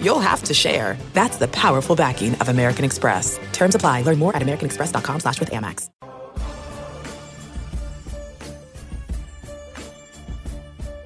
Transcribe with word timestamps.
you'll 0.00 0.20
have 0.20 0.42
to 0.44 0.54
share. 0.54 0.96
That's 1.12 1.36
the 1.36 1.48
powerful 1.48 1.94
backing 1.96 2.34
of 2.36 2.48
American 2.48 2.84
Express. 2.84 3.38
Terms 3.52 3.74
apply. 3.74 4.02
Learn 4.02 4.18
more 4.18 4.34
at 4.34 4.42
americanexpress.com 4.42 5.20
slash 5.20 5.40
with 5.40 5.50
Amex. 5.50 5.90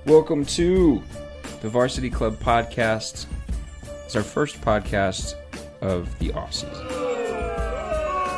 Welcome 0.07 0.45
to 0.47 1.03
the 1.61 1.69
Varsity 1.69 2.11
Club 2.11 2.37
podcast. 2.41 3.27
It's 4.05 4.17
our 4.17 4.23
first 4.23 4.61
podcast 4.61 5.35
of 5.81 6.19
the 6.19 6.31
offseason. 6.31 6.85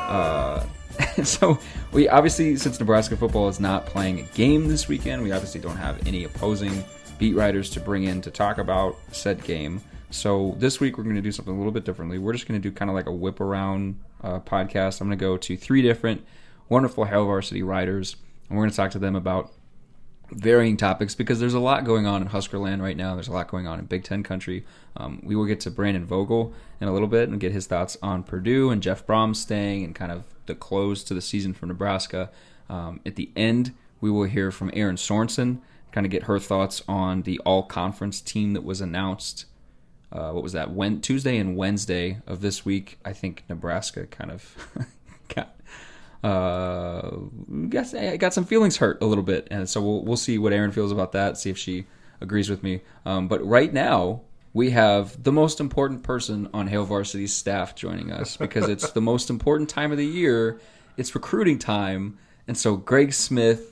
Uh, 0.09 0.66
so 1.24 1.59
we 1.93 2.09
obviously, 2.09 2.57
since 2.57 2.79
Nebraska 2.79 3.16
football 3.16 3.48
is 3.48 3.59
not 3.59 3.87
playing 3.87 4.21
a 4.21 4.23
game 4.34 4.69
this 4.69 4.88
weekend, 4.88 5.23
we 5.23 5.32
obviously 5.32 5.60
don't 5.60 5.79
have 5.79 6.07
any 6.07 6.24
opposing 6.24 6.84
beat 7.19 7.34
writers 7.34 7.71
to 7.71 7.80
bring 7.80 8.05
in 8.05 8.21
to 8.21 8.30
talk 8.30 8.59
about 8.59 8.98
said 9.12 9.43
game. 9.45 9.80
So 10.12 10.55
this 10.59 10.79
week 10.79 10.98
we're 10.98 11.05
going 11.05 11.16
to 11.16 11.23
do 11.23 11.33
something 11.33 11.55
a 11.55 11.57
little 11.57 11.73
bit 11.73 11.84
differently. 11.84 12.19
We're 12.19 12.34
just 12.34 12.47
going 12.47 12.61
to 12.61 12.69
do 12.69 12.73
kind 12.75 12.91
of 12.91 12.95
like 12.95 13.07
a 13.07 13.12
whip 13.12 13.41
around 13.41 13.98
uh, 14.23 14.41
podcast. 14.41 15.01
I'm 15.01 15.09
going 15.09 15.19
to 15.19 15.23
go 15.23 15.37
to 15.38 15.57
three 15.57 15.80
different 15.80 16.25
wonderful 16.69 17.05
Hail 17.05 17.25
Varsity 17.25 17.62
riders, 17.62 18.16
and 18.48 18.57
we're 18.57 18.65
going 18.65 18.71
to 18.71 18.77
talk 18.77 18.91
to 18.93 18.98
them 18.98 19.16
about 19.16 19.52
varying 20.30 20.77
topics 20.77 21.15
because 21.15 21.41
there's 21.41 21.54
a 21.54 21.60
lot 21.60 21.85
going 21.85 22.07
on 22.07 22.23
in 22.23 22.29
Huskerland 22.29 22.82
right 22.82 22.96
now. 22.96 23.15
There's 23.15 23.29
a 23.29 23.32
lot 23.32 23.49
going 23.49 23.66
on 23.66 23.79
in 23.79 23.87
Big 23.87 24.04
Ten 24.04 24.23
country. 24.23 24.65
Um, 24.96 25.21
we 25.23 25.35
will 25.35 25.46
get 25.46 25.60
to 25.60 25.71
Brandon 25.71 26.04
Vogel 26.04 26.52
in 26.80 26.88
a 26.88 26.93
little 26.93 27.09
bit 27.09 27.29
and 27.29 27.41
get 27.41 27.52
his 27.52 27.66
thoughts 27.66 27.97
on 28.02 28.23
Purdue 28.23 28.71
and 28.71 28.82
Jeff 28.82 29.07
Brohm 29.07 29.35
staying 29.35 29.85
and 29.85 29.95
kind 29.95 30.13
of 30.13 30.24
the 30.47 30.54
close 30.54 31.02
to 31.04 31.15
the 31.15 31.23
season 31.23 31.54
for 31.54 31.66
Nebraska. 31.66 32.30
Um, 32.69 33.01
at 33.07 33.16
the 33.16 33.30
end, 33.35 33.74
we 34.01 34.10
will 34.10 34.24
hear 34.24 34.51
from 34.51 34.71
Erin 34.74 34.97
Sorensen, 34.97 35.60
kind 35.91 36.07
of 36.07 36.10
get 36.10 36.24
her 36.24 36.38
thoughts 36.38 36.82
on 36.87 37.23
the 37.23 37.38
all 37.41 37.63
conference 37.63 38.21
team 38.21 38.52
that 38.52 38.65
was 38.65 38.80
announced. 38.80 39.47
Uh, 40.13 40.30
what 40.32 40.43
was 40.43 40.52
that? 40.52 40.71
When 40.73 41.01
Tuesday 41.01 41.38
and 41.38 41.57
Wednesday 41.57 42.18
of 42.27 42.41
this 42.43 42.65
week, 42.66 42.99
I 43.05 43.13
think 43.15 43.45
Nebraska 43.49 44.07
kind 44.07 44.30
of 44.30 44.57
got 45.35 45.57
uh, 46.23 47.10
guess 47.69 47.95
I 47.95 48.16
got 48.16 48.32
some 48.35 48.45
feelings 48.45 48.77
hurt 48.77 49.02
a 49.02 49.07
little 49.07 49.24
bit, 49.24 49.49
and 49.51 49.69
so 49.69 49.80
we'll 49.80 50.04
we'll 50.04 50.16
see 50.16 50.38
what 50.38 50.52
Erin 50.52 50.71
feels 50.73 50.93
about 50.93 51.13
that. 51.13 51.38
See 51.38 51.51
if 51.51 51.59
she 51.59 51.87
agrees 52.21 52.49
with 52.51 52.63
me. 52.63 52.82
Um, 53.07 53.27
but 53.27 53.45
right 53.45 53.73
now 53.73 54.21
we 54.52 54.71
have 54.71 55.21
the 55.23 55.32
most 55.32 55.60
important 55.60 56.02
person 56.02 56.49
on 56.52 56.66
Hail 56.69 56.85
Varsity's 56.85 57.32
staff 57.35 57.74
joining 57.74 58.13
us 58.13 58.37
because 58.47 58.69
it's 58.69 58.93
the 58.93 59.01
most 59.01 59.30
important 59.30 59.69
time 59.71 59.91
of 59.93 59.99
the 59.99 60.07
year. 60.07 60.60
It's 60.97 61.15
recruiting 61.15 61.59
time, 61.59 62.19
and 62.47 62.57
so 62.57 62.76
Greg 62.76 63.13
Smith 63.15 63.71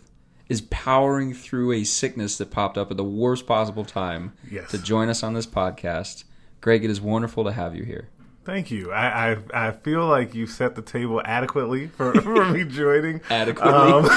is 0.48 0.62
powering 0.62 1.32
through 1.32 1.70
a 1.72 1.84
sickness 1.84 2.38
that 2.38 2.50
popped 2.50 2.76
up 2.76 2.90
at 2.90 2.96
the 2.96 3.04
worst 3.04 3.46
possible 3.46 3.84
time 3.84 4.32
Yes. 4.50 4.70
to 4.72 4.78
join 4.78 5.08
us 5.08 5.22
on 5.22 5.34
this 5.34 5.46
podcast. 5.46 6.24
Greg, 6.60 6.84
it 6.84 6.90
is 6.90 7.00
wonderful 7.00 7.44
to 7.44 7.52
have 7.52 7.74
you 7.74 7.84
here. 7.84 8.08
Thank 8.42 8.70
you. 8.70 8.90
I, 8.90 9.32
I 9.32 9.68
I 9.68 9.70
feel 9.70 10.06
like 10.06 10.34
you 10.34 10.46
set 10.46 10.74
the 10.74 10.80
table 10.82 11.20
adequately 11.24 11.88
for, 11.88 12.14
for 12.22 12.46
me 12.46 12.64
joining. 12.64 13.20
Adequately. 13.28 13.72
Um, 13.72 14.06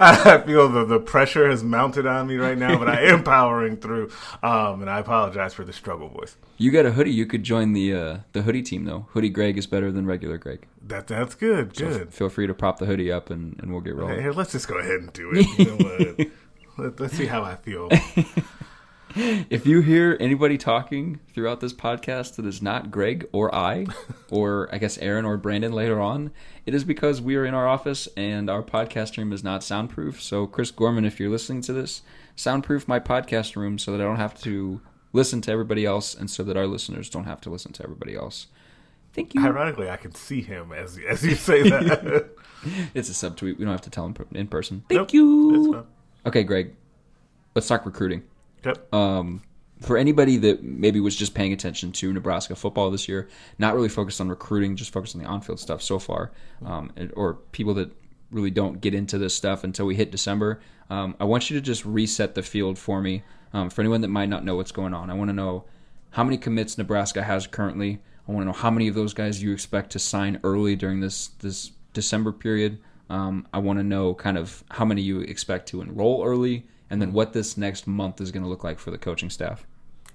I 0.00 0.42
feel 0.46 0.68
the, 0.68 0.86
the 0.86 0.98
pressure 0.98 1.48
has 1.48 1.62
mounted 1.62 2.06
on 2.06 2.26
me 2.26 2.36
right 2.36 2.56
now, 2.56 2.78
but 2.78 2.88
I 2.88 3.02
am 3.02 3.22
powering 3.24 3.76
through. 3.76 4.10
Um, 4.42 4.80
and 4.80 4.88
I 4.88 4.98
apologize 5.00 5.52
for 5.52 5.62
the 5.62 5.74
struggle 5.74 6.08
voice. 6.08 6.36
You 6.56 6.70
got 6.70 6.86
a 6.86 6.92
hoodie. 6.92 7.12
You 7.12 7.26
could 7.26 7.42
join 7.42 7.74
the 7.74 7.94
uh, 7.94 8.18
the 8.32 8.42
hoodie 8.42 8.62
team 8.62 8.86
though. 8.86 9.06
Hoodie 9.10 9.28
Greg 9.28 9.58
is 9.58 9.66
better 9.66 9.92
than 9.92 10.06
regular 10.06 10.38
Greg. 10.38 10.66
That 10.82 11.06
that's 11.06 11.34
good. 11.34 11.76
Good. 11.76 12.14
Feel 12.14 12.30
free 12.30 12.46
to 12.46 12.54
prop 12.54 12.78
the 12.78 12.86
hoodie 12.86 13.12
up 13.12 13.28
and, 13.28 13.60
and 13.60 13.70
we'll 13.70 13.82
get 13.82 13.94
rolling. 13.94 14.20
Here, 14.20 14.32
let's 14.32 14.52
just 14.52 14.68
go 14.68 14.78
ahead 14.78 15.00
and 15.00 15.12
do 15.12 15.30
it. 15.34 15.46
You 15.58 15.76
know? 15.76 16.30
Let, 16.78 16.98
let's 16.98 17.14
see 17.14 17.26
how 17.26 17.42
I 17.42 17.56
feel. 17.56 17.90
If 19.50 19.66
you 19.66 19.80
hear 19.80 20.16
anybody 20.20 20.58
talking 20.58 21.20
throughout 21.32 21.60
this 21.60 21.72
podcast 21.72 22.36
that 22.36 22.46
is 22.46 22.60
not 22.60 22.90
Greg 22.90 23.26
or 23.32 23.54
I, 23.54 23.86
or 24.30 24.68
I 24.70 24.78
guess 24.78 24.98
Erin 24.98 25.24
or 25.24 25.36
Brandon 25.36 25.72
later 25.72 26.00
on, 26.00 26.30
it 26.66 26.74
is 26.74 26.84
because 26.84 27.20
we 27.20 27.36
are 27.36 27.44
in 27.44 27.54
our 27.54 27.66
office 27.66 28.08
and 28.16 28.50
our 28.50 28.62
podcast 28.62 29.16
room 29.16 29.32
is 29.32 29.42
not 29.42 29.64
soundproof. 29.64 30.22
So, 30.22 30.46
Chris 30.46 30.70
Gorman, 30.70 31.04
if 31.04 31.18
you're 31.18 31.30
listening 31.30 31.62
to 31.62 31.72
this, 31.72 32.02
soundproof 32.36 32.86
my 32.86 33.00
podcast 33.00 33.56
room 33.56 33.78
so 33.78 33.92
that 33.92 34.00
I 34.00 34.04
don't 34.04 34.16
have 34.16 34.38
to 34.42 34.80
listen 35.12 35.40
to 35.42 35.50
everybody 35.50 35.86
else 35.86 36.14
and 36.14 36.30
so 36.30 36.42
that 36.44 36.56
our 36.56 36.66
listeners 36.66 37.08
don't 37.08 37.24
have 37.24 37.40
to 37.42 37.50
listen 37.50 37.72
to 37.72 37.82
everybody 37.82 38.14
else. 38.14 38.48
Thank 39.14 39.34
you. 39.34 39.44
Ironically, 39.44 39.88
I 39.90 39.96
can 39.96 40.14
see 40.14 40.42
him 40.42 40.72
as 40.72 40.98
as 41.08 41.24
you 41.24 41.34
say 41.34 41.68
that. 41.68 42.30
It's 42.92 43.08
a 43.08 43.12
subtweet. 43.12 43.56
We 43.56 43.64
don't 43.64 43.68
have 43.68 43.82
to 43.82 43.90
tell 43.90 44.04
him 44.04 44.16
in 44.32 44.48
person. 44.48 44.82
Thank 44.88 44.98
Nope, 44.98 45.14
you. 45.14 45.86
Okay, 46.26 46.42
Greg. 46.42 46.74
Let's 47.54 47.68
talk 47.68 47.86
recruiting. 47.86 48.24
Yep. 48.64 48.94
um, 48.94 49.42
for 49.80 49.96
anybody 49.96 50.36
that 50.38 50.62
maybe 50.62 51.00
was 51.00 51.14
just 51.14 51.34
paying 51.34 51.52
attention 51.52 51.92
to 51.92 52.12
Nebraska 52.12 52.56
football 52.56 52.90
this 52.90 53.08
year, 53.08 53.28
not 53.58 53.74
really 53.74 53.88
focused 53.88 54.20
on 54.20 54.28
recruiting, 54.28 54.76
just 54.76 54.92
focused 54.92 55.14
on 55.14 55.22
the 55.22 55.28
on-field 55.28 55.60
stuff 55.60 55.82
so 55.82 55.98
far, 55.98 56.32
um, 56.64 56.90
or 57.14 57.34
people 57.52 57.74
that 57.74 57.90
really 58.30 58.50
don't 58.50 58.80
get 58.80 58.94
into 58.94 59.18
this 59.18 59.34
stuff 59.34 59.64
until 59.64 59.86
we 59.86 59.94
hit 59.94 60.10
December, 60.10 60.60
um, 60.90 61.14
I 61.20 61.24
want 61.24 61.50
you 61.50 61.56
to 61.56 61.60
just 61.60 61.84
reset 61.84 62.34
the 62.34 62.42
field 62.42 62.78
for 62.78 63.00
me. 63.00 63.22
Um, 63.52 63.70
for 63.70 63.80
anyone 63.80 64.02
that 64.02 64.08
might 64.08 64.28
not 64.28 64.44
know 64.44 64.56
what's 64.56 64.72
going 64.72 64.92
on, 64.92 65.10
I 65.10 65.14
want 65.14 65.28
to 65.30 65.34
know 65.34 65.64
how 66.10 66.24
many 66.24 66.36
commits 66.36 66.76
Nebraska 66.76 67.22
has 67.22 67.46
currently. 67.46 67.98
I 68.28 68.32
want 68.32 68.42
to 68.42 68.46
know 68.46 68.52
how 68.52 68.70
many 68.70 68.88
of 68.88 68.94
those 68.94 69.14
guys 69.14 69.42
you 69.42 69.52
expect 69.52 69.90
to 69.92 69.98
sign 69.98 70.38
early 70.44 70.76
during 70.76 71.00
this 71.00 71.28
this 71.38 71.72
December 71.94 72.32
period. 72.32 72.78
Um, 73.08 73.48
I 73.54 73.58
want 73.58 73.78
to 73.78 73.82
know 73.82 74.14
kind 74.14 74.36
of 74.36 74.62
how 74.70 74.84
many 74.84 75.00
you 75.00 75.20
expect 75.20 75.68
to 75.68 75.80
enroll 75.80 76.22
early, 76.22 76.66
and 76.90 77.00
then 77.00 77.12
what 77.12 77.32
this 77.32 77.56
next 77.56 77.86
month 77.86 78.20
is 78.20 78.30
going 78.30 78.42
to 78.42 78.48
look 78.48 78.64
like 78.64 78.78
for 78.78 78.90
the 78.90 78.98
coaching 78.98 79.30
staff. 79.30 79.66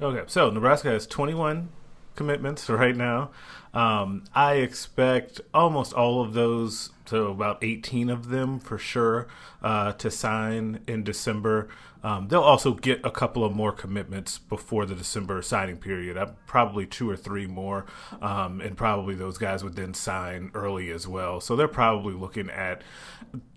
Okay, 0.01 0.23
so 0.27 0.49
Nebraska 0.49 0.89
has 0.89 1.05
21 1.07 1.69
commitments 2.15 2.69
right 2.69 2.95
now. 2.95 3.31
Um, 3.73 4.23
I 4.35 4.55
expect 4.55 5.41
almost 5.53 5.93
all 5.93 6.21
of 6.21 6.33
those, 6.33 6.91
so 7.05 7.31
about 7.31 7.63
18 7.63 8.09
of 8.09 8.29
them 8.29 8.59
for 8.59 8.77
sure, 8.77 9.27
uh, 9.63 9.93
to 9.93 10.11
sign 10.11 10.81
in 10.87 11.03
December. 11.03 11.69
Um, 12.03 12.27
they'll 12.27 12.41
also 12.41 12.73
get 12.73 12.99
a 13.05 13.09
couple 13.09 13.45
of 13.45 13.55
more 13.55 13.71
commitments 13.71 14.37
before 14.37 14.85
the 14.85 14.93
December 14.93 15.41
signing 15.41 15.77
period. 15.77 16.17
Uh, 16.17 16.31
probably 16.45 16.85
two 16.85 17.09
or 17.09 17.15
three 17.15 17.47
more, 17.47 17.85
um, 18.21 18.59
and 18.61 18.75
probably 18.75 19.15
those 19.15 19.37
guys 19.37 19.63
would 19.63 19.75
then 19.75 19.93
sign 19.93 20.51
early 20.53 20.91
as 20.91 21.07
well. 21.07 21.39
So 21.39 21.55
they're 21.55 21.67
probably 21.67 22.13
looking 22.13 22.49
at 22.49 22.81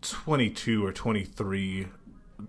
22 0.00 0.86
or 0.86 0.92
23 0.92 1.88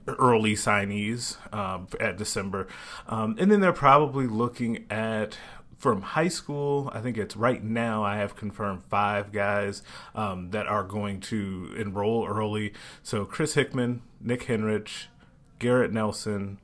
early 0.08 0.54
signees 0.54 1.38
um, 1.54 1.88
at 2.00 2.18
December. 2.18 2.68
Um, 3.08 3.36
and 3.40 3.52
then 3.52 3.62
they're 3.62 3.74
probably 3.74 4.28
looking 4.28 4.86
at 4.90 5.38
from 5.78 6.02
high 6.02 6.28
school. 6.28 6.92
I 6.94 7.02
think 7.02 7.18
it's 7.18 7.38
right 7.38 7.64
now. 7.64 8.04
I 8.04 8.18
have 8.18 8.36
confirmed 8.36 8.84
five 8.90 9.32
guys 9.32 9.84
um, 10.16 10.50
that 10.52 10.68
are 10.68 10.84
going 10.84 11.22
to 11.22 11.74
enroll 11.78 12.28
early. 12.28 12.74
So 13.04 13.26
Chris 13.26 13.54
Hickman, 13.54 14.02
Nick 14.20 14.46
Henrich, 14.46 15.06
Garrett 15.60 15.92
Nelson, 15.92 16.60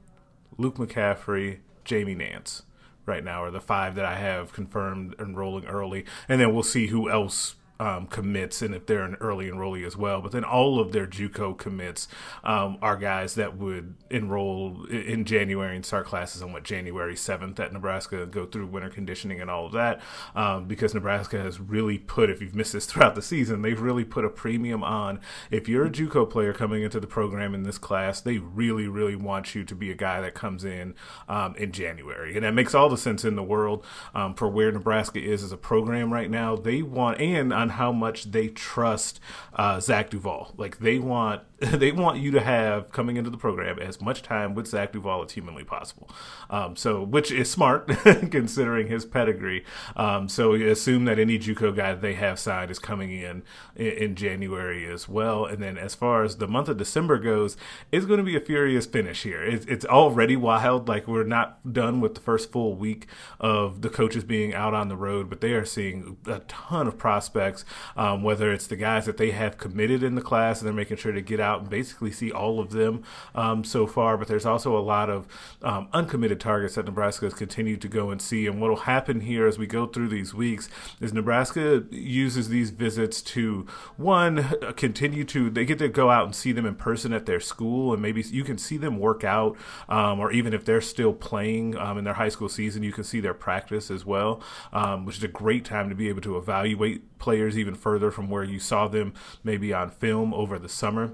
Luke 0.57 0.75
McCaffrey, 0.75 1.59
Jamie 1.83 2.15
Nance. 2.15 2.63
Right 3.05 3.23
now 3.23 3.43
are 3.43 3.51
the 3.51 3.59
five 3.59 3.95
that 3.95 4.05
I 4.05 4.15
have 4.15 4.53
confirmed 4.53 5.15
enrolling 5.19 5.65
early, 5.65 6.05
and 6.29 6.39
then 6.39 6.53
we'll 6.53 6.63
see 6.63 6.87
who 6.87 7.09
else 7.09 7.55
um, 7.83 8.07
commits 8.07 8.61
and 8.61 8.73
if 8.73 8.85
they're 8.85 9.03
an 9.03 9.17
early 9.19 9.49
enrollee 9.49 9.85
as 9.85 9.97
well. 9.97 10.21
But 10.21 10.31
then 10.31 10.45
all 10.45 10.79
of 10.79 10.93
their 10.93 11.05
JUCO 11.05 11.57
commits 11.57 12.07
um, 12.41 12.77
are 12.81 12.95
guys 12.95 13.35
that 13.35 13.57
would 13.57 13.95
enroll 14.09 14.85
in 14.85 15.25
January 15.25 15.75
and 15.75 15.85
start 15.85 16.05
classes 16.05 16.41
on 16.41 16.53
what 16.53 16.63
January 16.63 17.17
seventh 17.17 17.59
at 17.59 17.73
Nebraska, 17.73 18.25
go 18.25 18.45
through 18.45 18.67
winter 18.67 18.89
conditioning 18.89 19.41
and 19.41 19.51
all 19.51 19.65
of 19.65 19.73
that. 19.73 20.01
Um, 20.33 20.65
because 20.65 20.93
Nebraska 20.93 21.37
has 21.41 21.59
really 21.59 21.97
put, 21.97 22.29
if 22.29 22.41
you've 22.41 22.55
missed 22.55 22.71
this 22.71 22.85
throughout 22.93 23.15
the 23.15 23.21
season, 23.21 23.61
they've 23.61 23.81
really 23.81 24.05
put 24.05 24.23
a 24.23 24.29
premium 24.29 24.81
on 24.81 25.19
if 25.51 25.67
you're 25.67 25.85
a 25.85 25.89
JUCO 25.89 26.29
player 26.29 26.53
coming 26.53 26.83
into 26.83 27.01
the 27.01 27.07
program 27.07 27.53
in 27.53 27.63
this 27.63 27.77
class, 27.77 28.21
they 28.21 28.37
really, 28.37 28.87
really 28.87 29.15
want 29.15 29.55
you 29.55 29.65
to 29.65 29.75
be 29.75 29.91
a 29.91 29.95
guy 29.95 30.21
that 30.21 30.33
comes 30.33 30.63
in 30.63 30.95
um, 31.27 31.53
in 31.57 31.73
January, 31.73 32.35
and 32.35 32.45
that 32.45 32.53
makes 32.53 32.73
all 32.73 32.87
the 32.87 32.97
sense 32.97 33.25
in 33.25 33.35
the 33.35 33.43
world 33.43 33.85
um, 34.15 34.35
for 34.35 34.47
where 34.47 34.71
Nebraska 34.71 35.19
is 35.21 35.43
as 35.43 35.51
a 35.51 35.57
program 35.57 36.13
right 36.13 36.29
now. 36.29 36.55
They 36.55 36.81
want 36.81 37.19
and 37.19 37.51
on 37.51 37.72
how 37.73 37.91
much 37.91 38.31
they 38.31 38.47
trust 38.47 39.19
uh, 39.53 39.79
Zach 39.79 40.09
Duval. 40.09 40.53
Like 40.57 40.79
they 40.79 40.99
want 40.99 41.41
they 41.71 41.91
want 41.91 42.19
you 42.19 42.31
to 42.31 42.41
have 42.41 42.91
coming 42.91 43.15
into 43.15 43.29
the 43.29 43.37
program 43.37 43.79
as 43.79 44.01
much 44.01 44.21
time 44.21 44.53
with 44.53 44.67
Zach 44.67 44.91
Duval 44.91 45.23
as 45.23 45.31
humanly 45.31 45.63
possible. 45.63 46.09
Um, 46.49 46.75
so, 46.75 47.03
which 47.03 47.31
is 47.31 47.49
smart 47.49 47.87
considering 48.31 48.87
his 48.87 49.05
pedigree. 49.05 49.63
Um, 49.95 50.27
so, 50.27 50.53
assume 50.53 51.05
that 51.05 51.19
any 51.19 51.39
JUCO 51.39 51.75
guy 51.75 51.93
they 51.93 52.15
have 52.15 52.39
signed 52.39 52.69
is 52.71 52.79
coming 52.79 53.11
in, 53.11 53.43
in, 53.75 53.91
in 53.91 54.15
January 54.15 54.85
as 54.91 55.07
well. 55.07 55.45
And 55.45 55.63
then, 55.63 55.77
as 55.77 55.95
far 55.95 56.23
as 56.23 56.37
the 56.37 56.47
month 56.47 56.67
of 56.67 56.77
December 56.77 57.17
goes, 57.17 57.55
it's 57.91 58.05
going 58.05 58.17
to 58.17 58.23
be 58.23 58.35
a 58.35 58.41
furious 58.41 58.85
finish 58.85 59.23
here. 59.23 59.43
It's, 59.43 59.65
it's 59.67 59.85
already 59.85 60.35
wild. 60.35 60.87
Like 60.87 61.07
we're 61.07 61.23
not 61.23 61.71
done 61.71 62.01
with 62.01 62.15
the 62.15 62.21
first 62.21 62.51
full 62.51 62.75
week 62.75 63.07
of 63.39 63.81
the 63.81 63.89
coaches 63.89 64.23
being 64.23 64.53
out 64.53 64.73
on 64.73 64.89
the 64.89 64.97
road, 64.97 65.29
but 65.29 65.39
they 65.39 65.53
are 65.53 65.65
seeing 65.65 66.17
a 66.25 66.39
ton 66.39 66.87
of 66.87 66.97
prospects. 66.97 67.52
Um, 67.95 68.23
whether 68.23 68.51
it's 68.51 68.67
the 68.67 68.75
guys 68.75 69.05
that 69.05 69.17
they 69.17 69.31
have 69.31 69.57
committed 69.57 70.03
in 70.03 70.15
the 70.15 70.21
class 70.21 70.59
and 70.59 70.67
they're 70.67 70.73
making 70.73 70.97
sure 70.97 71.11
to 71.11 71.21
get 71.21 71.39
out 71.39 71.61
and 71.61 71.69
basically 71.69 72.11
see 72.11 72.31
all 72.31 72.59
of 72.59 72.71
them 72.71 73.03
um, 73.35 73.63
so 73.63 73.85
far. 73.85 74.17
But 74.17 74.27
there's 74.27 74.45
also 74.45 74.77
a 74.77 74.79
lot 74.79 75.09
of 75.09 75.27
um, 75.61 75.87
uncommitted 75.93 76.39
targets 76.39 76.75
that 76.75 76.85
Nebraska 76.85 77.25
has 77.25 77.33
continued 77.33 77.81
to 77.81 77.87
go 77.87 78.09
and 78.09 78.21
see. 78.21 78.47
And 78.47 78.59
what 78.59 78.69
will 78.69 78.77
happen 78.77 79.21
here 79.21 79.47
as 79.47 79.57
we 79.57 79.67
go 79.67 79.85
through 79.85 80.09
these 80.09 80.33
weeks 80.33 80.69
is 80.99 81.13
Nebraska 81.13 81.83
uses 81.91 82.49
these 82.49 82.69
visits 82.69 83.21
to 83.21 83.65
one 83.97 84.43
continue 84.75 85.23
to 85.25 85.49
they 85.49 85.65
get 85.65 85.79
to 85.79 85.89
go 85.89 86.09
out 86.09 86.25
and 86.25 86.35
see 86.35 86.51
them 86.51 86.65
in 86.65 86.75
person 86.75 87.13
at 87.13 87.25
their 87.25 87.39
school, 87.39 87.93
and 87.93 88.01
maybe 88.01 88.21
you 88.21 88.43
can 88.43 88.57
see 88.57 88.77
them 88.77 88.99
work 88.99 89.23
out, 89.23 89.55
um, 89.89 90.19
or 90.19 90.31
even 90.31 90.53
if 90.53 90.65
they're 90.65 90.81
still 90.81 91.13
playing 91.13 91.77
um, 91.77 91.97
in 91.97 92.03
their 92.03 92.13
high 92.13 92.29
school 92.29 92.49
season, 92.49 92.83
you 92.83 92.91
can 92.91 93.03
see 93.03 93.19
their 93.19 93.33
practice 93.33 93.91
as 93.91 94.05
well, 94.05 94.41
um, 94.71 95.05
which 95.05 95.17
is 95.17 95.23
a 95.23 95.27
great 95.27 95.65
time 95.65 95.89
to 95.89 95.95
be 95.95 96.09
able 96.09 96.21
to 96.21 96.37
evaluate 96.37 97.03
players 97.23 97.57
even 97.57 97.73
further 97.73 98.11
from 98.11 98.29
where 98.29 98.43
you 98.43 98.59
saw 98.59 98.85
them 98.85 99.13
maybe 99.45 99.73
on 99.73 99.89
film 99.89 100.33
over 100.33 100.59
the 100.59 100.67
summer 100.67 101.13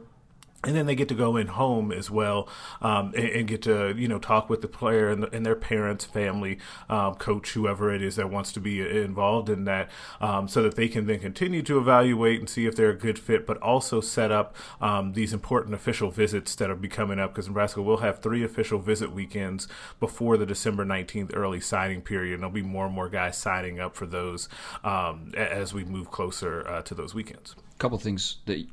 and 0.63 0.75
then 0.75 0.85
they 0.85 0.95
get 0.95 1.07
to 1.07 1.15
go 1.15 1.37
in 1.37 1.47
home 1.47 1.91
as 1.91 2.11
well 2.11 2.47
um, 2.81 3.13
and, 3.15 3.29
and, 3.29 3.47
get 3.47 3.61
to 3.61 3.93
you 3.97 4.07
know 4.07 4.19
talk 4.19 4.49
with 4.49 4.61
the 4.61 4.67
player 4.67 5.09
and, 5.09 5.23
the, 5.23 5.35
and 5.35 5.45
their 5.45 5.55
parents 5.55 6.05
family 6.05 6.59
um, 6.89 7.15
coach 7.15 7.53
whoever 7.53 7.93
it 7.93 8.01
is 8.01 8.17
that 8.17 8.29
wants 8.29 8.51
to 8.51 8.59
be 8.59 8.81
involved 8.81 9.49
in 9.49 9.65
that 9.65 9.89
um, 10.19 10.47
so 10.47 10.61
that 10.61 10.75
they 10.75 10.87
can 10.87 11.07
then 11.07 11.19
continue 11.19 11.61
to 11.61 11.77
evaluate 11.77 12.39
and 12.39 12.49
see 12.49 12.65
if 12.65 12.75
they're 12.75 12.89
a 12.89 12.97
good 12.97 13.17
fit 13.17 13.45
but 13.45 13.57
also 13.57 14.01
set 14.01 14.31
up 14.31 14.55
um, 14.81 15.13
these 15.13 15.33
important 15.33 15.73
official 15.73 16.11
visits 16.11 16.55
that 16.55 16.69
will 16.69 16.75
be 16.75 16.89
coming 16.89 17.19
up 17.19 17.31
because 17.31 17.47
nebraska 17.47 17.81
will 17.81 17.97
have 17.97 18.21
three 18.21 18.43
official 18.43 18.79
visit 18.79 19.11
weekends 19.11 19.67
before 19.99 20.37
the 20.37 20.45
december 20.45 20.85
19th 20.85 21.31
early 21.35 21.59
signing 21.59 22.01
period 22.01 22.33
and 22.33 22.43
there'll 22.43 22.53
be 22.53 22.61
more 22.61 22.85
and 22.85 22.95
more 22.95 23.09
guys 23.09 23.37
signing 23.37 23.79
up 23.79 23.95
for 23.95 24.05
those 24.05 24.49
um, 24.83 25.31
as 25.35 25.73
we 25.73 25.83
move 25.83 26.11
closer 26.11 26.67
uh, 26.67 26.81
to 26.83 26.93
those 26.93 27.13
weekends. 27.13 27.55
A 27.73 27.77
couple 27.77 27.97
things 27.97 28.37
that 28.45 28.65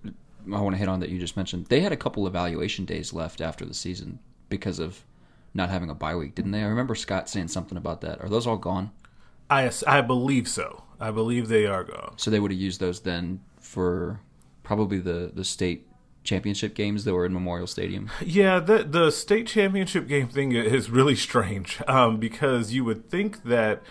I 0.52 0.60
want 0.60 0.74
to 0.74 0.78
hit 0.78 0.88
on 0.88 1.00
that 1.00 1.10
you 1.10 1.18
just 1.18 1.36
mentioned. 1.36 1.66
They 1.66 1.80
had 1.80 1.92
a 1.92 1.96
couple 1.96 2.26
evaluation 2.26 2.84
days 2.84 3.12
left 3.12 3.40
after 3.40 3.64
the 3.64 3.74
season 3.74 4.18
because 4.48 4.78
of 4.78 5.04
not 5.54 5.70
having 5.70 5.90
a 5.90 5.94
bye 5.94 6.14
week, 6.14 6.34
didn't 6.34 6.52
they? 6.52 6.62
I 6.62 6.66
remember 6.66 6.94
Scott 6.94 7.28
saying 7.28 7.48
something 7.48 7.78
about 7.78 8.00
that. 8.02 8.20
Are 8.20 8.28
those 8.28 8.46
all 8.46 8.56
gone? 8.56 8.90
I 9.50 9.70
I 9.86 10.00
believe 10.00 10.48
so. 10.48 10.84
I 11.00 11.10
believe 11.10 11.48
they 11.48 11.66
are 11.66 11.84
gone. 11.84 12.14
So 12.16 12.30
they 12.30 12.40
would 12.40 12.50
have 12.50 12.60
used 12.60 12.80
those 12.80 13.00
then 13.00 13.40
for 13.60 14.20
probably 14.62 14.98
the 14.98 15.30
the 15.34 15.44
state 15.44 15.86
championship 16.24 16.74
games 16.74 17.04
that 17.04 17.14
were 17.14 17.24
in 17.24 17.32
Memorial 17.32 17.66
Stadium. 17.66 18.10
Yeah, 18.24 18.58
the 18.58 18.82
the 18.82 19.10
state 19.10 19.46
championship 19.46 20.08
game 20.08 20.28
thing 20.28 20.52
is 20.52 20.90
really 20.90 21.16
strange 21.16 21.80
um, 21.86 22.18
because 22.18 22.74
you 22.74 22.84
would 22.84 23.08
think 23.08 23.44
that 23.44 23.82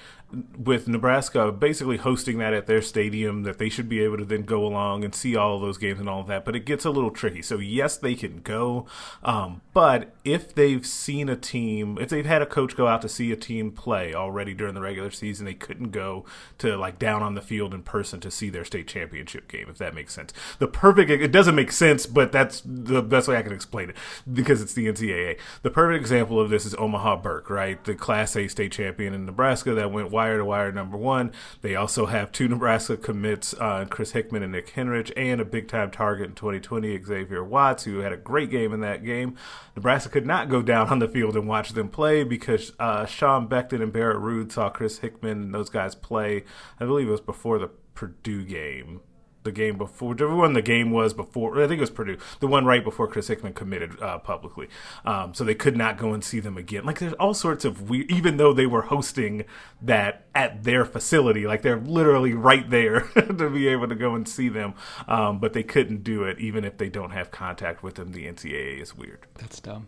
with 0.57 0.87
Nebraska 0.87 1.51
basically 1.51 1.97
hosting 1.97 2.37
that 2.39 2.53
at 2.53 2.67
their 2.67 2.81
stadium 2.81 3.43
that 3.43 3.57
they 3.57 3.69
should 3.69 3.89
be 3.89 4.03
able 4.03 4.17
to 4.17 4.25
then 4.25 4.43
go 4.43 4.65
along 4.65 5.03
and 5.03 5.13
see 5.13 5.35
all 5.35 5.59
those 5.59 5.77
games 5.77 5.99
and 5.99 6.09
all 6.09 6.21
of 6.21 6.27
that. 6.27 6.45
But 6.45 6.55
it 6.55 6.65
gets 6.65 6.85
a 6.85 6.89
little 6.89 7.11
tricky. 7.11 7.41
So 7.41 7.59
yes, 7.59 7.97
they 7.97 8.15
can 8.15 8.41
go, 8.41 8.85
um, 9.23 9.61
but 9.73 10.13
if 10.23 10.53
they've 10.55 10.85
seen 10.85 11.29
a 11.29 11.35
team, 11.35 11.97
if 11.99 12.09
they've 12.09 12.25
had 12.25 12.41
a 12.41 12.45
coach 12.45 12.75
go 12.75 12.87
out 12.87 13.01
to 13.01 13.09
see 13.09 13.31
a 13.31 13.35
team 13.35 13.71
play 13.71 14.13
already 14.13 14.53
during 14.53 14.73
the 14.73 14.81
regular 14.81 15.11
season, 15.11 15.45
they 15.45 15.53
couldn't 15.53 15.91
go 15.91 16.25
to 16.57 16.77
like 16.77 16.99
down 16.99 17.21
on 17.21 17.35
the 17.35 17.41
field 17.41 17.73
in 17.73 17.83
person 17.83 18.19
to 18.21 18.31
see 18.31 18.49
their 18.49 18.65
state 18.65 18.87
championship 18.87 19.47
game. 19.47 19.67
If 19.69 19.77
that 19.77 19.93
makes 19.93 20.13
sense. 20.13 20.33
The 20.59 20.67
perfect 20.67 21.09
it 21.09 21.31
doesn't 21.31 21.55
make 21.55 21.71
sense, 21.71 22.05
but 22.05 22.31
that's 22.31 22.61
the 22.65 23.01
best 23.01 23.27
way 23.27 23.37
I 23.37 23.41
can 23.41 23.53
explain 23.53 23.89
it 23.89 23.95
because 24.31 24.61
it's 24.61 24.73
the 24.73 24.87
NCAA. 24.87 25.37
The 25.61 25.69
perfect 25.69 26.01
example 26.01 26.39
of 26.39 26.49
this 26.49 26.65
is 26.65 26.75
Omaha 26.75 27.17
Burke, 27.17 27.49
right? 27.49 27.83
The 27.83 27.95
Class 27.95 28.35
A 28.35 28.47
state 28.47 28.71
champion 28.71 29.13
in 29.13 29.25
Nebraska 29.25 29.73
that 29.73 29.91
went 29.91 30.11
wire 30.25 30.37
to 30.39 30.45
wire 30.45 30.71
number 30.71 30.97
one. 30.97 31.31
They 31.61 31.75
also 31.75 32.07
have 32.07 32.31
two 32.31 32.47
Nebraska 32.47 32.97
commits, 32.97 33.53
uh, 33.59 33.85
Chris 33.87 34.11
Hickman 34.13 34.41
and 34.41 34.53
Nick 34.53 34.73
Henrich, 34.73 35.11
and 35.15 35.39
a 35.39 35.45
big 35.45 35.67
time 35.67 35.91
target 35.91 36.29
in 36.29 36.33
2020, 36.35 37.03
Xavier 37.03 37.43
Watts, 37.43 37.83
who 37.83 37.99
had 37.99 38.11
a 38.11 38.17
great 38.17 38.49
game 38.49 38.73
in 38.73 38.79
that 38.79 39.05
game. 39.05 39.35
Nebraska 39.75 40.09
could 40.09 40.25
not 40.25 40.49
go 40.49 40.63
down 40.63 40.89
on 40.89 40.97
the 40.97 41.07
field 41.07 41.35
and 41.35 41.47
watch 41.47 41.73
them 41.73 41.89
play 41.89 42.23
because 42.23 42.71
uh, 42.79 43.05
Sean 43.05 43.47
Beckton 43.47 43.83
and 43.83 43.93
Barrett 43.93 44.17
Ruud 44.17 44.51
saw 44.51 44.69
Chris 44.69 44.97
Hickman 44.97 45.43
and 45.43 45.53
those 45.53 45.69
guys 45.69 45.93
play. 45.93 46.43
I 46.79 46.85
believe 46.85 47.07
it 47.07 47.11
was 47.11 47.21
before 47.21 47.59
the 47.59 47.69
Purdue 47.93 48.43
game 48.43 49.01
the 49.45 49.51
game 49.53 49.77
before, 49.77 50.09
whichever 50.09 50.35
one 50.35 50.51
the 50.51 50.61
game 50.61 50.91
was 50.91 51.13
before. 51.13 51.63
I 51.63 51.67
think 51.67 51.77
it 51.77 51.81
was 51.81 51.89
Purdue, 51.89 52.17
the 52.41 52.47
one 52.47 52.65
right 52.65 52.83
before 52.83 53.07
Chris 53.07 53.29
Hickman 53.29 53.53
committed 53.53 54.01
uh, 54.01 54.17
publicly. 54.17 54.67
Um, 55.05 55.33
so 55.33 55.45
they 55.45 55.55
could 55.55 55.77
not 55.77 55.97
go 55.97 56.13
and 56.13 56.21
see 56.21 56.41
them 56.41 56.57
again. 56.57 56.83
Like 56.83 56.99
there's 56.99 57.13
all 57.13 57.33
sorts 57.33 57.63
of 57.63 57.89
weird, 57.89 58.11
even 58.11 58.35
though 58.35 58.51
they 58.51 58.65
were 58.65 58.81
hosting 58.81 59.45
that 59.81 60.25
at 60.35 60.63
their 60.63 60.83
facility, 60.83 61.47
like 61.47 61.61
they're 61.61 61.79
literally 61.79 62.33
right 62.33 62.69
there 62.69 63.01
to 63.15 63.49
be 63.49 63.69
able 63.69 63.87
to 63.87 63.95
go 63.95 64.15
and 64.15 64.27
see 64.27 64.49
them, 64.49 64.73
um, 65.07 65.39
but 65.39 65.53
they 65.53 65.63
couldn't 65.63 66.03
do 66.03 66.23
it 66.23 66.39
even 66.39 66.65
if 66.65 66.77
they 66.77 66.89
don't 66.89 67.11
have 67.11 67.31
contact 67.31 67.81
with 67.81 67.95
them. 67.95 68.11
The 68.11 68.25
NCAA 68.25 68.81
is 68.81 68.95
weird. 68.95 69.27
That's 69.35 69.61
dumb. 69.61 69.87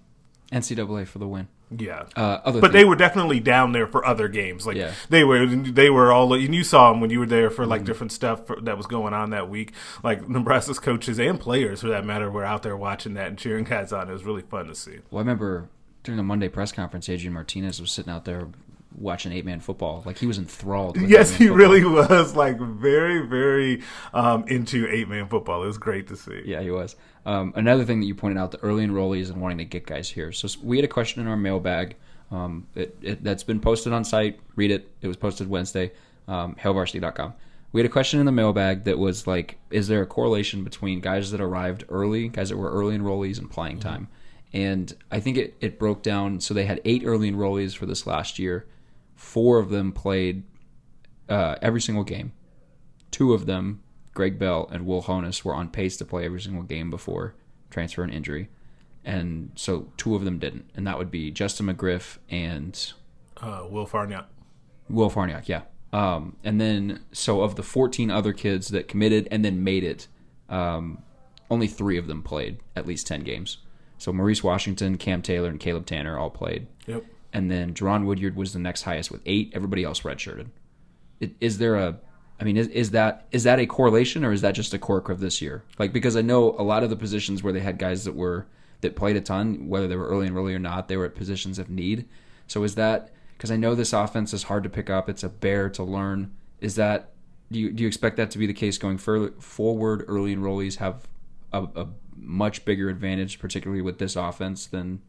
NCAA 0.52 1.08
for 1.08 1.20
the 1.20 1.28
win. 1.28 1.50
Yeah, 1.70 2.06
uh, 2.16 2.40
but 2.44 2.62
things. 2.62 2.74
they 2.74 2.86
were 2.86 2.96
definitely 2.96 3.42
down 3.42 3.74
there 3.74 3.88
for 3.88 4.06
other 4.06 4.30
games. 4.30 4.66
Like 4.66 4.78
yeah. 4.78 4.94
they 5.10 5.26
were, 5.26 5.46
they 5.46 5.90
were 5.90 6.14
all, 6.14 6.34
and 6.34 6.56
you 6.56 6.64
saw 6.64 6.92
them 6.92 7.02
when 7.02 7.10
you 7.10 7.20
were 7.20 7.26
there 7.26 7.50
for 7.50 7.66
like 7.66 7.82
mm-hmm. 7.82 7.88
different 7.88 8.12
stuff 8.14 8.48
for, 8.48 8.62
that 8.62 8.78
was 8.78 8.88
going 8.88 9.14
on 9.14 9.32
that 9.32 9.50
week. 9.50 9.74
Like 10.02 10.30
Nebraska's 10.30 10.80
coaches 10.80 11.20
and 11.20 11.38
players, 11.38 11.82
for 11.82 11.90
that 11.90 12.06
matter, 12.06 12.32
were 12.32 12.46
out 12.46 12.64
there 12.64 12.78
watching 12.78 13.16
that 13.16 13.28
and 13.28 13.38
cheering 13.38 13.66
guys 13.66 13.92
on. 13.92 14.08
It 14.08 14.14
was 14.14 14.24
really 14.24 14.44
fun 14.44 14.68
to 14.68 14.76
see. 14.76 15.00
Well, 15.12 15.20
I 15.20 15.22
remember 15.22 15.68
during 16.04 16.16
the 16.16 16.24
Monday 16.24 16.48
press 16.48 16.72
conference, 16.72 17.10
Adrian 17.10 17.34
Martinez 17.34 17.82
was 17.82 17.92
sitting 17.92 18.14
out 18.14 18.24
there 18.24 18.48
watching 18.98 19.32
eight 19.32 19.46
man 19.46 19.60
football. 19.60 20.04
Like 20.06 20.18
he 20.18 20.26
was 20.26 20.38
enthralled. 20.38 21.00
yes, 21.00 21.32
he 21.32 21.48
football. 21.48 21.58
really 21.58 21.86
was. 21.86 22.36
Like 22.36 22.60
very, 22.60 23.26
very 23.26 23.84
um, 24.14 24.46
into 24.48 24.88
eight 24.90 25.08
man 25.08 25.28
football. 25.28 25.64
It 25.64 25.68
was 25.68 25.78
great 25.78 26.08
to 26.08 26.18
see. 26.18 26.42
Yeah, 26.46 26.62
he 26.62 26.72
was. 26.72 26.96
Um, 27.26 27.54
another 27.56 27.86
thing 27.86 28.00
that 28.00 28.06
you 28.06 28.16
pointed 28.16 28.38
out, 28.38 28.52
the 28.52 28.60
early 28.60 28.86
enrollees 28.86 29.30
and 29.30 29.42
wanting 29.42 29.58
to 29.60 29.66
get 29.66 29.86
guys 29.86 30.10
here. 30.10 30.32
So 30.32 30.48
we 30.64 30.78
had 30.78 30.86
a 30.86 30.90
question 30.90 31.22
in 31.22 31.28
our 31.28 31.38
mailbag 31.38 31.96
um, 32.32 32.68
it, 32.76 32.98
it, 33.02 33.24
that's 33.24 33.44
been 33.44 33.60
posted 33.60 33.94
on 33.94 34.04
site. 34.04 34.40
Read 34.56 34.72
it. 34.72 34.90
It 35.02 35.08
was 35.08 35.18
posted 35.18 35.50
Wednesday. 35.50 35.92
Um, 36.28 36.56
hailvarsity.com. 36.56 37.34
We 37.72 37.82
had 37.82 37.90
a 37.90 37.92
question 37.92 38.20
in 38.20 38.26
the 38.26 38.32
mailbag 38.32 38.86
that 38.86 38.98
was 38.98 39.28
like, 39.28 39.58
is 39.70 39.88
there 39.88 40.02
a 40.02 40.06
correlation 40.06 40.64
between 40.64 41.00
guys 41.00 41.32
that 41.32 41.42
arrived 41.42 41.86
early, 41.90 42.28
guys 42.28 42.50
that 42.50 42.58
were 42.58 42.72
early 42.72 42.98
enrollees, 42.98 43.38
and 43.38 43.50
playing 43.50 43.80
mm-hmm. 43.80 43.90
time? 43.90 44.08
And 44.54 44.94
I 45.12 45.20
think 45.20 45.38
it, 45.38 45.56
it 45.60 45.80
broke 45.80 46.02
down. 46.02 46.40
So 46.40 46.54
they 46.54 46.66
had 46.66 46.82
eight 46.86 47.04
early 47.06 47.32
enrollees 47.32 47.76
for 47.76 47.86
this 47.86 48.08
last 48.08 48.40
year 48.40 48.66
Four 49.18 49.58
of 49.58 49.70
them 49.70 49.92
played 49.92 50.44
uh, 51.28 51.56
every 51.62 51.82
single 51.82 52.04
game. 52.04 52.32
Two 53.12 53.34
of 53.34 53.48
them, 53.48 53.82
Greg 54.14 54.38
Bell 54.40 54.70
and 54.72 54.86
Will 54.86 55.04
Honas, 55.04 55.44
were 55.44 55.56
on 55.56 55.70
pace 55.70 55.98
to 55.98 56.06
play 56.06 56.24
every 56.24 56.40
single 56.40 56.64
game 56.64 56.90
before 56.90 57.34
transfer 57.70 58.04
and 58.04 58.14
injury. 58.14 58.48
And 59.04 59.52
so 59.56 59.92
two 59.98 60.16
of 60.16 60.24
them 60.24 60.38
didn't. 60.38 60.70
And 60.76 60.86
that 60.86 60.98
would 60.98 61.10
be 61.10 61.32
Justin 61.32 61.66
McGriff 61.66 62.18
and 62.30 62.94
uh, 63.38 63.66
Will 63.70 63.88
Farniok. 63.88 64.26
Will 64.88 65.10
Farniok, 65.10 65.48
yeah. 65.48 65.64
Um, 65.92 66.36
and 66.44 66.62
then, 66.62 67.02
so 67.12 67.42
of 67.42 67.56
the 67.56 67.64
14 67.64 68.12
other 68.12 68.34
kids 68.34 68.68
that 68.70 68.88
committed 68.88 69.28
and 69.32 69.44
then 69.44 69.64
made 69.64 69.84
it, 69.84 70.08
um, 70.48 71.02
only 71.50 71.68
three 71.68 71.98
of 71.98 72.08
them 72.08 72.22
played 72.22 72.60
at 72.76 72.86
least 72.86 73.08
10 73.08 73.22
games. 73.22 73.58
So 73.98 74.14
Maurice 74.14 74.44
Washington, 74.44 74.98
Cam 74.98 75.22
Taylor, 75.24 75.50
and 75.50 75.60
Caleb 75.60 75.88
Tannor 75.88 76.20
all 76.20 76.30
played. 76.30 76.68
Yep 76.86 77.04
and 77.34 77.52
then 77.52 77.74
Jaron 77.74 78.06
Woodyard 78.06 78.36
was 78.36 78.54
the 78.54 78.60
next 78.60 78.84
highest 78.84 79.12
with 79.12 79.22
eight. 79.26 79.52
Everybody 79.54 79.84
else 79.84 80.02
redshirted. 80.02 80.48
Is 81.40 81.58
there 81.58 81.76
a 81.76 82.00
I 82.40 82.44
mean, 82.44 82.58
is, 82.58 82.68
is 82.68 82.92
that 82.92 83.28
is 83.32 83.44
that 83.44 83.60
a 83.60 83.66
correlation 83.66 84.24
or 84.24 84.32
is 84.32 84.42
that 84.42 84.54
just 84.54 84.74
a 84.74 84.80
quirk 84.80 85.10
of 85.10 85.20
this 85.20 85.42
year? 85.42 85.64
Like 85.80 85.92
because 85.92 86.16
I 86.16 86.22
know 86.22 86.56
a 86.58 86.64
lot 86.64 86.84
of 86.84 86.90
the 86.90 86.96
positions 86.96 87.42
where 87.42 87.54
they 87.54 87.60
had 87.60 87.80
guys 87.80 88.06
that 88.06 88.16
were 88.16 88.48
that 88.82 88.96
played 88.96 89.16
a 89.16 89.22
ton, 89.22 89.68
whether 89.68 89.88
they 89.88 89.96
were 89.96 90.08
early 90.08 90.28
and 90.28 90.38
early 90.38 90.54
or 90.54 90.60
not, 90.60 90.88
they 90.88 90.98
were 90.98 91.06
at 91.06 91.16
positions 91.16 91.58
of 91.58 91.70
need. 91.70 92.08
So 92.46 92.64
is 92.64 92.76
that 92.76 93.12
because 93.36 93.50
I 93.52 93.56
know 93.56 93.74
this 93.74 93.94
offense 93.94 94.34
is 94.34 94.44
hard 94.44 94.64
to 94.64 94.70
pick 94.70 94.90
up, 94.90 95.10
it's 95.10 95.24
a 95.24 95.30
bear 95.30 95.70
to 95.72 95.84
learn. 95.84 96.36
Is 96.62 96.76
that 96.76 97.12
do 97.52 97.60
you 97.60 97.72
do 97.72 97.84
you 97.84 97.88
expect 97.88 98.18
that 98.18 98.30
to 98.32 98.38
be 98.38 98.46
the 98.46 98.54
case 98.54 98.78
going 98.78 99.00
further 99.00 99.32
forward? 99.40 100.06
Early 100.08 100.36
enrollees 100.36 100.78
have 100.78 101.08
a, 101.52 101.64
a 101.76 101.88
much 102.16 102.66
bigger 102.66 102.90
advantage, 102.90 103.40
particularly 103.40 103.82
with 103.82 103.98
this 103.98 104.16
offense, 104.16 104.68
than 104.68 105.02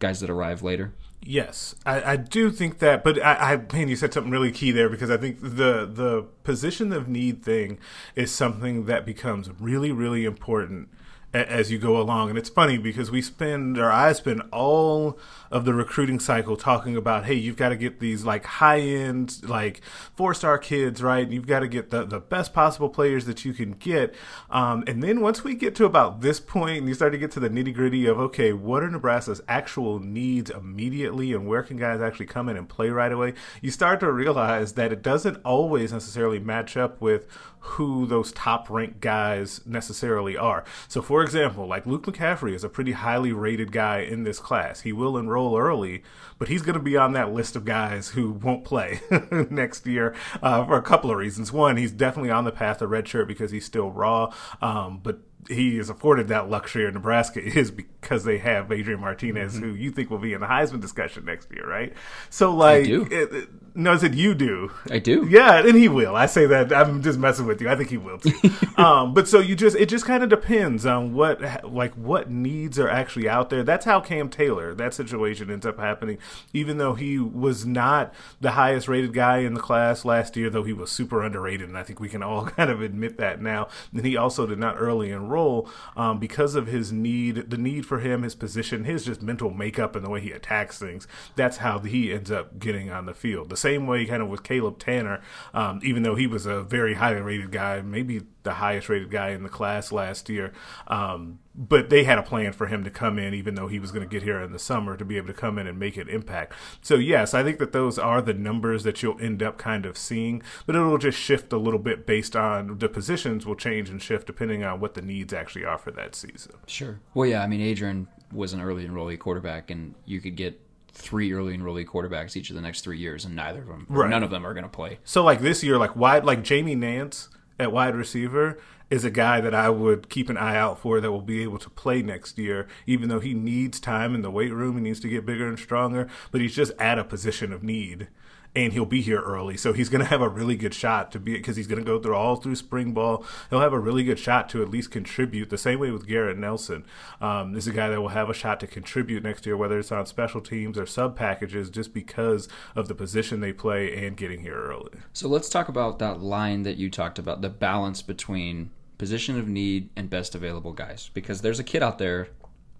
guys 0.00 0.18
that 0.20 0.30
arrive 0.30 0.62
later. 0.62 0.92
Yes, 1.22 1.74
I, 1.84 2.12
I 2.12 2.16
do 2.16 2.50
think 2.50 2.78
that, 2.78 3.04
but 3.04 3.22
I, 3.22 3.52
I, 3.52 3.56
man, 3.72 3.88
you 3.88 3.96
said 3.96 4.14
something 4.14 4.32
really 4.32 4.50
key 4.50 4.70
there 4.70 4.88
because 4.88 5.10
I 5.10 5.18
think 5.18 5.40
the 5.40 5.86
the 5.86 6.26
position 6.44 6.92
of 6.92 7.08
need 7.08 7.44
thing 7.44 7.78
is 8.16 8.32
something 8.32 8.86
that 8.86 9.04
becomes 9.04 9.50
really, 9.60 9.92
really 9.92 10.24
important 10.24 10.88
as 11.32 11.70
you 11.70 11.78
go 11.78 12.00
along. 12.00 12.28
And 12.28 12.38
it's 12.38 12.48
funny 12.48 12.76
because 12.76 13.10
we 13.10 13.22
spend, 13.22 13.78
or 13.78 13.90
I 13.90 14.12
spend 14.12 14.42
all 14.52 15.18
of 15.50 15.64
the 15.64 15.74
recruiting 15.74 16.18
cycle 16.18 16.56
talking 16.56 16.96
about, 16.96 17.24
hey, 17.24 17.34
you've 17.34 17.56
got 17.56 17.70
to 17.70 17.76
get 17.76 18.00
these 18.00 18.24
like 18.24 18.44
high 18.44 18.80
end, 18.80 19.40
like 19.48 19.80
four 20.14 20.34
star 20.34 20.58
kids, 20.58 21.02
right? 21.02 21.28
You've 21.28 21.46
got 21.46 21.60
to 21.60 21.68
get 21.68 21.90
the, 21.90 22.04
the 22.04 22.20
best 22.20 22.52
possible 22.52 22.88
players 22.88 23.26
that 23.26 23.44
you 23.44 23.52
can 23.52 23.72
get. 23.72 24.14
Um, 24.50 24.84
and 24.86 25.02
then 25.02 25.20
once 25.20 25.44
we 25.44 25.54
get 25.54 25.74
to 25.76 25.84
about 25.84 26.20
this 26.20 26.40
point 26.40 26.78
and 26.78 26.88
you 26.88 26.94
start 26.94 27.12
to 27.12 27.18
get 27.18 27.30
to 27.32 27.40
the 27.40 27.50
nitty 27.50 27.74
gritty 27.74 28.06
of, 28.06 28.18
okay, 28.18 28.52
what 28.52 28.82
are 28.82 28.90
Nebraska's 28.90 29.40
actual 29.48 30.00
needs 30.00 30.50
immediately 30.50 31.32
and 31.32 31.46
where 31.46 31.62
can 31.62 31.76
guys 31.76 32.00
actually 32.00 32.26
come 32.26 32.48
in 32.48 32.56
and 32.56 32.68
play 32.68 32.90
right 32.90 33.12
away? 33.12 33.34
You 33.62 33.70
start 33.70 34.00
to 34.00 34.10
realize 34.10 34.74
that 34.74 34.92
it 34.92 35.02
doesn't 35.02 35.40
always 35.44 35.92
necessarily 35.92 36.40
match 36.40 36.76
up 36.76 37.00
with 37.00 37.26
who 37.60 38.06
those 38.06 38.32
top 38.32 38.70
ranked 38.70 39.00
guys 39.00 39.60
necessarily 39.66 40.36
are. 40.36 40.64
So, 40.88 41.02
for 41.02 41.22
example, 41.22 41.66
like 41.66 41.86
Luke 41.86 42.06
McCaffrey 42.06 42.54
is 42.54 42.64
a 42.64 42.68
pretty 42.68 42.92
highly 42.92 43.32
rated 43.32 43.70
guy 43.70 44.00
in 44.00 44.24
this 44.24 44.40
class. 44.40 44.80
He 44.80 44.92
will 44.92 45.18
enroll 45.18 45.58
early, 45.58 46.02
but 46.38 46.48
he's 46.48 46.62
going 46.62 46.78
to 46.78 46.82
be 46.82 46.96
on 46.96 47.12
that 47.12 47.32
list 47.32 47.56
of 47.56 47.64
guys 47.64 48.10
who 48.10 48.32
won't 48.32 48.64
play 48.64 49.00
next 49.50 49.86
year 49.86 50.14
uh, 50.42 50.64
for 50.64 50.76
a 50.76 50.82
couple 50.82 51.10
of 51.10 51.18
reasons. 51.18 51.52
One, 51.52 51.76
he's 51.76 51.92
definitely 51.92 52.30
on 52.30 52.44
the 52.44 52.52
path 52.52 52.78
to 52.78 52.86
redshirt 52.86 53.28
because 53.28 53.50
he's 53.50 53.66
still 53.66 53.90
raw, 53.90 54.32
um, 54.62 55.00
but 55.02 55.20
he 55.48 55.78
is 55.78 55.90
afforded 55.90 56.28
that 56.28 56.48
luxury 56.48 56.86
in 56.86 56.94
Nebraska 56.94 57.42
is 57.58 57.70
because 57.70 58.24
they 58.24 58.38
have 58.38 58.70
Adrian 58.72 59.00
Martinez, 59.00 59.54
mm-hmm. 59.54 59.64
who 59.64 59.74
you 59.74 59.90
think 59.90 60.10
will 60.10 60.18
be 60.18 60.32
in 60.32 60.40
the 60.40 60.46
Heisman 60.46 60.80
discussion 60.80 61.24
next 61.24 61.50
year, 61.52 61.66
right? 61.66 61.92
So, 62.30 62.54
like, 62.54 62.86
it, 62.86 63.12
it, 63.12 63.48
no, 63.74 63.92
I 63.92 63.96
said 63.96 64.14
you 64.14 64.34
do. 64.34 64.72
I 64.90 64.98
do. 64.98 65.26
Yeah, 65.28 65.64
and 65.64 65.76
he 65.76 65.88
will. 65.88 66.16
I 66.16 66.26
say 66.26 66.46
that. 66.46 66.72
I'm 66.72 67.02
just 67.02 67.18
messing 67.18 67.46
with 67.46 67.60
you. 67.60 67.68
I 67.68 67.76
think 67.76 67.90
he 67.90 67.96
will 67.96 68.18
too. 68.18 68.32
um, 68.76 69.14
but 69.14 69.28
so 69.28 69.38
you 69.38 69.54
just 69.54 69.76
it 69.76 69.88
just 69.88 70.04
kind 70.04 70.22
of 70.22 70.28
depends 70.28 70.86
on 70.86 71.14
what 71.14 71.70
like 71.70 71.94
what 71.94 72.30
needs 72.30 72.78
are 72.78 72.88
actually 72.88 73.28
out 73.28 73.50
there. 73.50 73.62
That's 73.62 73.84
how 73.84 74.00
Cam 74.00 74.28
Taylor 74.28 74.74
that 74.74 74.94
situation 74.94 75.50
ends 75.50 75.64
up 75.66 75.78
happening. 75.78 76.18
Even 76.52 76.78
though 76.78 76.94
he 76.94 77.18
was 77.18 77.64
not 77.64 78.12
the 78.40 78.52
highest 78.52 78.88
rated 78.88 79.12
guy 79.12 79.38
in 79.38 79.54
the 79.54 79.60
class 79.60 80.04
last 80.04 80.36
year, 80.36 80.50
though 80.50 80.64
he 80.64 80.72
was 80.72 80.90
super 80.90 81.22
underrated, 81.22 81.68
and 81.68 81.78
I 81.78 81.82
think 81.82 82.00
we 82.00 82.08
can 82.08 82.22
all 82.22 82.44
kind 82.46 82.70
of 82.70 82.82
admit 82.82 83.18
that 83.18 83.40
now. 83.40 83.68
And 83.92 84.04
he 84.04 84.16
also 84.16 84.46
did 84.46 84.58
not 84.58 84.76
early 84.78 85.10
enroll 85.10 85.68
um, 85.96 86.18
because 86.18 86.54
of 86.54 86.66
his 86.66 86.92
need, 86.92 87.50
the 87.50 87.58
need 87.58 87.86
for 87.86 88.00
him, 88.00 88.22
his 88.22 88.34
position, 88.34 88.84
his 88.84 89.04
just 89.04 89.22
mental 89.22 89.50
makeup, 89.50 89.94
and 89.94 90.04
the 90.04 90.10
way 90.10 90.20
he 90.20 90.32
attacks 90.32 90.78
things. 90.78 91.06
That's 91.36 91.58
how 91.58 91.78
he 91.80 92.12
ends 92.12 92.30
up 92.30 92.58
getting 92.58 92.90
on 92.90 93.06
the 93.06 93.14
field. 93.14 93.50
The 93.50 93.56
same 93.60 93.86
way 93.86 94.04
kind 94.06 94.22
of 94.22 94.28
with 94.28 94.42
Caleb 94.42 94.78
Tannor, 94.78 95.20
um, 95.54 95.80
even 95.82 96.02
though 96.02 96.14
he 96.14 96.26
was 96.26 96.46
a 96.46 96.62
very 96.62 96.94
highly 96.94 97.20
rated 97.20 97.52
guy, 97.52 97.80
maybe 97.82 98.22
the 98.42 98.54
highest 98.54 98.88
rated 98.88 99.10
guy 99.10 99.30
in 99.30 99.42
the 99.42 99.48
class 99.48 99.92
last 99.92 100.28
year. 100.28 100.52
Um, 100.86 101.38
but 101.54 101.90
they 101.90 102.04
had 102.04 102.18
a 102.18 102.22
plan 102.22 102.52
for 102.52 102.68
him 102.68 102.84
to 102.84 102.90
come 102.90 103.18
in, 103.18 103.34
even 103.34 103.54
though 103.54 103.68
he 103.68 103.78
was 103.78 103.92
going 103.92 104.08
to 104.08 104.10
get 104.10 104.22
here 104.22 104.40
in 104.40 104.52
the 104.52 104.58
summer 104.58 104.96
to 104.96 105.04
be 105.04 105.16
able 105.16 105.26
to 105.26 105.34
come 105.34 105.58
in 105.58 105.66
and 105.66 105.78
make 105.78 105.96
an 105.96 106.08
impact. 106.08 106.54
So, 106.80 106.94
yes, 106.94 107.34
I 107.34 107.42
think 107.42 107.58
that 107.58 107.72
those 107.72 107.98
are 107.98 108.22
the 108.22 108.32
numbers 108.32 108.84
that 108.84 109.02
you'll 109.02 109.20
end 109.20 109.42
up 109.42 109.58
kind 109.58 109.84
of 109.84 109.98
seeing, 109.98 110.42
but 110.64 110.74
it'll 110.74 110.96
just 110.96 111.18
shift 111.18 111.52
a 111.52 111.58
little 111.58 111.80
bit 111.80 112.06
based 112.06 112.34
on 112.34 112.78
the 112.78 112.88
positions 112.88 113.44
will 113.44 113.56
change 113.56 113.90
and 113.90 114.00
shift 114.00 114.26
depending 114.26 114.64
on 114.64 114.80
what 114.80 114.94
the 114.94 115.02
needs 115.02 115.32
actually 115.32 115.64
are 115.64 115.78
for 115.78 115.90
that 115.90 116.14
season. 116.14 116.54
Sure. 116.66 117.00
Well, 117.14 117.28
yeah, 117.28 117.42
I 117.42 117.46
mean, 117.46 117.60
Adrian 117.60 118.08
was 118.32 118.52
an 118.52 118.60
early 118.60 118.86
enrollee 118.86 119.18
quarterback, 119.18 119.70
and 119.70 119.94
you 120.06 120.20
could 120.20 120.36
get 120.36 120.60
three 121.00 121.32
early 121.32 121.56
enrollee 121.56 121.86
quarterbacks 121.86 122.36
each 122.36 122.50
of 122.50 122.56
the 122.56 122.62
next 122.62 122.82
three 122.82 122.98
years, 122.98 123.24
and 123.24 123.34
neither 123.34 123.60
of 123.60 123.66
them, 123.66 123.86
right. 123.88 124.10
none 124.10 124.22
of 124.22 124.30
them 124.30 124.46
are 124.46 124.54
going 124.54 124.64
to 124.64 124.70
play. 124.70 124.98
So, 125.04 125.24
like 125.24 125.40
this 125.40 125.62
year, 125.62 125.78
like 125.78 125.96
wide, 125.96 126.24
like 126.24 126.42
Jamie 126.42 126.74
Nance 126.74 127.28
at 127.58 127.72
wide 127.72 127.94
receiver 127.94 128.58
is 128.90 129.04
a 129.04 129.10
guy 129.10 129.40
that 129.40 129.54
I 129.54 129.70
would 129.70 130.08
keep 130.08 130.28
an 130.28 130.36
eye 130.36 130.56
out 130.56 130.80
for 130.80 131.00
that 131.00 131.12
will 131.12 131.22
be 131.22 131.42
able 131.42 131.58
to 131.58 131.70
play 131.70 132.02
next 132.02 132.38
year, 132.38 132.66
even 132.86 133.08
though 133.08 133.20
he 133.20 133.34
needs 133.34 133.78
time 133.78 134.14
in 134.14 134.22
the 134.22 134.30
weight 134.30 134.52
room. 134.52 134.76
He 134.76 134.82
needs 134.82 135.00
to 135.00 135.08
get 135.08 135.24
bigger 135.24 135.46
and 135.46 135.58
stronger, 135.58 136.08
but 136.32 136.40
he's 136.40 136.54
just 136.54 136.72
at 136.78 136.98
a 136.98 137.04
position 137.04 137.52
of 137.52 137.62
need 137.62 138.08
and 138.54 138.72
he'll 138.72 138.84
be 138.84 139.00
here 139.00 139.20
early. 139.20 139.56
So 139.56 139.72
he's 139.72 139.88
going 139.88 140.02
to 140.02 140.08
have 140.08 140.20
a 140.20 140.28
really 140.28 140.56
good 140.56 140.74
shot 140.74 141.12
to 141.12 141.20
be 141.20 141.34
because 141.34 141.56
he's 141.56 141.66
going 141.66 141.78
to 141.78 141.84
go 141.84 142.00
through 142.00 142.16
all 142.16 142.36
through 142.36 142.56
spring 142.56 142.92
ball. 142.92 143.24
He'll 143.48 143.60
have 143.60 143.72
a 143.72 143.78
really 143.78 144.02
good 144.02 144.18
shot 144.18 144.48
to 144.50 144.62
at 144.62 144.68
least 144.68 144.90
contribute. 144.90 145.50
The 145.50 145.58
same 145.58 145.78
way 145.78 145.90
with 145.90 146.06
Garrett 146.06 146.36
Nelson. 146.36 146.84
Um, 147.20 147.52
this 147.52 147.64
is 147.64 147.72
a 147.72 147.76
guy 147.76 147.88
that 147.88 148.00
will 148.00 148.08
have 148.08 148.28
a 148.28 148.34
shot 148.34 148.58
to 148.60 148.66
contribute 148.66 149.22
next 149.22 149.46
year, 149.46 149.56
whether 149.56 149.78
it's 149.78 149.92
on 149.92 150.06
special 150.06 150.40
teams 150.40 150.76
or 150.76 150.86
sub 150.86 151.16
packages, 151.16 151.70
just 151.70 151.94
because 151.94 152.48
of 152.74 152.88
the 152.88 152.94
position 152.94 153.40
they 153.40 153.52
play 153.52 154.06
and 154.06 154.16
getting 154.16 154.40
here 154.40 154.60
early. 154.60 154.92
So 155.12 155.28
let's 155.28 155.48
talk 155.48 155.68
about 155.68 155.98
that 156.00 156.20
line 156.20 156.62
that 156.64 156.76
you 156.76 156.90
talked 156.90 157.18
about, 157.18 157.42
the 157.42 157.50
balance 157.50 158.02
between 158.02 158.70
position 158.98 159.38
of 159.38 159.48
need 159.48 159.90
and 159.94 160.10
best 160.10 160.34
available 160.34 160.72
guys. 160.72 161.10
Because 161.14 161.40
there's 161.40 161.60
a 161.60 161.64
kid 161.64 161.82
out 161.82 161.98
there, 161.98 162.28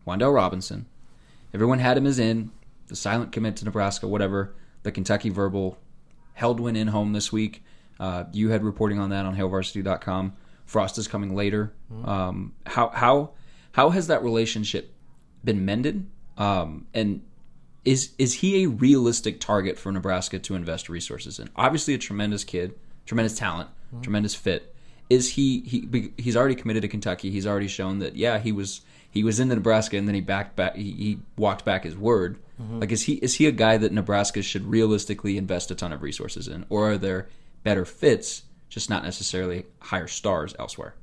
Wan'Dale 0.06 0.34
Robinson. 0.34 0.86
Everyone 1.54 1.78
had 1.78 1.96
him 1.96 2.06
as 2.06 2.18
in 2.18 2.50
the 2.88 2.96
silent 2.96 3.30
commit 3.30 3.56
to 3.56 3.64
Nebraska, 3.64 4.08
whatever 4.08 4.52
the 4.82 4.92
Kentucky 4.92 5.28
Verbal 5.28 5.78
held 6.34 6.60
win 6.60 6.76
in 6.76 6.88
home 6.88 7.12
this 7.12 7.32
week. 7.32 7.62
Uh, 7.98 8.24
you 8.32 8.50
had 8.50 8.64
reporting 8.64 8.98
on 8.98 9.10
that 9.10 9.26
on 9.26 9.36
HailVarsity.com. 9.36 10.34
Frost 10.64 10.98
is 10.98 11.08
coming 11.08 11.34
later. 11.34 11.74
Mm-hmm. 11.92 12.08
Um, 12.08 12.54
how 12.66 12.88
how 12.88 13.32
how 13.72 13.90
has 13.90 14.06
that 14.06 14.22
relationship 14.22 14.94
been 15.44 15.64
mended? 15.64 16.08
Um, 16.38 16.86
and 16.94 17.22
is 17.84 18.12
is 18.18 18.34
he 18.34 18.64
a 18.64 18.68
realistic 18.68 19.40
target 19.40 19.78
for 19.78 19.90
Nebraska 19.92 20.38
to 20.38 20.54
invest 20.54 20.88
resources 20.88 21.38
in? 21.38 21.50
Obviously, 21.56 21.94
a 21.94 21.98
tremendous 21.98 22.44
kid, 22.44 22.74
tremendous 23.04 23.36
talent, 23.36 23.68
mm-hmm. 23.88 24.02
tremendous 24.02 24.34
fit. 24.34 24.74
Is 25.08 25.30
he 25.30 25.60
he 25.60 26.12
he's 26.16 26.36
already 26.36 26.54
committed 26.54 26.82
to 26.82 26.88
Kentucky? 26.88 27.30
He's 27.30 27.46
already 27.46 27.68
shown 27.68 27.98
that 27.98 28.16
yeah 28.16 28.38
he 28.38 28.52
was 28.52 28.82
he 29.10 29.24
was 29.24 29.40
in 29.40 29.48
the 29.48 29.54
Nebraska 29.54 29.96
and 29.96 30.06
then 30.06 30.14
he 30.14 30.20
backed 30.20 30.56
back 30.56 30.76
he, 30.76 30.92
he 30.92 31.18
walked 31.36 31.64
back 31.64 31.84
his 31.84 31.96
word. 31.96 32.38
Mm-hmm. 32.60 32.80
Like, 32.80 32.92
is 32.92 33.02
he 33.02 33.14
is 33.14 33.34
he 33.34 33.46
a 33.46 33.52
guy 33.52 33.76
that 33.76 33.92
Nebraska 33.92 34.42
should 34.42 34.66
realistically 34.66 35.36
invest 35.36 35.70
a 35.70 35.74
ton 35.74 35.92
of 35.92 36.02
resources 36.02 36.46
in, 36.46 36.66
or 36.68 36.92
are 36.92 36.98
there 36.98 37.28
better 37.62 37.84
fits, 37.84 38.44
just 38.68 38.88
not 38.88 39.02
necessarily 39.02 39.66
higher 39.80 40.06
stars 40.06 40.54
elsewhere? 40.58 40.94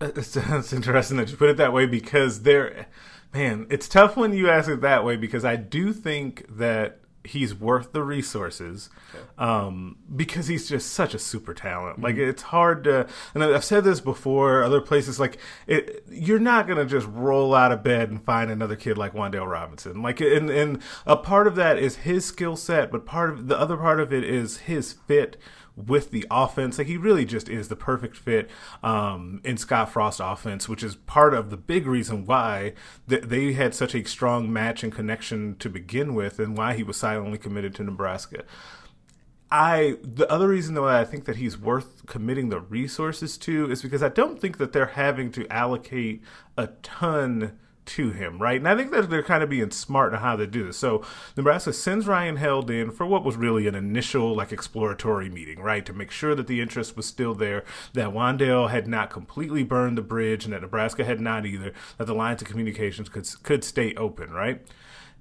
It's, 0.00 0.36
it's 0.36 0.72
interesting 0.72 1.16
that 1.18 1.30
you 1.30 1.36
put 1.36 1.50
it 1.50 1.56
that 1.58 1.72
way 1.72 1.86
because 1.86 2.42
there, 2.42 2.86
man, 3.32 3.66
it's 3.70 3.88
tough 3.88 4.16
when 4.16 4.32
you 4.32 4.50
ask 4.50 4.68
it 4.68 4.80
that 4.80 5.04
way 5.04 5.16
because 5.16 5.44
I 5.44 5.56
do 5.56 5.92
think 5.92 6.46
that 6.56 7.00
he's 7.26 7.54
worth 7.54 7.92
the 7.92 8.02
resources 8.02 8.90
um, 9.38 9.96
because 10.14 10.46
he's 10.46 10.68
just 10.68 10.92
such 10.92 11.14
a 11.14 11.18
super 11.18 11.54
talent. 11.54 11.96
Mm-hmm. 11.96 12.04
Like 12.04 12.16
it's 12.16 12.42
hard 12.42 12.84
to, 12.84 13.06
and 13.34 13.44
I've 13.44 13.64
said 13.64 13.84
this 13.84 14.00
before. 14.00 14.62
Other 14.62 14.80
places, 14.80 15.20
like 15.20 15.38
it, 15.66 16.04
you're 16.10 16.38
not 16.38 16.66
gonna 16.66 16.86
just 16.86 17.06
roll 17.08 17.54
out 17.54 17.72
of 17.72 17.82
bed 17.82 18.10
and 18.10 18.24
find 18.24 18.50
another 18.50 18.76
kid 18.76 18.96
like 18.96 19.12
Wan'Dale 19.12 19.50
Robinson. 19.50 20.02
Like, 20.02 20.20
and 20.20 20.50
and 20.50 20.82
a 21.06 21.16
part 21.16 21.46
of 21.46 21.56
that 21.56 21.78
is 21.78 21.96
his 21.96 22.24
skill 22.24 22.56
set, 22.56 22.90
but 22.90 23.06
part 23.06 23.30
of 23.30 23.48
the 23.48 23.58
other 23.58 23.76
part 23.76 24.00
of 24.00 24.12
it 24.12 24.24
is 24.24 24.58
his 24.58 24.92
fit 24.92 25.36
with 25.76 26.10
the 26.10 26.26
offense. 26.30 26.78
Like 26.78 26.86
he 26.86 26.96
really 26.96 27.24
just 27.24 27.48
is 27.48 27.68
the 27.68 27.76
perfect 27.76 28.16
fit 28.16 28.50
um, 28.82 29.40
in 29.44 29.56
Scott 29.56 29.92
Frost 29.92 30.20
offense, 30.22 30.68
which 30.68 30.82
is 30.82 30.96
part 30.96 31.34
of 31.34 31.50
the 31.50 31.56
big 31.56 31.86
reason 31.86 32.24
why 32.24 32.72
th- 33.08 33.24
they 33.24 33.52
had 33.52 33.74
such 33.74 33.94
a 33.94 34.04
strong 34.04 34.52
match 34.52 34.82
and 34.82 34.92
connection 34.92 35.56
to 35.56 35.68
begin 35.68 36.14
with, 36.14 36.38
and 36.38 36.56
why 36.56 36.74
he 36.74 36.82
was 36.82 36.96
silently 36.96 37.38
committed 37.38 37.74
to 37.74 37.84
Nebraska. 37.84 38.44
I 39.50 39.98
the 40.02 40.30
other 40.30 40.48
reason 40.48 40.74
though 40.74 40.88
I 40.88 41.04
think 41.04 41.24
that 41.26 41.36
he's 41.36 41.56
worth 41.56 42.06
committing 42.06 42.48
the 42.48 42.58
resources 42.58 43.38
to 43.38 43.70
is 43.70 43.80
because 43.80 44.02
I 44.02 44.08
don't 44.08 44.40
think 44.40 44.58
that 44.58 44.72
they're 44.72 44.86
having 44.86 45.30
to 45.32 45.46
allocate 45.52 46.22
a 46.56 46.68
ton 46.82 47.56
to 47.86 48.10
him, 48.10 48.38
right? 48.38 48.58
And 48.58 48.68
I 48.68 48.76
think 48.76 48.90
that 48.90 49.08
they're 49.08 49.22
kind 49.22 49.42
of 49.42 49.48
being 49.48 49.70
smart 49.70 50.12
in 50.12 50.20
how 50.20 50.36
they 50.36 50.46
do 50.46 50.66
this. 50.66 50.76
So 50.76 51.04
Nebraska 51.36 51.72
sends 51.72 52.06
Ryan 52.06 52.36
Held 52.36 52.70
in 52.70 52.90
for 52.90 53.06
what 53.06 53.24
was 53.24 53.36
really 53.36 53.66
an 53.66 53.74
initial 53.74 54.34
like 54.34 54.52
exploratory 54.52 55.28
meeting, 55.28 55.60
right? 55.60 55.84
To 55.86 55.92
make 55.92 56.10
sure 56.10 56.34
that 56.34 56.46
the 56.46 56.60
interest 56.60 56.96
was 56.96 57.06
still 57.06 57.34
there, 57.34 57.64
that 57.94 58.10
Wan'Dale 58.10 58.70
had 58.70 58.86
not 58.86 59.10
completely 59.10 59.62
burned 59.62 59.96
the 59.96 60.02
bridge 60.02 60.44
and 60.44 60.52
that 60.52 60.62
Nebraska 60.62 61.04
had 61.04 61.20
not 61.20 61.46
either, 61.46 61.72
that 61.98 62.06
the 62.06 62.14
lines 62.14 62.42
of 62.42 62.48
communications 62.48 63.08
could 63.08 63.28
could 63.42 63.64
stay 63.64 63.94
open, 63.94 64.30
right? 64.30 64.60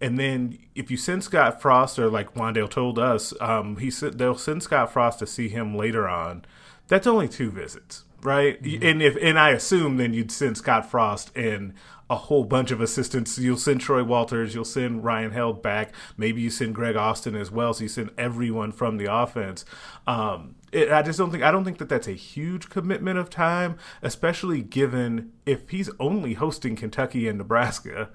And 0.02 0.20
then 0.20 0.60
if 0.76 0.92
you 0.92 0.98
send 0.98 1.24
Scott 1.24 1.62
Frost, 1.62 1.98
or 1.98 2.10
like 2.10 2.34
Wan'Dale 2.34 2.70
told 2.70 3.00
us, 3.00 3.34
um, 3.40 3.78
he 3.78 3.90
said 3.90 4.18
they'll 4.18 4.38
send 4.38 4.64
Scott 4.64 4.92
Frost 4.92 5.20
to 5.20 5.28
see 5.28 5.48
him 5.48 5.76
later 5.76 6.08
on. 6.08 6.46
That's 6.88 7.08
only 7.08 7.28
two 7.28 7.50
visits, 7.50 8.04
right? 8.22 8.62
Mm-hmm. 8.62 8.86
And 8.86 9.02
if 9.02 9.18
and 9.22 9.40
I 9.40 9.52
assume 9.52 9.98
then 9.98 10.14
you'd 10.14 10.32
send 10.32 10.58
Scott 10.58 10.90
Frost 10.90 11.36
and 11.36 11.74
a 12.10 12.16
whole 12.16 12.44
bunch 12.44 12.72
of 12.72 12.82
assistants. 12.82 13.38
You'll 13.38 13.58
send 13.58 13.82
Troy 13.82 14.04
Walters, 14.04 14.54
you'll 14.54 14.66
send 14.66 15.04
Ryan 15.04 15.32
Held 15.32 15.62
back, 15.62 15.94
maybe 16.18 16.42
you 16.42 16.50
send 16.50 16.76
Greg 16.76 16.96
Austin 16.96 17.36
as 17.36 17.52
well. 17.52 17.74
So 17.74 17.84
you 17.84 17.90
send 17.90 18.12
everyone 18.18 18.72
from 18.72 18.98
the 18.98 19.12
offense. 19.12 19.66
Um, 20.06 20.56
it, 20.72 20.92
I 20.92 21.02
just 21.02 21.18
don't 21.18 21.32
think 21.32 21.44
I 21.44 21.52
don't 21.52 21.64
think 21.64 21.78
that 21.78 21.90
that's 21.90 22.08
a 22.08 22.14
huge 22.14 22.70
commitment 22.70 23.18
of 23.18 23.30
time, 23.30 23.78
especially 24.02 24.62
given 24.62 25.32
if 25.46 25.70
he's 25.70 25.90
only 26.00 26.34
hosting 26.34 26.76
Kentucky 26.76 27.28
and 27.28 27.38
Nebraska 27.38 28.10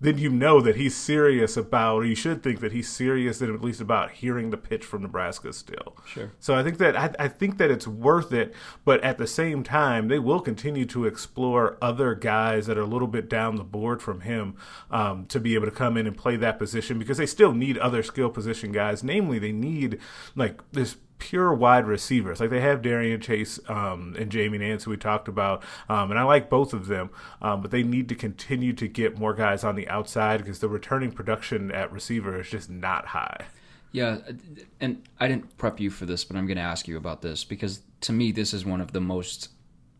then 0.00 0.18
you 0.18 0.28
know 0.28 0.60
that 0.60 0.76
he's 0.76 0.94
serious 0.94 1.56
about, 1.56 1.96
or 1.96 2.04
you 2.04 2.14
should 2.14 2.42
think 2.42 2.60
that 2.60 2.72
he's 2.72 2.88
serious 2.88 3.40
at 3.40 3.62
least 3.62 3.80
about 3.80 4.10
hearing 4.10 4.50
the 4.50 4.56
pitch 4.56 4.84
from 4.84 5.02
Nebraska 5.02 5.52
still. 5.52 5.96
Sure. 6.06 6.32
So 6.38 6.54
I 6.54 6.62
think 6.62 6.78
that 6.78 6.96
I, 6.96 7.14
I 7.18 7.28
think 7.28 7.56
that 7.58 7.70
it's 7.70 7.88
worth 7.88 8.32
it, 8.32 8.54
but 8.84 9.02
at 9.02 9.16
the 9.16 9.26
same 9.26 9.62
time, 9.62 10.08
they 10.08 10.18
will 10.18 10.40
continue 10.40 10.84
to 10.86 11.06
explore 11.06 11.78
other 11.80 12.14
guys 12.14 12.66
that 12.66 12.76
are 12.76 12.82
a 12.82 12.86
little 12.86 13.08
bit 13.08 13.28
down 13.30 13.56
the 13.56 13.64
board 13.64 14.02
from 14.02 14.20
him 14.20 14.56
um, 14.90 15.24
to 15.26 15.40
be 15.40 15.54
able 15.54 15.66
to 15.66 15.72
come 15.72 15.96
in 15.96 16.06
and 16.06 16.16
play 16.16 16.36
that 16.36 16.58
position 16.58 16.98
because 16.98 17.16
they 17.16 17.26
still 17.26 17.52
need 17.52 17.78
other 17.78 18.02
skill 18.02 18.28
position 18.28 18.72
guys. 18.72 19.02
Namely, 19.02 19.38
they 19.38 19.52
need 19.52 19.98
like 20.34 20.60
this 20.72 20.96
pure 21.18 21.52
wide 21.52 21.86
receivers. 21.86 22.40
Like 22.40 22.50
they 22.50 22.60
have 22.60 22.82
Darien 22.82 23.20
Chase 23.20 23.58
um, 23.68 24.14
and 24.18 24.30
Jamie 24.30 24.58
Nance, 24.58 24.84
who 24.84 24.90
we 24.90 24.96
talked 24.96 25.28
about, 25.28 25.62
um, 25.88 26.10
and 26.10 26.18
I 26.18 26.22
like 26.22 26.50
both 26.50 26.72
of 26.72 26.86
them. 26.86 27.10
Um, 27.40 27.62
but 27.62 27.70
they 27.70 27.82
need 27.82 28.08
to 28.10 28.14
continue 28.14 28.72
to 28.74 28.88
get 28.88 29.18
more 29.18 29.34
guys 29.34 29.64
on 29.64 29.76
the 29.76 29.88
outside 29.88 30.38
because 30.38 30.60
the 30.60 30.68
returning 30.68 31.12
production 31.12 31.70
at 31.72 31.92
receiver 31.92 32.40
is 32.40 32.50
just 32.50 32.70
not 32.70 33.06
high. 33.06 33.46
Yeah, 33.92 34.18
and 34.80 35.02
I 35.18 35.28
didn't 35.28 35.56
prep 35.56 35.80
you 35.80 35.90
for 35.90 36.04
this, 36.04 36.24
but 36.24 36.36
I'm 36.36 36.46
going 36.46 36.58
to 36.58 36.62
ask 36.62 36.86
you 36.86 36.96
about 36.96 37.22
this 37.22 37.44
because 37.44 37.80
to 38.02 38.12
me, 38.12 38.30
this 38.30 38.52
is 38.52 38.66
one 38.66 38.80
of 38.80 38.92
the 38.92 39.00
most 39.00 39.50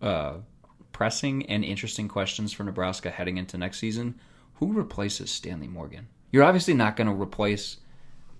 uh, 0.02 0.34
pressing 0.92 1.46
and 1.46 1.64
interesting 1.64 2.08
questions 2.08 2.52
for 2.52 2.64
Nebraska 2.64 3.10
heading 3.10 3.38
into 3.38 3.56
next 3.56 3.78
season. 3.78 4.18
Who 4.54 4.72
replaces 4.72 5.30
Stanley 5.30 5.68
Morgan? 5.68 6.08
You're 6.30 6.44
obviously 6.44 6.74
not 6.74 6.96
going 6.96 7.06
to 7.06 7.12
replace 7.14 7.78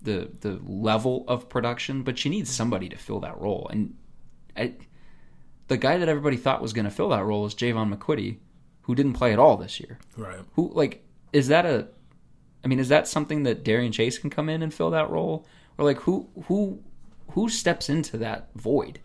the 0.07 0.31
the 0.41 0.59
level 0.65 1.25
of 1.29 1.51
production, 1.51 2.03
but 2.03 2.19
she 2.19 2.31
needs 2.31 2.51
somebody 2.51 2.89
to 2.89 2.97
fill 2.97 3.21
that 3.21 3.39
role. 3.39 3.69
And 3.71 3.95
I, 4.57 4.75
the 5.69 5.77
guy 5.77 5.99
that 5.99 6.09
everybody 6.09 6.39
thought 6.39 6.63
was 6.63 6.73
going 6.73 6.87
to 6.87 6.91
fill 6.91 7.11
that 7.11 7.25
role 7.25 7.45
is 7.45 7.55
Jaevon 7.55 7.95
McQuitty, 7.95 8.39
who 8.83 8.95
didn't 8.95 9.13
play 9.15 9.33
at 9.33 9.39
all 9.39 9.57
this 9.59 9.79
year. 9.81 9.99
Right. 10.17 10.39
Who 10.55 10.71
like 10.73 11.05
is 11.35 11.49
that 11.49 11.67
a? 11.67 11.89
I 12.65 12.69
mean, 12.69 12.79
is 12.79 12.89
that 12.89 13.07
something 13.07 13.43
that 13.43 13.65
Darien 13.65 13.93
Chase 13.93 14.19
can 14.19 14.31
come 14.31 14.49
in 14.49 14.63
and 14.63 14.73
fill 14.73 14.91
that 14.91 15.11
role, 15.11 15.47
or 15.77 15.85
like 15.85 15.99
who 15.99 16.29
who 16.47 16.83
who 17.33 17.49
steps 17.49 17.91
into 17.91 18.17
that 18.19 18.49
void? 18.55 19.01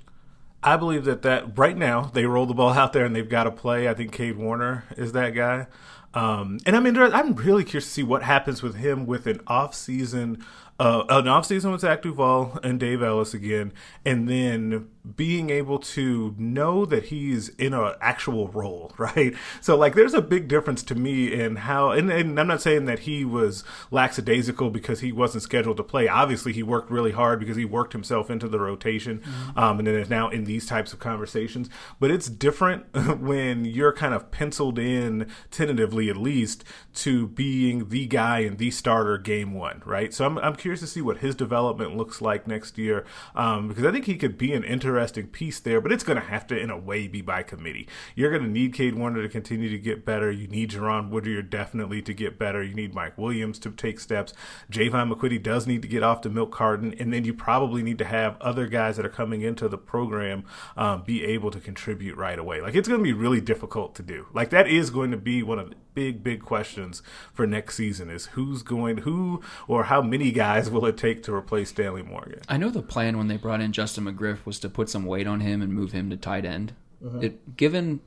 I 0.64 0.78
believe 0.78 1.06
that 1.06 1.24
that 1.24 1.58
right 1.58 1.76
now 1.76 2.12
they 2.14 2.26
roll 2.26 2.46
the 2.46 2.54
ball 2.54 2.74
out 2.74 2.94
there 2.94 3.04
and 3.04 3.16
they've 3.16 3.28
got 3.28 3.46
to 3.46 3.52
play. 3.52 3.90
I 3.90 3.96
think 3.96 4.12
Cade 4.12 4.38
Warner 4.38 4.86
is 4.96 5.12
that 5.14 5.32
guy. 5.32 5.66
Um, 6.14 6.60
and 6.66 6.76
I'm 6.76 6.86
interested, 6.86 7.16
I'm 7.16 7.36
really 7.36 7.64
curious 7.64 7.86
to 7.86 7.92
see 7.92 8.04
what 8.04 8.24
happens 8.24 8.62
with 8.62 8.76
him 8.76 9.06
with 9.06 9.28
an 9.28 9.40
off 9.48 9.74
season 9.74 10.44
uh, 10.80 11.04
an 11.10 11.28
off 11.28 11.46
season 11.46 11.72
with 11.72 11.82
Zach 11.82 12.02
Duval 12.02 12.60
and 12.64 12.80
Dave 12.80 13.04
Ellis 13.04 13.34
again, 13.34 13.72
and 14.06 14.28
then 14.28 14.90
being 15.16 15.50
able 15.50 15.80
to 15.80 16.36
know 16.38 16.86
that 16.86 17.06
he's 17.06 17.50
in 17.50 17.74
an 17.74 17.94
actual 18.02 18.48
role, 18.50 18.92
right? 18.98 19.34
So 19.60 19.76
like, 19.76 19.96
there's 19.96 20.14
a 20.14 20.22
big 20.22 20.48
difference 20.48 20.84
to 20.84 20.96
me 20.96 21.34
in 21.34 21.58
how, 21.58 21.92
and, 21.92 22.12
and 22.12 22.40
I'm 22.40 22.48
not 22.48 22.62
saying 22.62 22.86
that 22.86 23.00
he 23.00 23.26
was 23.26 23.64
lackadaisical 23.90 24.70
because 24.70 25.00
he 25.00 25.12
wasn't 25.12 25.44
scheduled 25.44 25.78
to 25.78 25.84
play. 25.84 26.08
Obviously, 26.08 26.54
he 26.54 26.64
worked 26.64 26.92
really 26.92 27.12
hard 27.12 27.40
because 27.40 27.58
he 27.58 27.66
worked 27.66 27.94
himself 27.94 28.30
into 28.30 28.48
the 28.48 28.60
rotation, 28.60 29.20
mm-hmm. 29.20 29.60
um, 29.60 29.80
and 29.80 29.88
then 29.88 29.96
is 29.96 30.10
now 30.10 30.30
in 30.30 30.46
these 30.46 30.66
types 30.66 30.94
of 30.94 31.00
conversations. 31.00 31.70
But 32.00 32.12
it's 32.12 32.30
different 32.30 32.86
when 33.20 33.66
you're 33.66 33.94
kind 33.94 34.14
of 34.14 34.32
penciled 34.32 34.78
in 34.78 35.28
tentatively, 35.50 36.10
at 36.10 36.18
least, 36.18 36.64
to 36.96 37.28
being 37.28 37.90
the 37.90 38.06
guy 38.08 38.40
and 38.40 38.58
the 38.58 38.72
starter 38.72 39.18
game 39.18 39.54
one, 39.54 39.82
right? 39.86 40.14
So 40.14 40.26
I'm 40.26 40.38
I'm 40.40 40.56
curious 40.62 40.80
to 40.82 40.88
see 40.88 41.02
what 41.02 41.18
his 41.18 41.36
development 41.36 41.98
looks 41.98 42.22
like 42.22 42.48
next 42.48 42.78
year 42.78 43.04
um, 43.36 43.68
because 43.68 43.86
I 43.86 43.92
think 43.92 44.06
he 44.06 44.16
could 44.16 44.38
be 44.38 44.54
an 44.54 44.64
interesting 44.64 45.28
piece 45.28 45.60
there, 45.60 45.82
but 45.82 45.92
it's 45.92 46.04
going 46.04 46.20
to 46.20 46.26
have 46.26 46.46
to, 46.48 46.58
in 46.58 46.70
a 46.70 46.78
way, 46.78 47.08
be 47.08 47.22
by 47.22 47.44
committee. 47.44 47.88
You're 48.16 48.30
going 48.30 48.44
to 48.44 48.50
need 48.50 48.74
Cade 48.74 48.96
Warner 48.96 49.22
to 49.22 49.30
continue 49.30 49.70
to 49.70 49.80
get 49.80 50.06
better. 50.06 50.32
You 50.32 50.48
need 50.48 50.72
Jaron 50.72 51.10
Woodyard 51.10 51.50
definitely 51.50 52.02
to 52.04 52.14
get 52.14 52.38
better. 52.38 52.64
You 52.64 52.76
need 52.76 52.94
Mike 52.94 53.18
Williams 53.18 53.60
to 53.60 53.72
take 53.72 54.00
steps. 54.00 54.34
Jaevon 54.72 55.12
McQuitty 55.12 55.42
does 55.42 55.68
need 55.68 55.82
to 55.82 55.88
get 55.88 56.04
off 56.04 56.22
the 56.22 56.30
milk 56.30 56.52
carton, 56.52 56.94
and 57.00 57.12
then 57.12 57.26
you 57.26 57.34
probably 57.34 57.82
need 57.82 57.98
to 57.98 58.06
have 58.06 58.40
other 58.40 58.68
guys 58.68 58.98
that 58.98 59.06
are 59.06 59.10
coming 59.10 59.42
into 59.42 59.68
the 59.68 59.78
program 59.78 60.44
um, 60.78 61.04
be 61.04 61.24
able 61.24 61.52
to 61.52 61.60
contribute 61.60 62.16
right 62.16 62.38
away. 62.38 62.62
Like 62.62 62.76
it's 62.76 62.88
going 62.88 63.00
to 63.00 63.04
be 63.04 63.14
really 63.14 63.42
difficult 63.42 63.96
to 63.96 64.04
do. 64.04 64.28
Like 64.34 64.52
that 64.52 64.68
is 64.68 64.90
going 64.90 65.12
to 65.12 65.18
be 65.18 65.42
one 65.44 65.60
of 65.60 65.74
big, 65.94 66.24
big 66.24 66.42
questions 66.42 67.02
for 67.34 67.46
next 67.48 67.76
season: 67.76 68.10
is 68.10 68.28
who's 68.28 68.64
going, 68.64 68.98
who 68.98 69.42
or 69.68 69.86
how 69.86 70.02
many 70.02 70.32
guys 70.32 70.70
will 70.70 70.86
it 70.86 70.98
take 70.98 71.24
to 71.24 71.34
replace 71.34 71.70
Stanley 71.70 72.04
Morgan? 72.04 72.42
I 72.50 72.58
know 72.58 72.70
the 72.70 72.82
plan 72.82 73.18
when 73.18 73.28
they 73.28 73.38
brought 73.38 73.62
in 73.62 73.72
Justin 73.72 74.06
McGriff 74.06 74.46
was 74.46 74.60
to 74.60 74.70
put 74.70 74.90
some 74.90 75.06
weight 75.06 75.28
on 75.28 75.40
him 75.40 75.62
and 75.62 75.74
move 75.74 75.92
him 75.92 76.10
to 76.10 76.18
tight 76.18 76.46
end. 76.46 76.74
Mm-hmm. 77.04 77.24
It 77.24 77.58
given, 77.58 78.02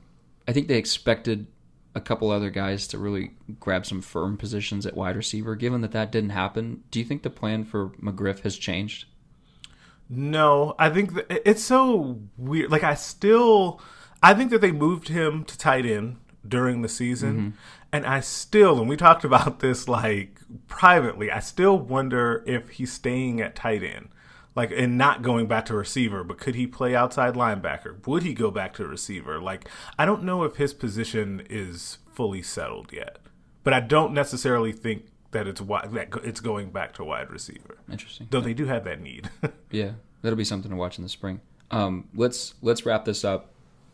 I 0.47 0.53
think 0.53 0.67
they 0.67 0.77
expected 0.77 1.47
a 1.95 2.01
couple 2.01 2.29
other 2.29 2.49
guys 2.49 2.87
to 2.87 2.97
really 2.97 3.31
grab 3.59 3.85
some 3.85 4.01
firm 4.01 4.37
positions 4.37 4.85
at 4.85 4.95
wide 4.95 5.15
receiver. 5.15 5.55
Given 5.55 5.81
that 5.81 5.93
that 5.93 6.11
didn't 6.11 6.31
happen, 6.31 6.83
do 6.91 6.99
you 6.99 7.05
think 7.05 7.23
the 7.23 7.29
plan 7.29 7.63
for 7.63 7.89
McGriff 8.01 8.41
has 8.41 8.57
changed? 8.57 9.05
No, 10.09 10.75
I 10.77 10.89
think 10.89 11.13
it's 11.29 11.63
so 11.63 12.21
weird. 12.37 12.69
Like 12.69 12.83
I 12.83 12.93
still, 12.95 13.81
I 14.21 14.33
think 14.33 14.51
that 14.51 14.61
they 14.61 14.71
moved 14.71 15.07
him 15.07 15.45
to 15.45 15.57
tight 15.57 15.85
end 15.85 16.17
during 16.47 16.81
the 16.81 16.89
season, 16.89 17.37
mm-hmm. 17.37 17.49
And 17.95 18.05
I 18.05 18.19
still, 18.19 18.79
and 18.79 18.89
we 18.89 18.97
talked 18.97 19.23
about 19.23 19.59
this 19.59 19.87
like 19.87 20.39
privately, 20.67 21.31
I 21.31 21.39
still 21.39 21.77
wonder 21.77 22.43
if 22.45 22.69
he's 22.71 22.91
staying 22.91 23.41
at 23.41 23.55
tight 23.55 23.83
end 23.83 24.09
like 24.55 24.71
and 24.71 24.97
not 24.97 25.21
going 25.21 25.47
back 25.47 25.65
to 25.65 25.75
receiver 25.75 26.23
but 26.23 26.37
could 26.37 26.55
he 26.55 26.65
play 26.65 26.95
outside 26.95 27.33
linebacker? 27.33 28.05
Would 28.07 28.23
he 28.23 28.33
go 28.33 28.51
back 28.51 28.73
to 28.75 28.87
receiver? 28.87 29.39
Like 29.39 29.67
i 29.99 30.05
don't 30.05 30.23
know 30.23 30.43
if 30.43 30.55
his 30.55 30.73
position 30.73 31.45
is 31.49 31.97
fully 32.13 32.41
settled 32.41 32.93
yet 32.93 33.17
but 33.65 33.73
i 33.73 33.81
don't 33.81 34.13
necessarily 34.13 34.71
think 34.71 35.07
that 35.31 35.45
it's 35.45 35.59
wide, 35.59 35.91
that 35.91 36.07
it's 36.23 36.39
going 36.39 36.69
back 36.69 36.93
to 36.93 37.03
wide 37.03 37.29
receiver. 37.29 37.77
Interesting. 37.91 38.27
Though 38.29 38.39
they 38.39 38.53
do 38.53 38.65
have 38.65 38.85
that 38.85 39.01
need. 39.01 39.29
Yeah 39.71 39.91
that'll 40.21 40.37
be 40.37 40.43
something 40.43 40.71
to 40.71 40.77
watch 40.77 40.97
in 40.97 41.03
the 41.03 41.09
spring. 41.09 41.39
Um, 41.69 42.07
let's 42.15 42.55
let's 42.61 42.85
wrap 42.85 43.05
this 43.05 43.23
up. 43.23 43.51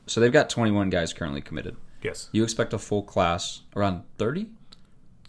So 0.08 0.22
they've 0.22 0.32
got 0.32 0.50
21 0.50 0.90
guys 0.90 1.14
currently 1.14 1.42
committed 1.42 1.76
yes 2.02 2.30
you 2.32 2.44
expect 2.44 2.74
a 2.74 2.80
full 2.80 3.04
class 3.04 3.62
around 3.76 4.04
30 4.18 4.50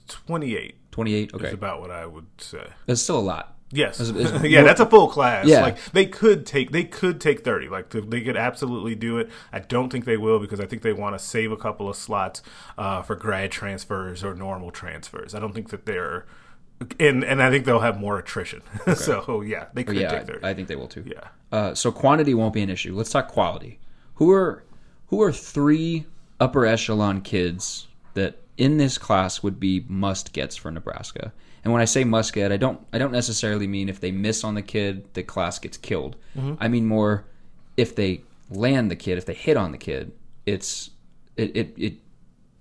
28 0.09 0.77
28 0.91 1.35
okay 1.35 1.47
is 1.47 1.53
about 1.55 1.81
what 1.81 1.91
i 1.91 2.07
would 2.07 2.27
say 2.39 2.67
It's 2.87 3.03
still 3.03 3.19
a 3.19 3.21
lot 3.21 3.53
Yes, 3.73 4.01
it's, 4.01 4.11
it's, 4.15 4.45
yeah, 4.45 4.63
that's 4.63 4.81
a 4.81 4.87
full 4.87 5.09
class. 5.09 5.47
Yeah, 5.47 5.63
like 5.63 5.83
they 5.93 6.07
could 6.07 6.45
take 6.47 6.71
they 6.71 6.85
could 6.85 7.21
take 7.21 7.43
thirty. 7.43 7.69
Like 7.69 7.91
they 7.91 8.21
could 8.21 8.37
absolutely 8.37 8.95
do 8.95 9.19
it. 9.19 9.31
I 9.53 9.61
don't 9.61 9.91
think 9.91 10.05
they 10.05 10.19
will 10.19 10.39
because 10.39 10.61
I 10.61 10.67
think 10.67 10.83
they 10.83 10.93
want 10.93 11.19
to 11.19 11.19
save 11.19 11.51
a 11.51 11.57
couple 11.57 11.89
of 11.89 11.97
slots 11.97 12.43
uh, 12.77 13.01
for 13.03 13.17
grad 13.17 13.51
transfers 13.51 14.23
or 14.23 14.35
normal 14.35 14.71
transfers. 14.71 15.35
I 15.35 15.41
don't 15.41 15.55
think 15.55 15.71
that 15.71 15.87
they're. 15.87 16.27
And 17.01 17.25
and 17.25 17.43
I 17.43 17.49
think 17.49 17.65
they'll 17.65 17.81
have 17.81 17.99
more 17.99 18.19
attrition. 18.19 18.61
Okay. 18.83 18.95
so 18.95 19.41
yeah, 19.41 19.67
they 19.73 19.85
could 19.85 19.97
yeah, 19.97 20.11
take 20.11 20.27
thirty. 20.27 20.45
I, 20.45 20.51
I 20.51 20.55
think 20.55 20.69
they 20.69 20.77
will 20.77 20.89
too. 20.89 21.05
Yeah. 21.07 21.29
Uh, 21.51 21.75
so 21.75 21.91
quantity 21.91 22.35
won't 22.35 22.53
be 22.53 22.63
an 22.63 22.71
issue. 22.71 22.95
Let's 22.95 23.11
talk 23.11 23.29
quality. 23.29 23.79
Who 24.17 24.31
are 24.33 24.65
who 25.07 25.23
are 25.23 25.33
three 25.33 26.07
upper 26.43 26.67
echelon 26.67 27.21
kids 27.21 27.87
that 28.15 28.41
in 28.57 28.77
this 28.77 28.99
class 28.99 29.43
would 29.43 29.59
be 29.61 29.85
must 29.89 30.33
gets 30.33 30.57
for 30.57 30.71
Nebraska? 30.71 31.33
And 31.65 31.73
when 31.73 31.81
I 31.81 31.85
say 31.85 32.03
must 32.03 32.33
get, 32.33 32.51
I 32.51 32.57
don't 32.57 32.85
I 32.93 32.99
don't 32.99 33.13
necessarily 33.13 33.67
mean 33.67 33.89
if 33.89 34.01
they 34.01 34.11
miss 34.11 34.43
on 34.45 34.55
the 34.55 34.63
kid, 34.63 35.15
the 35.15 35.23
class 35.23 35.59
gets 35.59 35.77
killed. 35.77 36.17
Mm-hmm. 36.37 36.55
I 36.59 36.69
mean 36.69 36.87
more 36.87 37.25
if 37.77 37.95
they 37.95 38.23
land 38.51 38.91
the 38.91 38.97
kid, 38.97 39.19
if 39.19 39.27
they 39.27 39.35
hit 39.35 39.57
on 39.57 39.73
the 39.73 39.79
kid, 39.79 40.13
it's 40.45 40.91
it 41.37 41.57
it, 41.57 41.75
it 41.77 41.95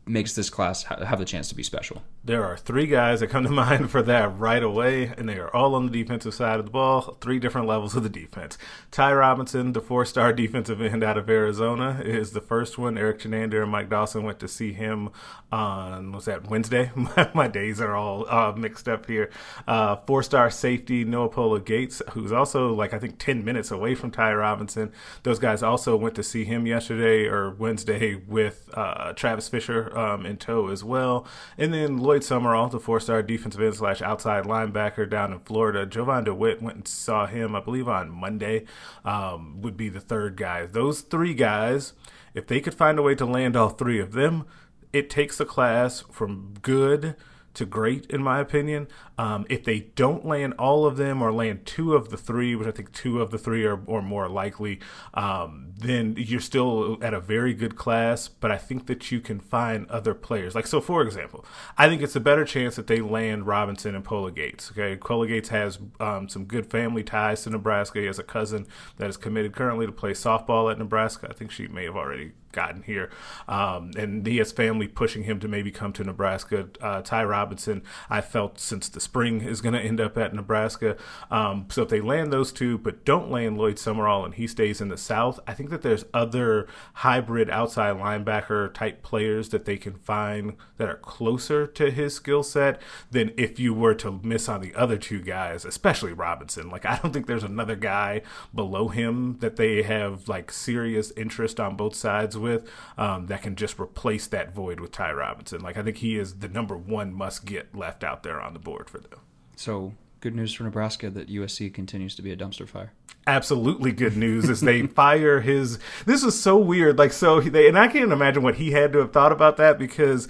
makes 0.05 0.35
this 0.35 0.49
class 0.49 0.83
have 0.83 1.19
the 1.19 1.25
chance 1.25 1.49
to 1.49 1.55
be 1.55 1.63
special. 1.63 2.01
There 2.23 2.45
are 2.45 2.55
three 2.55 2.85
guys 2.85 3.21
that 3.21 3.31
come 3.31 3.45
to 3.45 3.49
mind 3.49 3.89
for 3.89 4.03
that 4.03 4.37
right 4.37 4.61
away, 4.61 5.11
and 5.17 5.27
they 5.27 5.39
are 5.39 5.53
all 5.55 5.73
on 5.73 5.87
the 5.87 5.91
defensive 5.91 6.35
side 6.35 6.59
of 6.59 6.65
the 6.65 6.71
ball, 6.71 7.17
three 7.19 7.39
different 7.39 7.65
levels 7.65 7.95
of 7.95 8.03
the 8.03 8.09
defense. 8.09 8.59
Ty 8.91 9.13
Robinson, 9.13 9.73
the 9.73 9.81
four 9.81 10.05
star 10.05 10.31
defensive 10.41 10.81
end 10.81 11.03
out 11.03 11.17
of 11.17 11.29
Arizona, 11.29 11.99
is 12.05 12.31
the 12.31 12.41
first 12.41 12.77
one. 12.77 12.95
Erik 12.95 13.21
Chinander 13.21 13.63
and 13.63 13.71
Mike 13.71 13.89
Dawson 13.89 14.23
went 14.23 14.39
to 14.39 14.47
see 14.47 14.71
him 14.71 15.09
on, 15.51 16.11
was 16.11 16.25
that 16.25 16.47
Wednesday? 16.47 16.91
My 17.33 17.47
days 17.47 17.81
are 17.81 17.95
all 17.95 18.29
uh, 18.29 18.53
mixed 18.55 18.87
up 18.87 19.07
here. 19.07 19.31
Uh, 19.67 19.95
four 19.95 20.21
star 20.21 20.51
safety 20.51 21.03
Noa 21.03 21.27
Pola 21.27 21.59
Gates, 21.59 22.03
who's 22.11 22.31
also 22.31 22.71
like, 22.71 22.93
I 22.93 22.99
think, 22.99 23.17
10 23.17 23.43
minutes 23.43 23.71
away 23.71 23.95
from 23.95 24.11
Ty 24.11 24.33
Robinson. 24.33 24.91
Those 25.23 25.39
guys 25.39 25.63
also 25.63 25.97
went 25.97 26.13
to 26.15 26.23
see 26.23 26.45
him 26.45 26.67
yesterday 26.67 27.25
or 27.25 27.49
Wednesday 27.49 28.15
with 28.15 28.69
uh, 28.75 29.13
Travis 29.13 29.49
Fisher 29.49 29.97
um, 29.97 30.23
in 30.23 30.37
tow 30.37 30.67
as 30.67 30.83
well. 30.83 31.25
And 31.57 31.73
then 31.73 31.97
Lloyd 32.11 32.25
Summerall, 32.25 32.67
the 32.67 32.77
four-star 32.77 33.23
defensive 33.23 33.61
end 33.61 33.73
slash 33.73 34.01
outside 34.01 34.43
linebacker 34.43 35.09
down 35.09 35.31
in 35.31 35.39
Florida. 35.39 35.85
Jovan 35.85 36.25
DeWitt 36.25 36.61
went 36.61 36.75
and 36.75 36.85
saw 36.85 37.25
him, 37.25 37.55
I 37.55 37.61
believe, 37.61 37.87
on 37.87 38.11
Monday. 38.11 38.65
Um, 39.05 39.61
would 39.61 39.77
be 39.77 39.87
the 39.87 40.01
third 40.01 40.35
guy. 40.35 40.65
Those 40.65 40.99
three 40.99 41.33
guys, 41.33 41.93
if 42.33 42.47
they 42.47 42.59
could 42.59 42.73
find 42.73 42.99
a 42.99 43.01
way 43.01 43.15
to 43.15 43.25
land 43.25 43.55
all 43.55 43.69
three 43.69 44.01
of 44.01 44.11
them, 44.11 44.45
it 44.91 45.09
takes 45.09 45.37
the 45.37 45.45
class 45.45 46.01
from 46.11 46.55
good 46.61 47.15
to 47.53 47.65
great, 47.65 48.05
in 48.07 48.23
my 48.23 48.39
opinion. 48.39 48.87
Um, 49.17 49.45
if 49.49 49.63
they 49.63 49.81
don't 49.95 50.25
land 50.25 50.53
all 50.57 50.85
of 50.85 50.97
them 50.97 51.21
or 51.21 51.31
land 51.31 51.65
two 51.65 51.93
of 51.93 52.09
the 52.09 52.17
three, 52.17 52.55
which 52.55 52.67
I 52.67 52.71
think 52.71 52.91
two 52.91 53.21
of 53.21 53.31
the 53.31 53.37
three 53.37 53.65
are 53.65 53.79
or 53.85 54.01
more 54.01 54.27
likely, 54.27 54.79
um, 55.13 55.73
then 55.77 56.15
you're 56.17 56.39
still 56.39 56.97
at 57.01 57.13
a 57.13 57.19
very 57.19 57.53
good 57.53 57.75
class. 57.75 58.27
But 58.27 58.51
I 58.51 58.57
think 58.57 58.87
that 58.87 59.11
you 59.11 59.19
can 59.19 59.39
find 59.39 59.89
other 59.89 60.13
players. 60.13 60.55
Like, 60.55 60.67
so 60.67 60.81
for 60.81 61.01
example, 61.01 61.45
I 61.77 61.87
think 61.87 62.01
it's 62.01 62.15
a 62.15 62.21
better 62.21 62.45
chance 62.45 62.75
that 62.75 62.87
they 62.87 63.01
land 63.01 63.47
Robinson 63.47 63.95
and 63.95 64.03
Pola 64.03 64.31
Gates. 64.31 64.71
Okay. 64.71 64.95
Pola 64.97 65.27
Gates 65.27 65.49
has 65.49 65.79
um, 65.99 66.29
some 66.29 66.45
good 66.45 66.65
family 66.65 67.03
ties 67.03 67.43
to 67.43 67.49
Nebraska. 67.49 67.99
He 67.99 68.05
has 68.05 68.19
a 68.19 68.23
cousin 68.23 68.65
that 68.97 69.09
is 69.09 69.17
committed 69.17 69.53
currently 69.55 69.85
to 69.85 69.91
play 69.91 70.11
softball 70.11 70.71
at 70.71 70.79
Nebraska. 70.79 71.27
I 71.29 71.33
think 71.33 71.51
she 71.51 71.67
may 71.67 71.85
have 71.85 71.95
already 71.95 72.31
gotten 72.51 72.83
here. 72.83 73.09
Um, 73.47 73.91
and 73.97 74.25
he 74.25 74.37
has 74.37 74.51
family 74.51 74.87
pushing 74.87 75.23
him 75.23 75.39
to 75.39 75.47
maybe 75.47 75.71
come 75.71 75.93
to 75.93 76.03
Nebraska. 76.03 76.69
Uh, 76.81 77.01
Ty 77.01 77.23
Robinson, 77.25 77.83
I 78.09 78.21
felt 78.21 78.59
since 78.59 78.89
the 78.89 78.99
spring 78.99 79.41
is 79.41 79.61
going 79.61 79.73
to 79.73 79.79
end 79.79 79.99
up 79.99 80.17
at 80.17 80.33
Nebraska. 80.33 80.97
Um, 81.29 81.67
so 81.69 81.83
if 81.83 81.89
they 81.89 82.01
land 82.01 82.31
those 82.31 82.51
two, 82.51 82.77
but 82.77 83.05
don't 83.05 83.31
land 83.31 83.57
Lloyd 83.57 83.79
Summerall 83.79 84.25
and 84.25 84.35
he 84.35 84.47
stays 84.47 84.81
in 84.81 84.89
the 84.89 84.97
South, 84.97 85.39
I 85.47 85.53
think 85.53 85.69
that 85.69 85.81
there's 85.81 86.05
other 86.13 86.67
hybrid 86.95 87.49
outside 87.49 87.95
linebacker 87.95 88.73
type 88.73 89.03
players 89.03 89.49
that 89.49 89.65
they 89.65 89.77
can 89.77 89.95
find 89.95 90.55
that 90.77 90.89
are 90.89 90.97
closer 90.97 91.67
to 91.67 91.91
his 91.91 92.15
skill 92.15 92.43
set 92.43 92.81
than 93.11 93.31
if 93.37 93.59
you 93.59 93.73
were 93.73 93.95
to 93.95 94.19
miss 94.23 94.49
on 94.49 94.61
the 94.61 94.73
other 94.75 94.97
two 94.97 95.21
guys, 95.21 95.65
especially 95.65 96.13
Robinson. 96.13 96.69
Like, 96.69 96.85
I 96.85 96.97
don't 96.97 97.11
think 97.11 97.27
there's 97.27 97.43
another 97.43 97.75
guy 97.75 98.21
below 98.53 98.87
him 98.87 99.37
that 99.39 99.55
they 99.55 99.83
have 99.83 100.27
like 100.27 100.51
serious 100.51 101.11
interest 101.17 101.59
on 101.59 101.75
both 101.75 101.95
sides 101.95 102.37
with 102.41 102.67
um, 102.97 103.27
that 103.27 103.41
can 103.43 103.55
just 103.55 103.79
replace 103.79 104.27
that 104.27 104.53
void 104.53 104.79
with 104.79 104.91
Ty 104.91 105.13
Robinson. 105.13 105.61
Like 105.61 105.77
I 105.77 105.83
think 105.83 105.97
he 105.97 106.17
is 106.17 106.39
the 106.39 106.47
number 106.47 106.75
one 106.75 107.13
must 107.13 107.45
get 107.45 107.75
left 107.75 108.03
out 108.03 108.23
there 108.23 108.41
on 108.41 108.53
the 108.53 108.59
board 108.59 108.89
for 108.89 108.99
them. 108.99 109.19
So 109.55 109.93
good 110.21 110.35
news 110.35 110.53
for 110.53 110.63
Nebraska 110.63 111.09
that 111.09 111.29
USC 111.29 111.73
continues 111.73 112.15
to 112.15 112.21
be 112.21 112.31
a 112.31 112.37
dumpster 112.37 112.67
fire. 112.67 112.93
Absolutely 113.27 113.91
good 113.91 114.15
news 114.15 114.49
is 114.49 114.61
they 114.61 114.87
fire 114.87 115.41
his. 115.41 115.77
This 116.05 116.23
is 116.23 116.39
so 116.39 116.57
weird. 116.57 116.97
Like 116.97 117.13
so, 117.13 117.41
they 117.41 117.67
and 117.67 117.77
I 117.77 117.87
can't 117.87 118.11
imagine 118.11 118.41
what 118.41 118.55
he 118.55 118.71
had 118.71 118.93
to 118.93 118.99
have 118.99 119.11
thought 119.11 119.31
about 119.31 119.57
that 119.57 119.77
because 119.77 120.27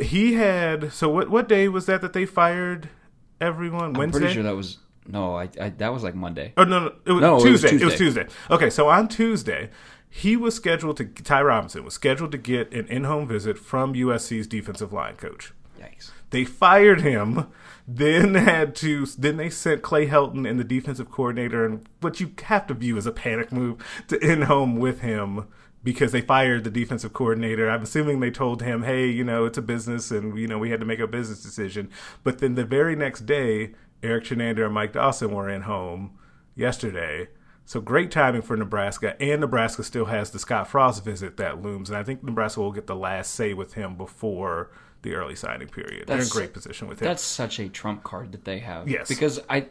he 0.00 0.34
had. 0.34 0.92
So 0.92 1.08
what? 1.08 1.28
What 1.28 1.48
day 1.48 1.68
was 1.68 1.86
that 1.86 2.00
that 2.00 2.12
they 2.12 2.24
fired 2.24 2.88
everyone? 3.40 3.92
Wednesday. 3.92 4.18
I'm 4.18 4.22
pretty 4.22 4.34
sure 4.34 4.42
that 4.44 4.56
was 4.56 4.78
no. 5.06 5.36
I, 5.36 5.48
I 5.60 5.68
that 5.70 5.92
was 5.92 6.02
like 6.02 6.14
Monday. 6.14 6.54
Oh 6.56 6.64
no, 6.64 6.80
no, 6.80 6.94
it 7.04 7.12
was, 7.12 7.20
No, 7.20 7.30
it 7.32 7.34
was 7.34 7.42
Tuesday. 7.42 7.68
Tuesday. 7.68 7.82
It 7.82 7.86
was 7.86 7.96
Tuesday. 7.96 8.26
Okay, 8.50 8.70
so 8.70 8.88
on 8.88 9.08
Tuesday, 9.08 9.68
he 10.10 10.36
was 10.36 10.56
scheduled 10.56 10.96
to 10.96 11.04
Ty 11.04 11.42
Robinson 11.42 11.84
was 11.84 11.94
scheduled 11.94 12.32
to 12.32 12.38
get 12.38 12.72
an 12.74 12.86
in-home 12.88 13.28
visit 13.28 13.56
from 13.58 13.94
USC's 13.94 14.48
defensive 14.48 14.92
line 14.92 15.14
coach. 15.14 15.52
Yikes. 15.80 16.10
They 16.30 16.44
fired 16.44 17.00
him, 17.00 17.46
then 17.86 18.34
had 18.34 18.74
to 18.76 19.06
then 19.06 19.36
they 19.36 19.48
sent 19.48 19.82
Clay 19.82 20.08
Helton 20.08 20.48
and 20.48 20.58
the 20.58 20.64
defensive 20.64 21.10
coordinator 21.10 21.64
and 21.64 21.88
what 22.00 22.20
you 22.20 22.32
have 22.44 22.66
to 22.66 22.74
view 22.74 22.96
as 22.96 23.06
a 23.06 23.12
panic 23.12 23.52
move 23.52 23.82
to 24.08 24.18
in 24.18 24.42
home 24.42 24.76
with 24.76 25.00
him 25.00 25.46
because 25.82 26.12
they 26.12 26.20
fired 26.20 26.64
the 26.64 26.70
defensive 26.70 27.12
coordinator. 27.12 27.70
I'm 27.70 27.82
assuming 27.82 28.20
they 28.20 28.30
told 28.30 28.62
him, 28.62 28.82
"Hey, 28.82 29.06
you 29.08 29.24
know, 29.24 29.44
it's 29.44 29.58
a 29.58 29.62
business 29.62 30.10
and 30.10 30.36
you 30.36 30.48
know, 30.48 30.58
we 30.58 30.70
had 30.70 30.80
to 30.80 30.86
make 30.86 31.00
a 31.00 31.06
business 31.06 31.42
decision." 31.42 31.88
But 32.24 32.38
then 32.38 32.56
the 32.56 32.64
very 32.64 32.96
next 32.96 33.26
day, 33.26 33.72
Erik 34.02 34.24
Chinander 34.24 34.66
and 34.66 34.74
Mike 34.74 34.92
Dawson 34.92 35.30
were 35.30 35.48
in 35.48 35.62
home 35.62 36.18
yesterday. 36.54 37.28
So 37.70 37.80
great 37.80 38.10
timing 38.10 38.42
for 38.42 38.56
Nebraska, 38.56 39.14
and 39.22 39.42
Nebraska 39.42 39.84
still 39.84 40.06
has 40.06 40.32
the 40.32 40.40
Scott 40.40 40.66
Frost 40.66 41.04
visit 41.04 41.36
that 41.36 41.62
looms, 41.62 41.88
and 41.88 41.96
I 41.96 42.02
think 42.02 42.20
Nebraska 42.24 42.60
will 42.60 42.72
get 42.72 42.88
the 42.88 42.96
last 42.96 43.32
say 43.32 43.54
with 43.54 43.74
him 43.74 43.94
before 43.94 44.72
the 45.02 45.14
early 45.14 45.36
signing 45.36 45.68
period. 45.68 46.08
They're 46.08 46.16
in 46.16 46.22
That's- 46.22 46.32
great 46.32 46.52
position 46.52 46.88
with 46.88 47.00
him. 47.00 47.06
That's 47.06 47.22
such 47.22 47.60
a 47.60 47.68
trump 47.68 48.02
card 48.02 48.32
that 48.32 48.44
they 48.44 48.58
have. 48.58 48.88
Yes. 48.88 49.08
Because 49.08 49.38
I 49.48 49.68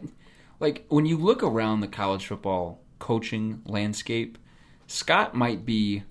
like 0.61 0.85
when 0.87 1.05
you 1.05 1.17
look 1.17 1.43
around 1.43 1.81
the 1.81 1.89
college 1.89 2.25
football 2.25 2.79
coaching 2.99 3.63
landscape, 3.65 4.37
Scott 4.87 5.35
might 5.35 5.65
be 5.65 6.03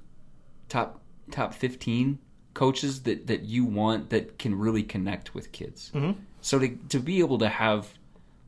top 0.69 1.01
top 1.31 1.55
15 1.55 2.19
coaches 2.53 3.05
that 3.05 3.29
that 3.29 3.45
you 3.45 3.65
want 3.65 4.11
that 4.11 4.39
can 4.39 4.55
really 4.55 4.83
connect 4.83 5.35
with 5.35 5.53
kids. 5.53 5.91
Mm-hmm. 5.95 6.21
So 6.43 6.59
to 6.59 6.69
to 6.91 7.01
be 7.01 7.21
able 7.21 7.39
to 7.39 7.49
have 7.49 7.95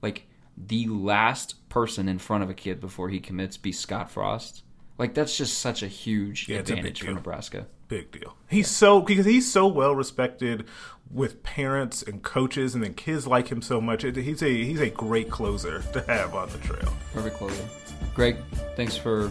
like 0.03 0.27
the 0.59 0.89
last 0.89 1.55
person 1.71 2.09
in 2.09 2.19
front 2.19 2.43
of 2.43 2.51
a 2.51 2.55
kid 2.55 2.81
before 2.81 3.09
he 3.09 3.19
commits 3.21 3.57
be 3.57 3.73
Scott 3.73 4.11
Frost, 4.11 4.63
like 4.99 5.15
that's 5.15 5.35
just 5.37 5.59
such 5.59 5.83
a 5.83 5.87
huge 5.89 6.47
Yeah, 6.49 6.59
it's 6.59 6.69
a 6.71 6.75
big 6.75 6.79
advantage 6.81 7.01
for 7.01 7.07
deal. 7.07 7.15
Nebraska. 7.15 7.67
big 7.89 8.11
deal. 8.13 8.37
He's 8.51 8.69
so 8.69 9.01
because 9.01 9.25
he's 9.25 9.51
so 9.51 9.67
well 9.67 9.95
respected 9.95 10.67
with 11.11 11.43
parents 11.43 12.03
and 12.03 12.23
coaches, 12.23 12.75
and 12.75 12.85
then 12.85 12.95
kids 12.95 13.27
like 13.27 13.49
him 13.49 13.63
so 13.63 13.81
much. 13.81 14.03
He's 14.03 14.43
a 14.43 14.49
he's 14.65 14.81
a 14.81 14.91
great 14.91 15.31
closer 15.31 15.81
to 15.95 16.03
have 16.03 16.35
on 16.35 16.51
the 16.51 16.59
trail. 16.59 16.93
Perfect 17.15 17.37
closing. 17.37 17.67
Greg, 18.15 18.37
thanks 18.77 18.97
for 18.97 19.27
a 19.27 19.31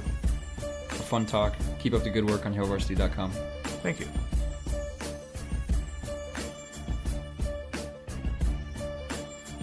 fun 1.10 1.26
talk. 1.26 1.54
Keep 1.80 1.94
up 1.94 2.04
the 2.04 2.10
good 2.10 2.28
work 2.30 2.46
on 2.46 2.54
HailVarsity.com. 2.56 3.32
Thank 3.84 4.00
you. 4.00 4.08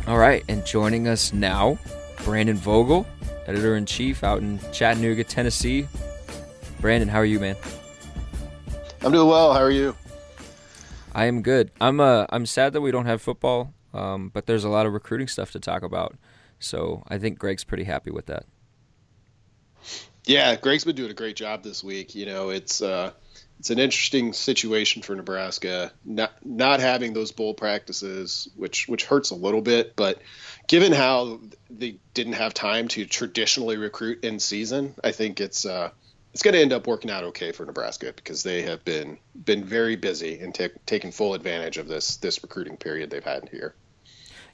All 0.07 0.19
right, 0.19 0.45
and 0.49 0.65
joining 0.65 1.09
us 1.09 1.33
now, 1.33 1.79
Brandon 2.27 2.57
Vogel, 2.57 3.07
editor 3.47 3.77
in 3.77 3.87
chief 3.87 4.25
out 4.25 4.41
in 4.41 4.59
Chattanooga, 4.73 5.23
Tennessee. 5.23 5.87
Brandon, 6.81 7.09
how 7.09 7.19
are 7.19 7.25
you, 7.25 7.39
man? 7.39 7.55
I'm 9.03 9.13
doing 9.13 9.29
well. 9.29 9.55
How 9.55 9.61
are 9.61 9.71
you? 9.71 9.95
I 11.15 11.27
am 11.27 11.41
good. 11.41 11.71
I'm 11.81 12.01
uh 12.01 12.27
I'm 12.31 12.45
sad 12.45 12.73
that 12.73 12.81
we 12.81 12.91
don't 12.91 13.07
have 13.07 13.23
football, 13.23 13.73
um, 13.95 14.31
but 14.35 14.47
there's 14.47 14.65
a 14.65 14.69
lot 14.69 14.87
of 14.87 14.93
recruiting 14.93 15.29
stuff 15.29 15.53
to 15.53 15.61
talk 15.61 15.85
about. 15.85 16.17
So 16.59 17.05
I 17.07 17.19
think 17.19 17.39
Greg's 17.39 17.63
pretty 17.63 17.85
happy 17.85 18.11
with 18.11 18.27
that. 18.27 18.45
Yeah, 20.25 20.57
Greg's 20.57 20.83
been 20.83 20.97
doing 20.97 21.13
a 21.13 21.15
great 21.15 21.37
job 21.37 21.63
this 21.63 21.85
week. 21.85 22.17
You 22.17 22.27
know, 22.27 22.49
it's 22.49 22.83
uh, 22.83 23.13
it's 23.59 23.71
an 23.71 23.79
interesting 23.79 24.33
situation 24.33 25.03
for 25.03 25.15
Nebraska, 25.15 25.93
not 26.05 26.33
not 26.45 26.81
having 26.81 27.13
those 27.13 27.33
bowl 27.33 27.55
practices, 27.55 28.49
which 28.57 28.89
which 28.89 29.05
hurts 29.05 29.31
a 29.31 29.35
little 29.35 29.63
bit. 29.63 29.97
But 29.97 30.21
given 30.67 30.93
how 30.93 31.41
they 31.71 31.99
didn't 32.15 32.35
have 32.35 32.53
time 32.53 32.89
to 32.89 33.07
traditionally 33.07 33.77
recruit 33.77 34.25
in 34.25 34.41
season, 34.41 34.95
I 35.03 35.13
think 35.13 35.41
it's 35.41 35.65
uh, 35.65 35.91
it's 36.35 36.43
going 36.43 36.55
to 36.55 36.61
end 36.61 36.75
up 36.75 36.87
working 36.87 37.11
out 37.11 37.25
okay 37.25 37.51
for 37.53 37.65
Nebraska 37.65 38.13
because 38.15 38.43
they 38.43 38.63
have 38.63 38.85
been 38.85 39.19
been 39.35 39.65
very 39.65 39.97
busy 39.97 40.39
and 40.39 40.55
ta- 40.55 40.69
taking 40.85 41.11
full 41.11 41.33
advantage 41.33 41.79
of 41.79 41.89
this 41.89 42.19
this 42.19 42.43
recruiting 42.43 42.77
period 42.77 43.09
they've 43.11 43.25
had 43.25 43.49
here. 43.49 43.75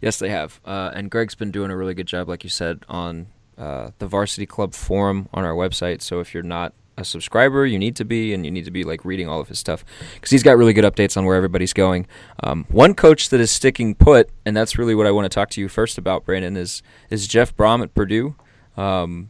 Yes, 0.00 0.18
they 0.18 0.30
have. 0.30 0.60
Uh, 0.64 0.92
and 0.94 1.10
Greg's 1.10 1.34
been 1.34 1.50
doing 1.50 1.70
a 1.70 1.76
really 1.76 1.94
good 1.94 2.06
job, 2.06 2.28
like 2.28 2.44
you 2.44 2.50
said, 2.50 2.84
on 2.88 3.28
uh, 3.58 3.90
the 3.98 4.06
Varsity 4.06 4.46
Club 4.46 4.74
forum 4.74 5.28
on 5.32 5.44
our 5.44 5.54
website. 5.54 6.02
So 6.02 6.20
if 6.20 6.34
you're 6.34 6.42
not 6.42 6.72
a 7.02 7.04
subscriber, 7.04 7.66
you 7.66 7.78
need 7.78 7.96
to 7.96 8.04
be, 8.04 8.32
and 8.32 8.44
you 8.44 8.50
need 8.50 8.64
to 8.64 8.70
be 8.70 8.84
like 8.84 9.04
reading 9.04 9.28
all 9.28 9.40
of 9.40 9.48
his 9.48 9.58
stuff 9.58 9.84
because 10.14 10.30
he's 10.30 10.42
got 10.42 10.56
really 10.56 10.72
good 10.72 10.84
updates 10.84 11.16
on 11.16 11.26
where 11.26 11.36
everybody's 11.36 11.74
going. 11.74 12.06
Um, 12.42 12.64
one 12.70 12.94
coach 12.94 13.28
that 13.28 13.40
is 13.40 13.50
sticking 13.50 13.94
put, 13.94 14.30
and 14.46 14.56
that's 14.56 14.78
really 14.78 14.94
what 14.94 15.06
I 15.06 15.10
want 15.10 15.26
to 15.26 15.34
talk 15.34 15.50
to 15.50 15.60
you 15.60 15.68
first 15.68 15.98
about, 15.98 16.24
Brandon, 16.24 16.56
is 16.56 16.82
is 17.10 17.26
Jeff 17.26 17.54
Brohm 17.54 17.82
at 17.82 17.94
Purdue. 17.94 18.34
Um, 18.76 19.28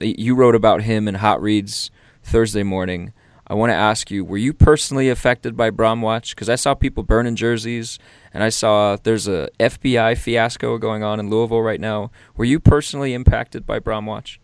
you 0.00 0.34
wrote 0.34 0.54
about 0.54 0.82
him 0.82 1.06
in 1.06 1.16
Hot 1.16 1.40
Reads 1.40 1.90
Thursday 2.24 2.64
morning. 2.64 3.12
I 3.46 3.54
want 3.54 3.70
to 3.70 3.76
ask 3.76 4.10
you: 4.10 4.24
Were 4.24 4.36
you 4.36 4.52
personally 4.52 5.08
affected 5.08 5.56
by 5.56 5.70
Brohm 5.70 6.00
Watch? 6.00 6.34
Because 6.34 6.48
I 6.48 6.54
saw 6.54 6.74
people 6.74 7.02
burning 7.02 7.36
jerseys, 7.36 7.98
and 8.32 8.42
I 8.42 8.48
saw 8.48 8.96
there's 8.96 9.28
a 9.28 9.50
FBI 9.58 10.16
fiasco 10.16 10.78
going 10.78 11.02
on 11.02 11.20
in 11.20 11.30
Louisville 11.30 11.62
right 11.62 11.80
now. 11.80 12.10
Were 12.36 12.44
you 12.44 12.60
personally 12.60 13.12
impacted 13.12 13.66
by 13.66 13.78
Brohm 13.78 14.06
Watch? 14.06 14.39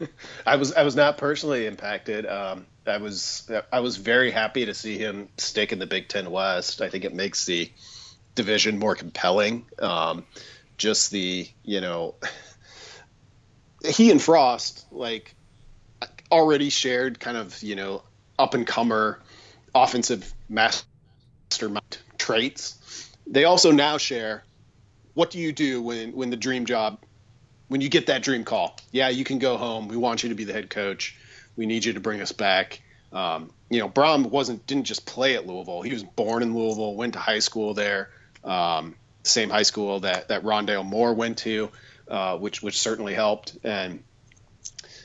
I 0.46 0.56
was 0.56 0.72
I 0.72 0.82
was 0.82 0.96
not 0.96 1.18
personally 1.18 1.66
impacted. 1.66 2.26
Um, 2.26 2.66
I 2.86 2.98
was 2.98 3.50
I 3.72 3.80
was 3.80 3.96
very 3.96 4.30
happy 4.30 4.66
to 4.66 4.74
see 4.74 4.98
him 4.98 5.28
stick 5.36 5.72
in 5.72 5.78
the 5.78 5.86
Big 5.86 6.08
Ten 6.08 6.30
West. 6.30 6.80
I 6.80 6.88
think 6.88 7.04
it 7.04 7.14
makes 7.14 7.46
the 7.46 7.70
division 8.34 8.78
more 8.78 8.94
compelling. 8.94 9.66
Um, 9.78 10.24
just 10.76 11.10
the 11.10 11.48
you 11.64 11.80
know 11.80 12.14
he 13.84 14.10
and 14.10 14.20
Frost 14.20 14.86
like 14.90 15.34
already 16.30 16.70
shared 16.70 17.20
kind 17.20 17.36
of 17.36 17.62
you 17.62 17.76
know 17.76 18.02
up 18.38 18.54
and 18.54 18.66
comer 18.66 19.20
offensive 19.74 20.32
mastermind 20.48 21.98
traits. 22.18 23.08
They 23.26 23.44
also 23.44 23.70
now 23.70 23.98
share 23.98 24.44
what 25.14 25.30
do 25.30 25.38
you 25.38 25.52
do 25.52 25.82
when 25.82 26.12
when 26.12 26.30
the 26.30 26.36
dream 26.36 26.64
job 26.64 26.98
when 27.70 27.80
you 27.80 27.88
get 27.88 28.06
that 28.06 28.24
dream 28.24 28.42
call, 28.42 28.76
yeah, 28.90 29.10
you 29.10 29.22
can 29.22 29.38
go 29.38 29.56
home. 29.56 29.86
We 29.86 29.96
want 29.96 30.24
you 30.24 30.30
to 30.30 30.34
be 30.34 30.42
the 30.42 30.52
head 30.52 30.68
coach. 30.70 31.16
We 31.56 31.66
need 31.66 31.84
you 31.84 31.92
to 31.92 32.00
bring 32.00 32.20
us 32.20 32.32
back. 32.32 32.82
Um, 33.12 33.52
you 33.70 33.78
know, 33.78 33.88
Brohm 33.88 34.26
wasn't 34.26 34.66
didn't 34.66 34.86
just 34.86 35.06
play 35.06 35.36
at 35.36 35.46
Louisville. 35.46 35.80
He 35.80 35.92
was 35.92 36.02
born 36.02 36.42
in 36.42 36.52
Louisville, 36.52 36.96
went 36.96 37.12
to 37.12 37.20
high 37.20 37.38
school 37.38 37.72
there, 37.72 38.10
um, 38.42 38.96
same 39.22 39.50
high 39.50 39.62
school 39.62 40.00
that 40.00 40.28
that 40.28 40.42
Rondale 40.42 40.84
Moore 40.84 41.14
went 41.14 41.38
to, 41.38 41.70
uh, 42.08 42.36
which 42.38 42.60
which 42.60 42.80
certainly 42.80 43.14
helped. 43.14 43.56
And 43.62 44.02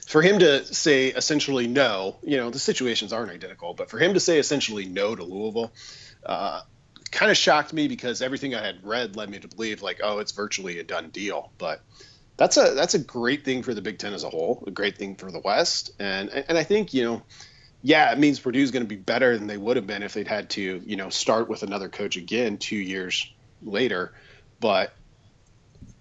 for 0.08 0.24
him 0.24 0.40
to 0.40 0.66
say 0.66 1.10
essentially 1.10 1.68
no, 1.68 2.16
you 2.24 2.38
know, 2.38 2.50
the 2.50 2.58
situations 2.58 3.14
aren't 3.14 3.32
identical, 3.32 3.76
but 3.76 3.92
for 3.92 4.00
him 4.00 4.16
to 4.16 4.20
say 4.20 4.40
essentially 4.40 4.86
no 4.86 5.16
to 5.16 5.24
Louisville, 5.24 5.72
uh, 6.26 6.62
kind 7.12 7.30
of 7.30 7.38
shocked 7.38 7.74
me 7.74 7.88
because 7.88 8.24
everything 8.24 8.56
I 8.56 8.66
had 8.66 8.84
read 8.84 9.16
led 9.16 9.30
me 9.30 9.38
to 9.38 9.48
believe 9.48 9.84
like, 9.84 10.00
oh, 10.04 10.18
it's 10.18 10.32
virtually 10.32 10.80
a 10.80 10.84
done 10.84 11.10
deal. 11.10 11.52
But 11.60 11.84
that's 12.38 12.58
a 12.58 12.74
that's 12.76 12.94
a 12.94 13.00
great 13.00 13.46
thing 13.46 13.64
for 13.64 13.74
the 13.74 13.82
Big 13.82 13.98
Ten 13.98 14.14
as 14.14 14.24
a 14.24 14.30
whole, 14.30 14.64
a 14.68 14.72
great 14.72 14.98
thing 14.98 15.16
for 15.16 15.32
the 15.32 15.40
West, 15.40 15.92
and 16.00 16.30
and 16.30 16.58
I 16.58 16.64
think 16.64 16.94
you 16.94 17.04
know, 17.04 17.22
yeah, 17.82 18.12
it 18.12 18.20
means 18.20 18.40
Purdue's 18.40 18.72
going 18.72 18.84
to 18.84 18.90
be 18.90 18.96
better 18.96 19.38
than 19.38 19.48
they 19.48 19.58
would 19.58 19.78
have 19.78 19.88
been 19.88 20.04
if 20.04 20.14
they'd 20.14 20.28
had 20.28 20.50
to 20.52 20.82
you 20.86 20.96
know 20.96 21.10
start 21.10 21.50
with 21.50 21.64
another 21.64 21.90
coach 21.90 22.18
again 22.18 22.58
two 22.58 22.78
years 22.78 23.32
later, 23.64 24.14
but 24.60 24.94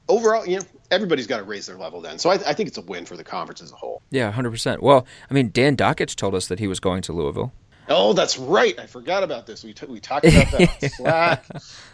overall, 0.08 0.46
you 0.46 0.58
know, 0.58 0.64
everybody's 0.90 1.26
got 1.26 1.38
to 1.38 1.44
raise 1.44 1.66
their 1.66 1.76
level 1.76 2.00
then. 2.00 2.18
So 2.18 2.30
I, 2.30 2.34
I, 2.34 2.54
think 2.54 2.68
it's 2.68 2.78
a 2.78 2.82
win 2.82 3.06
for 3.06 3.16
the 3.16 3.24
conference 3.24 3.62
as 3.62 3.72
a 3.72 3.76
whole. 3.76 4.02
Yeah, 4.10 4.30
hundred 4.30 4.50
percent. 4.50 4.82
Well, 4.82 5.06
I 5.30 5.34
mean, 5.34 5.50
Dan 5.50 5.76
Dakich 5.76 6.14
told 6.16 6.34
us 6.34 6.48
that 6.48 6.58
he 6.58 6.66
was 6.66 6.80
going 6.80 7.02
to 7.02 7.12
Louisville. 7.12 7.52
Oh, 7.88 8.12
that's 8.12 8.38
right. 8.38 8.78
I 8.78 8.86
forgot 8.86 9.22
about 9.22 9.46
this. 9.46 9.62
We 9.62 9.74
t- 9.74 9.86
we 9.86 10.00
talked 10.00 10.26
about 10.26 10.50
that 10.52 10.82
on 10.82 10.90
Slack. 10.90 11.44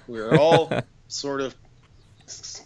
We 0.06 0.20
were 0.20 0.38
all 0.38 0.70
sort 1.08 1.40
of 1.40 1.54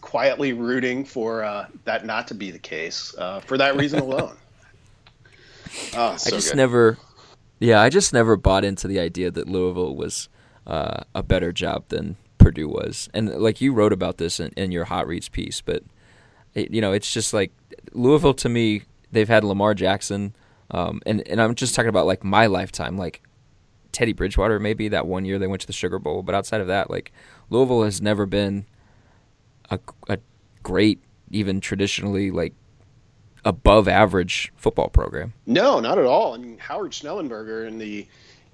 quietly 0.04 0.52
rooting 0.52 1.02
for 1.02 1.42
uh, 1.42 1.66
that 1.84 2.04
not 2.04 2.28
to 2.28 2.34
be 2.34 2.50
the 2.50 2.58
case 2.58 3.14
uh, 3.16 3.40
for 3.40 3.56
that 3.56 3.74
reason 3.74 4.00
alone. 4.08 4.36
Oh, 5.96 6.14
so 6.16 6.28
I 6.28 6.30
just 6.30 6.50
good. 6.50 6.58
never, 6.58 6.98
yeah, 7.58 7.80
I 7.80 7.88
just 7.88 8.12
never 8.12 8.36
bought 8.36 8.64
into 8.64 8.86
the 8.86 9.00
idea 9.00 9.30
that 9.30 9.48
Louisville 9.48 9.96
was 9.96 10.28
uh, 10.66 11.04
a 11.14 11.22
better 11.22 11.52
job 11.52 11.84
than 11.88 12.16
Purdue 12.36 12.68
was, 12.68 13.08
and 13.14 13.30
like 13.30 13.62
you 13.62 13.72
wrote 13.72 13.94
about 13.94 14.18
this 14.18 14.38
in, 14.38 14.52
in 14.58 14.70
your 14.70 14.84
hot 14.84 15.08
reads 15.08 15.30
piece, 15.30 15.62
but 15.62 15.82
it, 16.52 16.70
you 16.70 16.82
know, 16.82 16.92
it's 16.92 17.10
just 17.10 17.32
like 17.32 17.50
Louisville 17.92 18.34
to 18.34 18.48
me. 18.50 18.82
They've 19.10 19.28
had 19.28 19.42
Lamar 19.42 19.72
Jackson, 19.72 20.34
um, 20.70 21.00
and 21.06 21.26
and 21.26 21.40
I'm 21.40 21.54
just 21.54 21.74
talking 21.74 21.88
about 21.88 22.04
like 22.04 22.22
my 22.22 22.44
lifetime, 22.44 22.98
like 22.98 23.22
Teddy 23.90 24.12
Bridgewater, 24.12 24.60
maybe 24.60 24.88
that 24.88 25.06
one 25.06 25.24
year 25.24 25.38
they 25.38 25.46
went 25.46 25.62
to 25.62 25.66
the 25.66 25.72
Sugar 25.72 25.98
Bowl, 25.98 26.22
but 26.22 26.34
outside 26.34 26.60
of 26.60 26.66
that, 26.66 26.90
like 26.90 27.10
Louisville 27.48 27.84
has 27.84 28.02
never 28.02 28.26
been 28.26 28.66
a, 29.70 29.78
a 30.08 30.18
great, 30.62 31.02
even 31.30 31.60
traditionally 31.60 32.30
like 32.30 32.54
above 33.44 33.88
average 33.88 34.52
football 34.56 34.88
program. 34.88 35.32
No, 35.46 35.80
not 35.80 35.98
at 35.98 36.06
all. 36.06 36.34
I 36.34 36.38
mean, 36.38 36.58
Howard 36.58 36.92
Schnellenberger 36.92 37.66
in 37.66 37.78
the 37.78 38.06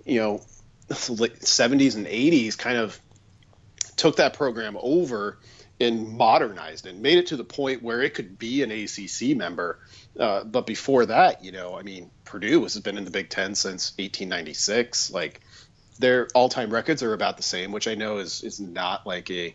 you 0.05 0.21
know 0.21 0.43
70s 0.89 1.95
and 1.97 2.07
80s 2.07 2.59
kind 2.59 2.77
of 2.77 3.01
took 3.97 4.17
that 4.17 4.35
program 4.35 4.77
over 4.81 5.39
and 5.81 6.09
modernized 6.17 6.87
it, 6.87 6.91
and 6.91 7.03
made 7.03 7.19
it 7.19 7.29
to 7.29 7.37
the 7.37 7.45
point 7.45 7.83
where 7.83 8.03
it 8.03 8.13
could 8.15 8.39
be 8.39 8.63
an 8.63 8.71
ACC 8.71 9.37
member. 9.37 9.79
Uh, 10.19 10.45
but 10.45 10.67
before 10.67 11.07
that, 11.07 11.43
you 11.43 11.53
know, 11.53 11.79
I 11.79 11.83
mean, 11.83 12.11
Purdue 12.25 12.63
has 12.63 12.79
been 12.81 12.99
in 12.99 13.05
the 13.05 13.11
Big 13.11 13.31
Ten 13.31 13.55
since 13.55 13.93
1896. 13.93 15.11
Like 15.11 15.41
their 15.99 16.29
all-time 16.35 16.71
records 16.71 17.03
are 17.03 17.15
about 17.15 17.37
the 17.37 17.43
same, 17.43 17.73
which 17.73 17.89
I 17.89 17.95
know 17.95 18.19
is 18.19 18.43
is 18.43 18.61
not 18.61 19.07
like 19.07 19.31
a 19.31 19.55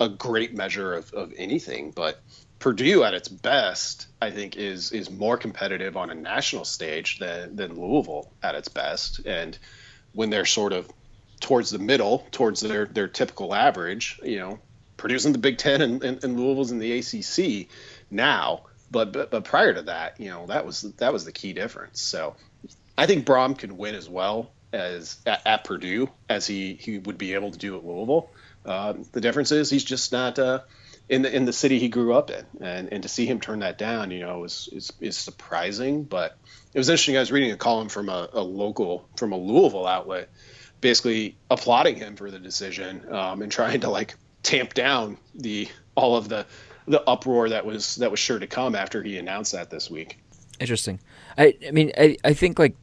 a 0.00 0.08
great 0.08 0.54
measure 0.54 0.94
of, 0.94 1.12
of 1.12 1.32
anything, 1.36 1.90
but 1.90 2.20
Purdue 2.58 3.04
at 3.04 3.14
its 3.14 3.28
best, 3.28 4.06
I 4.20 4.30
think, 4.30 4.56
is 4.56 4.92
is 4.92 5.10
more 5.10 5.36
competitive 5.36 5.96
on 5.96 6.10
a 6.10 6.14
national 6.14 6.64
stage 6.64 7.18
than 7.18 7.56
than 7.56 7.78
Louisville 7.78 8.32
at 8.42 8.54
its 8.54 8.68
best. 8.68 9.20
And 9.26 9.58
when 10.12 10.30
they're 10.30 10.46
sort 10.46 10.72
of 10.72 10.90
towards 11.40 11.70
the 11.70 11.78
middle, 11.78 12.26
towards 12.30 12.60
their 12.60 12.86
their 12.86 13.08
typical 13.08 13.54
average, 13.54 14.18
you 14.22 14.38
know, 14.38 14.58
Purdue's 14.96 15.26
in 15.26 15.32
the 15.32 15.38
Big 15.38 15.58
Ten 15.58 15.82
and, 15.82 16.02
and, 16.02 16.24
and 16.24 16.40
Louisville's 16.40 16.72
in 16.72 16.78
the 16.78 16.98
ACC 16.98 17.68
now. 18.10 18.62
But, 18.90 19.12
but 19.12 19.30
but 19.30 19.44
prior 19.44 19.74
to 19.74 19.82
that, 19.82 20.18
you 20.20 20.30
know, 20.30 20.46
that 20.46 20.64
was 20.64 20.82
that 20.82 21.12
was 21.12 21.24
the 21.24 21.32
key 21.32 21.52
difference. 21.52 22.00
So 22.00 22.36
I 22.96 23.06
think 23.06 23.26
Brohm 23.26 23.58
could 23.58 23.72
win 23.72 23.94
as 23.94 24.08
well 24.08 24.50
as 24.72 25.18
at, 25.26 25.42
at 25.46 25.64
Purdue 25.64 26.08
as 26.28 26.46
he 26.46 26.74
he 26.74 26.98
would 26.98 27.18
be 27.18 27.34
able 27.34 27.50
to 27.50 27.58
do 27.58 27.76
at 27.76 27.84
Louisville. 27.84 28.30
Uh, 28.66 28.94
the 29.12 29.20
difference 29.20 29.52
is 29.52 29.70
he's 29.70 29.84
just 29.84 30.12
not 30.12 30.38
uh, 30.38 30.60
in 31.08 31.22
the 31.22 31.34
in 31.34 31.44
the 31.44 31.52
city 31.52 31.78
he 31.78 31.88
grew 31.88 32.14
up 32.14 32.30
in, 32.30 32.44
and 32.60 32.92
and 32.92 33.02
to 33.04 33.08
see 33.08 33.26
him 33.26 33.40
turn 33.40 33.60
that 33.60 33.78
down, 33.78 34.10
you 34.10 34.20
know, 34.20 34.44
is 34.44 34.68
is, 34.72 34.92
is 35.00 35.16
surprising. 35.16 36.02
But 36.02 36.36
it 36.74 36.78
was 36.78 36.88
interesting. 36.88 37.16
I 37.16 37.20
was 37.20 37.32
reading 37.32 37.52
a 37.52 37.56
column 37.56 37.88
from 37.88 38.08
a, 38.08 38.28
a 38.32 38.42
local 38.42 39.08
from 39.16 39.32
a 39.32 39.36
Louisville 39.36 39.86
outlet, 39.86 40.28
basically 40.80 41.36
applauding 41.50 41.96
him 41.96 42.16
for 42.16 42.30
the 42.30 42.38
decision 42.38 43.12
um, 43.12 43.40
and 43.42 43.52
trying 43.52 43.80
to 43.80 43.90
like 43.90 44.16
tamp 44.42 44.74
down 44.74 45.16
the 45.34 45.68
all 45.94 46.16
of 46.16 46.28
the 46.28 46.44
the 46.88 47.02
uproar 47.08 47.48
that 47.50 47.64
was 47.64 47.96
that 47.96 48.10
was 48.10 48.20
sure 48.20 48.38
to 48.38 48.46
come 48.46 48.74
after 48.74 49.02
he 49.02 49.18
announced 49.18 49.52
that 49.52 49.70
this 49.70 49.90
week. 49.90 50.18
Interesting. 50.58 50.98
I 51.38 51.54
I 51.66 51.70
mean 51.70 51.92
I 51.96 52.16
I 52.24 52.32
think 52.32 52.58
like 52.58 52.76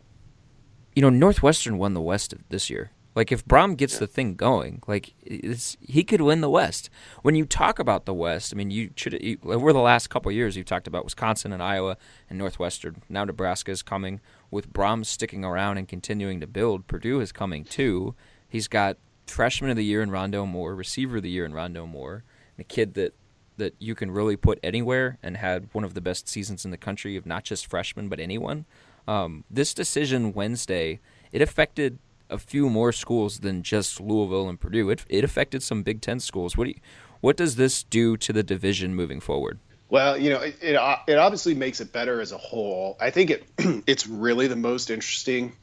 you 0.95 1.01
know 1.01 1.09
Northwestern 1.09 1.77
won 1.77 1.93
the 1.93 2.01
West 2.01 2.33
this 2.49 2.69
year. 2.69 2.91
Like 3.15 3.31
if 3.31 3.45
Brohm 3.45 3.77
gets 3.77 3.95
yeah. 3.95 3.99
the 4.01 4.07
thing 4.07 4.35
going, 4.35 4.81
like 4.87 5.13
he 5.21 6.03
could 6.03 6.21
win 6.21 6.41
the 6.41 6.49
West. 6.49 6.89
When 7.21 7.35
you 7.35 7.45
talk 7.45 7.79
about 7.79 8.05
the 8.05 8.13
West, 8.13 8.53
I 8.53 8.55
mean, 8.55 8.71
you 8.71 8.89
should 8.95 9.21
you, 9.21 9.37
over 9.43 9.71
the 9.71 9.79
last 9.79 10.09
couple 10.09 10.31
years 10.31 10.57
you've 10.57 10.65
talked 10.65 10.87
about 10.87 11.03
Wisconsin 11.03 11.53
and 11.53 11.61
Iowa 11.61 11.97
and 12.29 12.39
Northwestern. 12.39 13.03
Now 13.09 13.23
Nebraska 13.23 13.71
is 13.71 13.83
coming 13.83 14.19
with 14.49 14.73
Brohm 14.73 15.05
sticking 15.05 15.45
around 15.45 15.77
and 15.77 15.87
continuing 15.87 16.39
to 16.39 16.47
build. 16.47 16.87
Purdue 16.87 17.19
is 17.19 17.31
coming 17.31 17.63
too. 17.63 18.15
He's 18.49 18.67
got 18.67 18.97
freshman 19.27 19.69
of 19.69 19.77
the 19.77 19.85
year 19.85 20.01
in 20.01 20.09
Rondale 20.09 20.47
Moore, 20.47 20.75
receiver 20.75 21.17
of 21.17 21.23
the 21.23 21.29
year 21.29 21.45
in 21.45 21.53
Rondale 21.53 21.87
Moore, 21.87 22.23
a 22.57 22.63
kid 22.63 22.95
that 22.95 23.13
that 23.57 23.75
you 23.77 23.93
can 23.93 24.09
really 24.09 24.35
put 24.35 24.59
anywhere 24.63 25.19
and 25.21 25.37
had 25.37 25.69
one 25.73 25.83
of 25.83 25.93
the 25.93 26.01
best 26.01 26.27
seasons 26.27 26.65
in 26.65 26.71
the 26.71 26.77
country 26.77 27.15
of 27.15 27.25
not 27.27 27.43
just 27.43 27.67
freshmen 27.67 28.09
but 28.09 28.19
anyone. 28.19 28.65
Um, 29.07 29.43
this 29.49 29.75
decision 29.75 30.33
Wednesday 30.33 30.99
it 31.31 31.41
affected 31.41 31.99
a 32.29 32.37
few 32.37 32.69
more 32.69 32.91
schools 32.91 33.39
than 33.39 33.63
just 33.63 33.99
Louisville 33.99 34.49
and 34.49 34.59
Purdue. 34.59 34.89
It 34.89 35.05
it 35.09 35.23
affected 35.23 35.63
some 35.63 35.83
Big 35.83 36.01
Ten 36.01 36.19
schools. 36.19 36.57
What 36.57 36.65
do 36.65 36.71
you, 36.71 36.79
what 37.21 37.37
does 37.37 37.55
this 37.55 37.83
do 37.83 38.17
to 38.17 38.33
the 38.33 38.43
division 38.43 38.95
moving 38.95 39.19
forward? 39.19 39.59
Well, 39.89 40.17
you 40.17 40.31
know, 40.31 40.39
it, 40.39 40.57
it, 40.61 40.79
it 41.07 41.17
obviously 41.17 41.53
makes 41.53 41.79
it 41.79 41.93
better 41.93 42.19
as 42.19 42.31
a 42.31 42.37
whole. 42.37 42.97
I 42.99 43.11
think 43.11 43.29
it 43.29 43.43
it's 43.87 44.07
really 44.07 44.47
the 44.47 44.55
most 44.55 44.89
interesting 44.89 45.53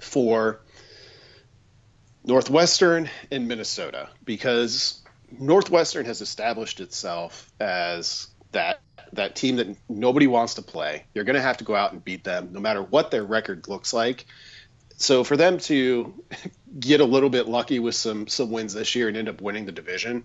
for 0.00 0.60
Northwestern 2.24 3.08
and 3.30 3.48
Minnesota 3.48 4.08
because 4.24 5.02
Northwestern 5.38 6.06
has 6.06 6.20
established 6.20 6.80
itself 6.80 7.50
as 7.60 8.28
that 8.52 8.80
that 9.12 9.36
team 9.36 9.56
that 9.56 9.76
nobody 9.88 10.26
wants 10.26 10.54
to 10.54 10.62
play. 10.62 11.04
You're 11.14 11.24
going 11.24 11.36
to 11.36 11.42
have 11.42 11.58
to 11.58 11.64
go 11.64 11.74
out 11.74 11.92
and 11.92 12.04
beat 12.04 12.24
them 12.24 12.50
no 12.52 12.60
matter 12.60 12.82
what 12.82 13.10
their 13.10 13.24
record 13.24 13.68
looks 13.68 13.92
like 13.92 14.26
so 14.96 15.24
for 15.24 15.36
them 15.36 15.58
to 15.58 16.14
get 16.80 17.00
a 17.00 17.04
little 17.04 17.30
bit 17.30 17.48
lucky 17.48 17.78
with 17.78 17.94
some 17.94 18.26
some 18.26 18.50
wins 18.50 18.74
this 18.74 18.94
year 18.94 19.08
and 19.08 19.16
end 19.16 19.28
up 19.28 19.40
winning 19.40 19.66
the 19.66 19.72
division 19.72 20.24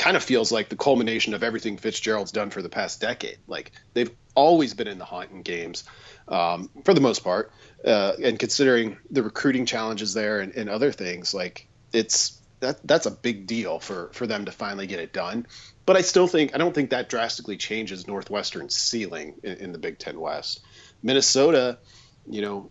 kind 0.00 0.16
of 0.16 0.22
feels 0.22 0.50
like 0.50 0.70
the 0.70 0.76
culmination 0.76 1.34
of 1.34 1.42
everything 1.42 1.76
Fitzgerald's 1.76 2.32
done 2.32 2.48
for 2.48 2.62
the 2.62 2.70
past 2.70 3.02
decade. 3.02 3.36
Like 3.46 3.72
they've 3.92 4.10
always 4.34 4.72
been 4.72 4.88
in 4.88 4.96
the 4.96 5.04
hunt 5.04 5.30
in 5.30 5.42
games 5.42 5.84
um, 6.26 6.70
for 6.84 6.94
the 6.94 7.02
most 7.02 7.22
part, 7.22 7.52
uh, 7.84 8.14
and 8.22 8.38
considering 8.38 8.96
the 9.10 9.22
recruiting 9.22 9.66
challenges 9.66 10.14
there 10.14 10.40
and, 10.40 10.54
and 10.54 10.70
other 10.70 10.90
things, 10.90 11.34
like 11.34 11.68
it's 11.92 12.38
that 12.60 12.80
that's 12.86 13.06
a 13.06 13.10
big 13.10 13.46
deal 13.46 13.78
for 13.78 14.10
for 14.12 14.26
them 14.26 14.46
to 14.46 14.52
finally 14.52 14.86
get 14.86 15.00
it 15.00 15.12
done. 15.12 15.46
But 15.84 15.96
I 15.96 16.00
still 16.00 16.26
think 16.26 16.54
I 16.54 16.58
don't 16.58 16.74
think 16.74 16.90
that 16.90 17.10
drastically 17.10 17.58
changes 17.58 18.06
Northwestern's 18.06 18.74
ceiling 18.76 19.34
in, 19.42 19.56
in 19.56 19.72
the 19.72 19.78
Big 19.78 19.98
Ten 19.98 20.18
West. 20.18 20.60
Minnesota, 21.02 21.78
you 22.26 22.40
know, 22.40 22.70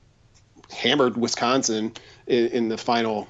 hammered 0.71 1.17
Wisconsin 1.17 1.93
in, 2.27 2.47
in, 2.47 2.69
the 2.69 2.77
final 2.77 3.27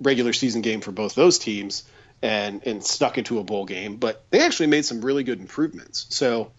regular 0.00 0.32
season 0.32 0.60
game 0.60 0.80
for 0.80 0.92
both 0.92 1.14
those 1.14 1.38
teams 1.38 1.84
and 2.22 2.66
and 2.66 2.84
stuck 2.84 3.18
into 3.18 3.38
a 3.38 3.44
bowl 3.44 3.64
game. 3.64 3.96
But 3.96 4.24
they 4.30 4.40
actually 4.40 4.68
made 4.68 4.84
some 4.84 5.00
really 5.00 5.24
good 5.24 5.40
improvements. 5.40 6.06
So 6.10 6.52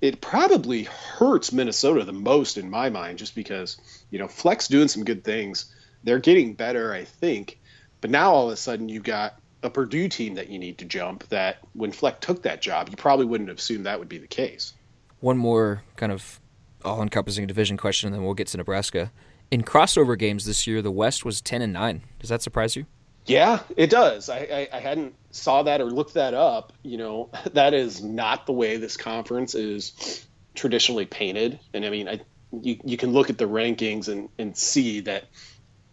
it 0.00 0.20
probably 0.20 0.84
hurts 0.84 1.52
Minnesota 1.52 2.04
the 2.04 2.12
most 2.12 2.58
in 2.58 2.70
my 2.70 2.90
mind, 2.90 3.18
just 3.18 3.34
because 3.34 3.76
you 4.10 4.18
know 4.18 4.28
Fleck's 4.28 4.68
doing 4.68 4.88
some 4.88 5.04
good 5.04 5.24
things. 5.24 5.72
They're 6.04 6.18
getting 6.18 6.54
better, 6.54 6.92
I 6.92 7.04
think. 7.04 7.58
But 8.00 8.10
now 8.10 8.32
all 8.32 8.46
of 8.46 8.52
a 8.52 8.56
sudden 8.56 8.88
you've 8.88 9.02
got 9.02 9.40
a 9.62 9.70
Purdue 9.70 10.08
team 10.08 10.34
that 10.34 10.48
you 10.48 10.58
need 10.58 10.78
to 10.78 10.84
jump. 10.84 11.28
That 11.30 11.58
when 11.72 11.92
Fleck 11.92 12.20
took 12.20 12.42
that 12.42 12.60
job, 12.60 12.88
you 12.90 12.96
probably 12.96 13.26
wouldn't 13.26 13.48
have 13.48 13.58
assumed 13.58 13.86
that 13.86 13.98
would 13.98 14.08
be 14.08 14.18
the 14.18 14.26
case. 14.26 14.74
One 15.20 15.38
more 15.38 15.82
kind 15.96 16.12
of 16.12 16.40
all-encompassing 16.84 17.46
division 17.46 17.76
question, 17.76 18.08
and 18.08 18.14
then 18.14 18.22
we'll 18.22 18.34
get 18.34 18.46
to 18.48 18.58
Nebraska 18.58 19.10
in 19.50 19.62
crossover 19.62 20.18
games 20.18 20.44
this 20.44 20.66
year, 20.66 20.82
the 20.82 20.90
West 20.90 21.24
was 21.24 21.40
ten 21.40 21.62
and 21.62 21.72
nine. 21.72 22.02
Does 22.18 22.30
that 22.30 22.42
surprise 22.42 22.76
you? 22.76 22.86
Yeah, 23.26 23.60
it 23.76 23.90
does. 23.90 24.28
I, 24.28 24.38
I, 24.38 24.68
I, 24.76 24.78
hadn't 24.78 25.14
saw 25.32 25.64
that 25.64 25.80
or 25.80 25.86
looked 25.86 26.14
that 26.14 26.32
up. 26.32 26.72
You 26.82 26.96
know, 26.96 27.30
that 27.52 27.74
is 27.74 28.02
not 28.02 28.46
the 28.46 28.52
way 28.52 28.76
this 28.76 28.96
conference 28.96 29.54
is 29.54 30.24
traditionally 30.54 31.06
painted. 31.06 31.58
And 31.74 31.84
I 31.84 31.90
mean, 31.90 32.08
I, 32.08 32.20
you, 32.52 32.78
you 32.84 32.96
can 32.96 33.12
look 33.12 33.28
at 33.28 33.38
the 33.38 33.46
rankings 33.46 34.08
and, 34.08 34.28
and 34.38 34.56
see 34.56 35.00
that 35.00 35.24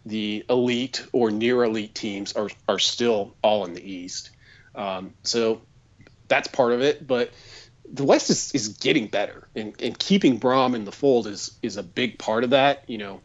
the 0.06 0.44
elite 0.48 1.04
or 1.12 1.30
near 1.30 1.64
elite 1.64 1.94
teams 1.94 2.34
are, 2.34 2.50
are 2.68 2.78
still 2.78 3.34
all 3.42 3.64
in 3.64 3.74
the 3.74 3.82
East. 3.82 4.30
Um, 4.74 5.14
so 5.22 5.60
that's 6.28 6.48
part 6.48 6.72
of 6.72 6.82
it. 6.82 7.04
But 7.06 7.32
the 7.92 8.04
West 8.04 8.30
is, 8.30 8.52
is 8.54 8.68
getting 8.68 9.08
better, 9.08 9.48
and, 9.54 9.74
and 9.80 9.98
keeping 9.98 10.40
Brohm 10.40 10.74
in 10.74 10.84
the 10.84 10.92
fold 10.92 11.26
is 11.26 11.56
is 11.62 11.76
a 11.76 11.82
big 11.82 12.18
part 12.18 12.44
of 12.44 12.50
that. 12.50 12.88
You 12.88 12.98
know, 12.98 13.20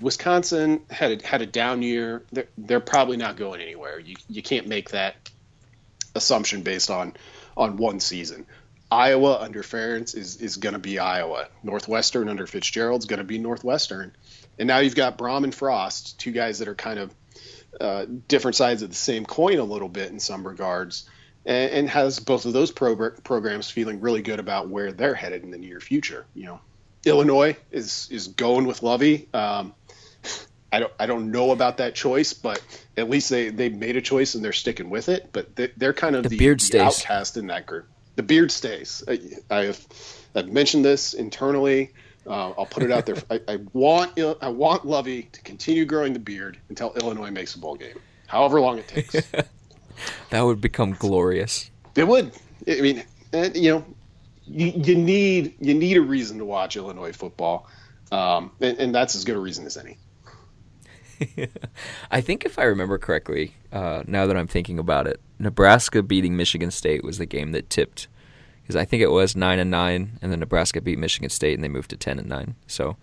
Wisconsin 0.00 0.82
had 0.90 1.22
a, 1.22 1.26
had 1.26 1.42
a 1.42 1.46
down 1.46 1.82
year. 1.82 2.22
They're, 2.32 2.48
they're 2.58 2.80
probably 2.80 3.16
not 3.16 3.36
going 3.36 3.60
anywhere. 3.60 3.98
You 3.98 4.16
you 4.28 4.42
can't 4.42 4.66
make 4.66 4.90
that 4.90 5.16
assumption 6.14 6.62
based 6.62 6.90
on 6.90 7.14
on 7.56 7.76
one 7.76 8.00
season. 8.00 8.46
Iowa 8.90 9.38
under 9.40 9.62
Ferentz 9.62 10.16
is 10.16 10.36
is 10.36 10.56
going 10.56 10.74
to 10.74 10.78
be 10.78 10.98
Iowa. 10.98 11.48
Northwestern 11.62 12.28
under 12.28 12.46
Fitzgerald's 12.46 13.06
going 13.06 13.18
to 13.18 13.24
be 13.24 13.38
Northwestern. 13.38 14.14
And 14.58 14.68
now 14.68 14.78
you've 14.78 14.94
got 14.94 15.18
Brohm 15.18 15.44
and 15.44 15.54
Frost, 15.54 16.18
two 16.18 16.32
guys 16.32 16.60
that 16.60 16.68
are 16.68 16.74
kind 16.74 16.98
of 16.98 17.14
uh, 17.80 18.06
different 18.28 18.56
sides 18.56 18.82
of 18.82 18.88
the 18.88 18.94
same 18.94 19.26
coin 19.26 19.58
a 19.58 19.64
little 19.64 19.88
bit 19.88 20.10
in 20.10 20.18
some 20.18 20.46
regards, 20.46 21.08
and, 21.44 21.72
and 21.72 21.90
has 21.90 22.20
both 22.20 22.46
of 22.46 22.52
those 22.52 22.72
progr- 22.72 23.22
programs 23.22 23.70
feeling 23.70 24.00
really 24.00 24.22
good 24.22 24.40
about 24.40 24.68
where 24.68 24.92
they're 24.92 25.14
headed 25.14 25.42
in 25.42 25.50
the 25.50 25.58
near 25.58 25.80
future. 25.80 26.24
You 26.34 26.44
know, 26.46 26.60
Illinois 27.06 27.56
is 27.70 28.08
is 28.10 28.28
going 28.28 28.66
with 28.66 28.82
Lovie. 28.82 29.28
Um, 29.32 29.74
I 30.72 30.80
don't 30.80 30.92
I 30.98 31.06
don't 31.06 31.30
know 31.30 31.52
about 31.52 31.78
that 31.78 31.94
choice, 31.94 32.32
but 32.32 32.60
at 32.96 33.08
least 33.08 33.30
they 33.30 33.48
they 33.48 33.68
made 33.68 33.96
a 33.96 34.00
choice 34.02 34.34
and 34.34 34.44
they're 34.44 34.52
sticking 34.52 34.90
with 34.90 35.08
it. 35.08 35.30
But 35.32 35.56
they, 35.56 35.86
are 35.86 35.92
kind 35.92 36.16
of 36.16 36.24
the, 36.24 36.30
the, 36.30 36.38
beard 36.38 36.60
the 36.60 36.64
stays. 36.64 36.80
outcast 36.80 37.36
in 37.36 37.46
that 37.46 37.66
group. 37.66 37.86
The 38.16 38.22
beard 38.22 38.50
stays. 38.50 39.04
I, 39.08 39.20
I 39.48 39.64
have 39.64 39.86
I've 40.34 40.48
mentioned 40.48 40.84
this 40.84 41.14
internally. 41.14 41.92
Uh, 42.26 42.50
I'll 42.58 42.66
put 42.66 42.82
it 42.82 42.90
out 42.90 43.06
there. 43.06 43.16
I, 43.30 43.40
I 43.46 43.58
want 43.72 44.18
I 44.18 44.48
want 44.48 44.84
Lovie 44.84 45.24
to 45.32 45.40
continue 45.42 45.84
growing 45.84 46.12
the 46.12 46.18
beard 46.18 46.58
until 46.68 46.92
Illinois 46.94 47.30
makes 47.30 47.54
a 47.54 47.58
bowl 47.58 47.76
game, 47.76 47.98
however 48.26 48.60
long 48.60 48.78
it 48.78 48.88
takes. 48.88 49.12
that 50.30 50.40
would 50.42 50.60
become 50.60 50.92
glorious. 50.92 51.70
It 51.94 52.06
would. 52.08 52.32
I 52.68 52.80
mean, 52.80 53.04
and, 53.32 53.56
you 53.56 53.70
know, 53.70 53.84
you, 54.46 54.72
you 54.74 54.94
need 54.94 55.54
you 55.60 55.74
need 55.74 55.96
a 55.96 56.02
reason 56.02 56.38
to 56.38 56.44
watch 56.44 56.76
Illinois 56.76 57.12
football, 57.12 57.68
um, 58.12 58.52
and, 58.60 58.78
and 58.78 58.94
that's 58.94 59.14
as 59.14 59.24
good 59.24 59.36
a 59.36 59.40
reason 59.40 59.66
as 59.66 59.76
any. 59.76 59.98
I 62.10 62.20
think 62.20 62.44
if 62.44 62.58
I 62.58 62.64
remember 62.64 62.98
correctly, 62.98 63.54
uh, 63.72 64.02
now 64.06 64.26
that 64.26 64.36
I'm 64.36 64.46
thinking 64.46 64.78
about 64.78 65.06
it, 65.06 65.20
Nebraska 65.38 66.02
beating 66.02 66.36
Michigan 66.36 66.70
State 66.70 67.02
was 67.02 67.18
the 67.18 67.26
game 67.26 67.52
that 67.52 67.70
tipped 67.70 68.08
because 68.62 68.76
I 68.76 68.84
think 68.84 69.02
it 69.02 69.10
was 69.10 69.36
nine 69.36 69.58
and 69.58 69.70
nine, 69.70 70.18
and 70.20 70.30
then 70.30 70.40
Nebraska 70.40 70.80
beat 70.80 70.98
Michigan 70.98 71.30
State, 71.30 71.54
and 71.54 71.64
they 71.64 71.68
moved 71.68 71.90
to 71.90 71.96
ten 71.96 72.18
and 72.18 72.28
nine. 72.28 72.54
So 72.66 72.96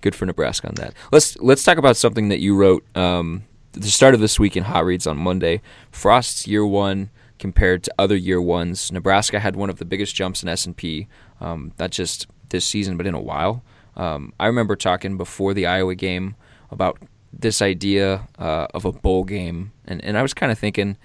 good 0.00 0.14
for 0.14 0.26
Nebraska 0.26 0.68
on 0.68 0.74
that. 0.74 0.94
Let's 1.12 1.36
let's 1.38 1.62
talk 1.62 1.78
about 1.78 1.96
something 1.96 2.28
that 2.28 2.40
you 2.40 2.56
wrote 2.56 2.84
um, 2.96 3.44
the 3.72 3.88
start 3.88 4.14
of 4.14 4.20
this 4.20 4.38
week 4.38 4.56
in 4.56 4.64
Hot 4.64 4.84
Reads 4.84 5.06
on 5.06 5.16
Monday. 5.16 5.62
Frost's 5.90 6.46
year 6.46 6.66
one 6.66 7.10
compared 7.38 7.82
to 7.84 7.94
other 7.98 8.16
year 8.16 8.40
ones. 8.40 8.90
Nebraska 8.92 9.40
had 9.40 9.56
one 9.56 9.70
of 9.70 9.78
the 9.78 9.84
biggest 9.84 10.14
jumps 10.14 10.42
in 10.42 10.48
S 10.48 10.66
and 10.66 10.76
P, 10.76 11.06
um, 11.40 11.72
not 11.78 11.90
just 11.90 12.26
this 12.48 12.64
season, 12.64 12.96
but 12.96 13.06
in 13.06 13.14
a 13.14 13.20
while. 13.20 13.62
Um, 13.96 14.32
I 14.38 14.46
remember 14.46 14.76
talking 14.76 15.16
before 15.16 15.54
the 15.54 15.66
Iowa 15.66 15.94
game 15.94 16.36
about 16.70 16.98
this 17.32 17.60
idea 17.62 18.28
uh, 18.38 18.66
of 18.74 18.84
a 18.84 18.92
bowl 18.92 19.24
game, 19.24 19.72
and, 19.86 20.02
and 20.04 20.16
I 20.18 20.22
was 20.22 20.34
kind 20.34 20.52
of 20.52 20.58
thinking, 20.58 20.96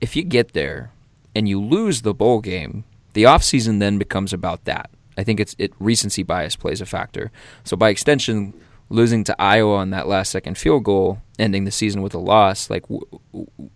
if 0.00 0.16
you 0.16 0.22
get 0.22 0.52
there 0.52 0.92
and 1.34 1.48
you 1.48 1.60
lose 1.60 2.02
the 2.02 2.14
bowl 2.14 2.40
game, 2.40 2.84
the 3.12 3.24
offseason 3.24 3.78
then 3.78 3.98
becomes 3.98 4.32
about 4.32 4.64
that. 4.64 4.90
I 5.16 5.24
think 5.24 5.40
it's 5.40 5.54
it 5.58 5.72
recency 5.78 6.22
bias 6.22 6.56
plays 6.56 6.80
a 6.80 6.86
factor. 6.86 7.30
So 7.64 7.76
by 7.76 7.90
extension, 7.90 8.54
losing 8.92 9.24
to 9.24 9.40
Iowa 9.40 9.76
on 9.76 9.90
that 9.90 10.06
last 10.06 10.30
second 10.30 10.58
field 10.58 10.84
goal, 10.84 11.18
ending 11.38 11.64
the 11.64 11.70
season 11.70 12.02
with 12.02 12.14
a 12.14 12.18
loss, 12.18 12.68
like 12.68 12.82
w- 12.88 13.06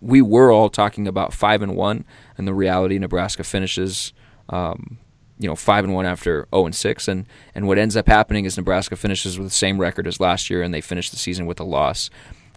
we 0.01 0.21
were 0.21 0.53
all 0.53 0.69
talking 0.69 1.09
about 1.09 1.33
five 1.33 1.63
and 1.63 1.75
one, 1.75 2.05
and 2.37 2.47
the 2.47 2.55
reality 2.55 2.99
Nebraska 2.99 3.43
finishes, 3.43 4.13
um, 4.51 4.99
you 5.39 5.49
know, 5.49 5.57
five 5.57 5.85
and 5.85 5.95
one 5.95 6.07
after 6.07 6.47
zero 6.53 6.67
and 6.67 6.75
six, 6.75 7.09
and 7.09 7.27
and 7.55 7.67
what 7.67 7.79
ends 7.79 7.97
up 7.97 8.07
happening 8.07 8.45
is 8.45 8.57
Nebraska 8.57 8.97
finishes 8.97 9.39
with 9.39 9.49
the 9.49 9.55
same 9.55 9.79
record 9.79 10.07
as 10.07 10.21
last 10.21 10.51
year, 10.51 10.63
and 10.63 10.73
they 10.73 10.83
finish 10.83 11.11
the 11.11 11.17
season 11.17 11.47
with 11.47 11.59
a 11.61 11.65
loss. 11.65 12.11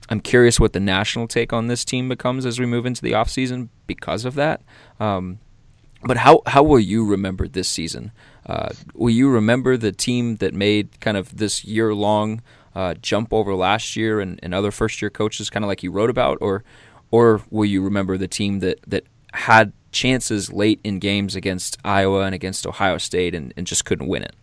I'm 0.10 0.20
curious 0.20 0.60
what 0.60 0.74
the 0.74 0.80
national 0.80 1.28
take 1.28 1.54
on 1.54 1.68
this 1.68 1.86
team 1.86 2.10
becomes 2.10 2.46
as 2.46 2.60
we 2.60 2.66
move 2.66 2.86
into 2.86 3.02
the 3.02 3.12
offseason 3.12 3.70
because 3.88 4.26
of 4.26 4.36
that. 4.36 4.62
Um, 5.00 5.40
but 6.04 6.18
how 6.18 6.42
how 6.46 6.64
will 6.64 6.80
you 6.80 7.06
remember 7.06 7.48
this 7.48 7.68
season? 7.68 8.12
Uh, 8.46 8.70
will 8.94 9.14
you 9.14 9.30
remember 9.30 9.78
the 9.78 9.92
team 9.92 10.38
that 10.38 10.54
made 10.54 11.00
kind 11.00 11.18
of 11.18 11.38
this 11.38 11.64
year 11.64 11.94
long 11.94 12.42
uh, 12.76 12.94
jump 12.96 13.34
over 13.34 13.54
last 13.54 13.96
year 13.96 14.20
and, 14.20 14.40
and 14.42 14.54
other 14.54 14.72
first 14.72 15.02
year 15.02 15.10
coaches, 15.10 15.50
kind 15.50 15.64
of 15.64 15.68
like 15.68 15.84
you 15.84 15.92
wrote 15.92 16.10
about, 16.10 16.38
or 16.42 16.64
or 17.12 17.42
will 17.50 17.66
you 17.66 17.84
remember 17.84 18.18
the 18.18 18.28
team 18.28 18.60
that 18.60 18.80
that 18.88 19.04
had 19.34 19.74
chances 19.92 20.52
late 20.52 20.80
in 20.84 21.00
games 21.00 21.36
against 21.36 21.78
Iowa 21.84 22.22
and 22.22 22.36
against 22.36 22.66
Ohio 22.66 22.98
State 22.98 23.36
and, 23.36 23.54
and 23.58 23.68
just 23.68 23.86
couldn't 23.86 24.08
win 24.08 24.24
it? 24.24 24.36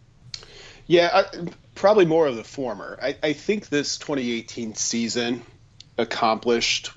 Yeah, 0.87 1.11
I, 1.13 1.49
probably 1.75 2.05
more 2.05 2.27
of 2.27 2.37
the 2.37 2.45
former. 2.45 2.99
I, 3.03 3.17
I 3.23 3.33
think 3.33 3.69
this 3.69 3.99
2018 3.99 4.75
season 4.75 5.43
accomplished 5.99 6.91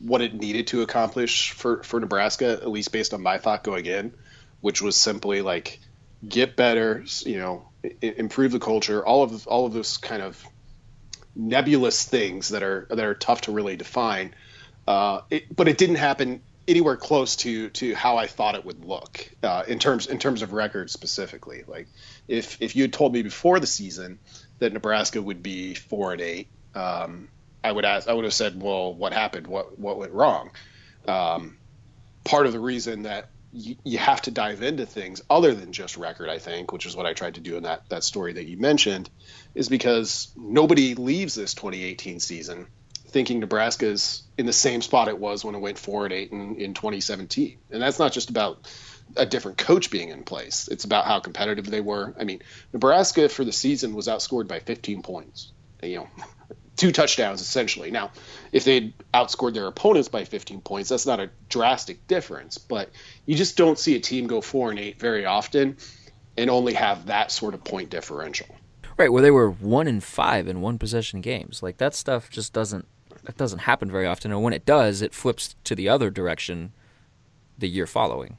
what 0.00 0.22
it 0.22 0.34
needed 0.34 0.66
to 0.68 0.82
accomplish 0.82 1.52
for, 1.52 1.82
for 1.82 2.00
Nebraska, 2.00 2.52
at 2.52 2.70
least 2.70 2.92
based 2.92 3.14
on 3.14 3.22
my 3.22 3.38
thought 3.38 3.62
going 3.62 3.86
in, 3.86 4.14
which 4.60 4.82
was 4.82 4.96
simply 4.96 5.42
like 5.42 5.80
get 6.26 6.56
better, 6.56 7.04
you 7.20 7.38
know, 7.38 7.68
improve 8.00 8.52
the 8.52 8.58
culture, 8.58 9.04
all 9.04 9.22
of 9.22 9.46
all 9.46 9.66
of 9.66 9.72
those 9.72 9.96
kind 9.96 10.22
of 10.22 10.44
nebulous 11.34 12.04
things 12.04 12.50
that 12.50 12.62
are 12.62 12.86
that 12.90 13.04
are 13.04 13.14
tough 13.14 13.42
to 13.42 13.52
really 13.52 13.76
define. 13.76 14.34
Uh, 14.86 15.20
it, 15.30 15.54
but 15.54 15.68
it 15.68 15.78
didn't 15.78 15.96
happen 15.96 16.42
anywhere 16.68 16.96
close 16.96 17.36
to 17.36 17.70
to 17.70 17.94
how 17.94 18.16
I 18.16 18.26
thought 18.26 18.54
it 18.54 18.64
would 18.64 18.84
look 18.84 19.30
uh, 19.42 19.64
in 19.66 19.78
terms 19.78 20.06
in 20.06 20.18
terms 20.18 20.42
of 20.42 20.52
records 20.52 20.92
specifically. 20.92 21.64
Like 21.66 21.88
if 22.28 22.60
if 22.60 22.76
you 22.76 22.82
had 22.82 22.92
told 22.92 23.12
me 23.12 23.22
before 23.22 23.60
the 23.60 23.66
season 23.66 24.18
that 24.58 24.72
Nebraska 24.72 25.20
would 25.20 25.42
be 25.42 25.74
four 25.74 26.12
and 26.12 26.20
eight, 26.20 26.48
um, 26.74 27.28
I 27.62 27.72
would 27.72 27.84
ask, 27.84 28.08
I 28.08 28.12
would 28.12 28.24
have 28.24 28.34
said, 28.34 28.60
well, 28.60 28.94
what 28.94 29.12
happened? 29.12 29.46
What 29.46 29.78
what 29.78 29.98
went 29.98 30.12
wrong? 30.12 30.50
Um, 31.06 31.58
part 32.24 32.46
of 32.46 32.52
the 32.52 32.60
reason 32.60 33.02
that 33.02 33.30
you, 33.52 33.76
you, 33.84 33.98
have 33.98 34.22
to 34.22 34.30
dive 34.30 34.62
into 34.62 34.86
things 34.86 35.22
other 35.28 35.54
than 35.54 35.72
just 35.72 35.96
record, 35.96 36.28
I 36.28 36.38
think, 36.38 36.72
which 36.72 36.86
is 36.86 36.94
what 36.94 37.06
I 37.06 37.14
tried 37.14 37.34
to 37.34 37.40
do 37.40 37.56
in 37.56 37.64
that 37.64 37.88
that 37.88 38.04
story 38.04 38.34
that 38.34 38.46
you 38.46 38.56
mentioned, 38.56 39.10
is 39.54 39.68
because 39.68 40.32
nobody 40.36 40.94
leaves 40.94 41.34
this 41.34 41.54
2018 41.54 42.20
season 42.20 42.66
thinking 43.10 43.40
Nebraska 43.40 43.86
is 43.86 44.22
in 44.38 44.46
the 44.46 44.52
same 44.52 44.82
spot 44.82 45.08
it 45.08 45.18
was 45.18 45.44
when 45.44 45.54
it 45.54 45.58
went 45.58 45.78
four 45.78 46.04
and 46.04 46.12
eight 46.12 46.30
in, 46.30 46.56
in 46.56 46.74
2017, 46.74 47.58
and 47.70 47.82
that's 47.82 47.98
not 47.98 48.12
just 48.12 48.30
about 48.30 48.68
a 49.16 49.26
different 49.26 49.58
coach 49.58 49.90
being 49.90 50.08
in 50.08 50.22
place. 50.22 50.68
It's 50.68 50.84
about 50.84 51.04
how 51.04 51.18
competitive 51.20 51.68
they 51.68 51.80
were. 51.80 52.14
I 52.18 52.24
mean, 52.24 52.40
Nebraska 52.72 53.28
for 53.28 53.44
the 53.44 53.52
season 53.52 53.94
was 53.94 54.06
outscored 54.06 54.46
by 54.46 54.60
15 54.60 55.02
points. 55.02 55.52
You 55.82 55.96
know, 55.96 56.08
two 56.80 56.92
touchdowns 56.92 57.42
essentially. 57.42 57.90
Now, 57.90 58.10
if 58.52 58.64
they'd 58.64 58.94
outscored 59.12 59.52
their 59.52 59.66
opponents 59.66 60.08
by 60.08 60.24
15 60.24 60.62
points, 60.62 60.88
that's 60.88 61.04
not 61.04 61.20
a 61.20 61.28
drastic 61.50 62.06
difference, 62.06 62.56
but 62.56 62.88
you 63.26 63.36
just 63.36 63.58
don't 63.58 63.78
see 63.78 63.96
a 63.96 64.00
team 64.00 64.26
go 64.26 64.40
4 64.40 64.70
and 64.70 64.78
8 64.78 64.98
very 64.98 65.26
often 65.26 65.76
and 66.38 66.48
only 66.48 66.72
have 66.72 67.06
that 67.06 67.30
sort 67.30 67.52
of 67.52 67.62
point 67.62 67.90
differential. 67.90 68.46
Right, 68.96 69.12
where 69.12 69.20
they 69.20 69.30
were 69.30 69.50
1 69.50 69.86
and 69.88 70.02
5 70.02 70.48
in 70.48 70.62
one 70.62 70.78
possession 70.78 71.20
games. 71.20 71.62
Like 71.62 71.76
that 71.76 71.94
stuff 71.94 72.30
just 72.30 72.54
doesn't 72.54 72.86
that 73.24 73.36
doesn't 73.36 73.58
happen 73.58 73.90
very 73.90 74.06
often 74.06 74.32
and 74.32 74.42
when 74.42 74.54
it 74.54 74.64
does, 74.64 75.02
it 75.02 75.12
flips 75.12 75.54
to 75.64 75.74
the 75.74 75.86
other 75.86 76.08
direction 76.08 76.72
the 77.58 77.68
year 77.68 77.86
following. 77.86 78.38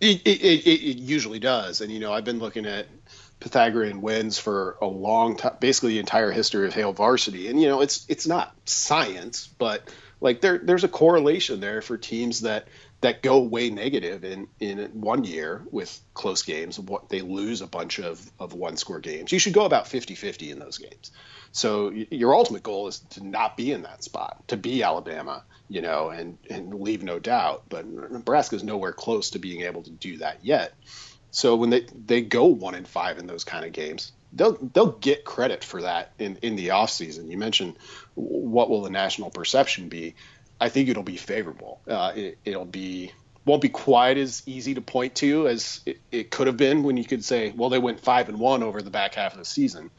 It, 0.00 0.20
it, 0.24 0.40
it, 0.40 0.66
it 0.66 0.98
usually 0.98 1.40
does. 1.40 1.80
And 1.80 1.90
you 1.90 1.98
know, 1.98 2.12
I've 2.12 2.24
been 2.24 2.38
looking 2.38 2.66
at 2.66 2.86
Pythagorean 3.44 4.00
wins 4.00 4.38
for 4.38 4.78
a 4.80 4.86
long 4.86 5.36
time, 5.36 5.58
basically 5.60 5.90
the 5.90 5.98
entire 5.98 6.30
history 6.30 6.66
of 6.66 6.72
Hail 6.72 6.94
Varsity. 6.94 7.48
And 7.48 7.60
you 7.60 7.68
know, 7.68 7.82
it's 7.82 8.06
it's 8.08 8.26
not 8.26 8.56
science, 8.64 9.50
but 9.58 9.86
like 10.18 10.40
there 10.40 10.56
there's 10.56 10.82
a 10.82 10.88
correlation 10.88 11.60
there 11.60 11.82
for 11.82 11.98
teams 11.98 12.40
that 12.40 12.68
that 13.02 13.20
go 13.20 13.40
way 13.40 13.68
negative 13.68 14.24
in 14.24 14.48
in 14.60 14.78
one 14.98 15.24
year 15.24 15.62
with 15.70 16.00
close 16.14 16.42
games. 16.42 16.78
What 16.80 17.10
they 17.10 17.20
lose 17.20 17.60
a 17.60 17.66
bunch 17.66 18.00
of 18.00 18.18
of 18.38 18.54
one 18.54 18.78
score 18.78 18.98
games. 18.98 19.30
You 19.30 19.38
should 19.38 19.52
go 19.52 19.66
about 19.66 19.84
50-50 19.84 20.50
in 20.50 20.58
those 20.58 20.78
games. 20.78 21.10
So 21.52 21.90
your 21.90 22.34
ultimate 22.34 22.62
goal 22.62 22.88
is 22.88 23.00
to 23.10 23.22
not 23.22 23.58
be 23.58 23.72
in 23.72 23.82
that 23.82 24.02
spot, 24.02 24.42
to 24.48 24.56
be 24.56 24.82
Alabama, 24.82 25.44
you 25.68 25.82
know, 25.82 26.08
and 26.08 26.38
and 26.48 26.80
leave 26.80 27.02
no 27.02 27.18
doubt. 27.18 27.64
But 27.68 27.86
Nebraska 27.86 28.56
is 28.56 28.64
nowhere 28.64 28.94
close 28.94 29.28
to 29.30 29.38
being 29.38 29.60
able 29.60 29.82
to 29.82 29.90
do 29.90 30.16
that 30.16 30.42
yet. 30.42 30.72
So 31.34 31.56
when 31.56 31.70
they 31.70 31.80
they 32.06 32.22
go 32.22 32.46
one 32.46 32.76
and 32.76 32.86
five 32.86 33.18
in 33.18 33.26
those 33.26 33.42
kind 33.42 33.64
of 33.64 33.72
games, 33.72 34.12
they'll 34.32 34.56
they'll 34.72 34.92
get 34.92 35.24
credit 35.24 35.64
for 35.64 35.82
that 35.82 36.12
in 36.16 36.38
in 36.42 36.54
the 36.54 36.70
off 36.70 36.90
season. 36.90 37.28
You 37.28 37.36
mentioned 37.36 37.74
what 38.14 38.70
will 38.70 38.82
the 38.82 38.90
national 38.90 39.30
perception 39.30 39.88
be? 39.88 40.14
I 40.60 40.68
think 40.68 40.88
it'll 40.88 41.02
be 41.02 41.16
favorable. 41.16 41.80
Uh, 41.88 42.12
it, 42.14 42.38
it'll 42.44 42.64
be 42.64 43.10
won't 43.44 43.62
be 43.62 43.68
quite 43.68 44.16
as 44.16 44.44
easy 44.46 44.74
to 44.74 44.80
point 44.80 45.16
to 45.16 45.48
as 45.48 45.80
it, 45.84 45.98
it, 46.12 46.30
could 46.30 46.46
have 46.46 46.56
been 46.56 46.84
when 46.84 46.96
you 46.96 47.04
could 47.04 47.24
say, 47.24 47.50
well, 47.50 47.68
they 47.68 47.80
went 47.80 47.98
five 47.98 48.28
and 48.28 48.38
one 48.38 48.62
over 48.62 48.80
the 48.80 48.90
back 48.90 49.14
half 49.16 49.32
of 49.32 49.38
the 49.38 49.44
season. 49.44 49.90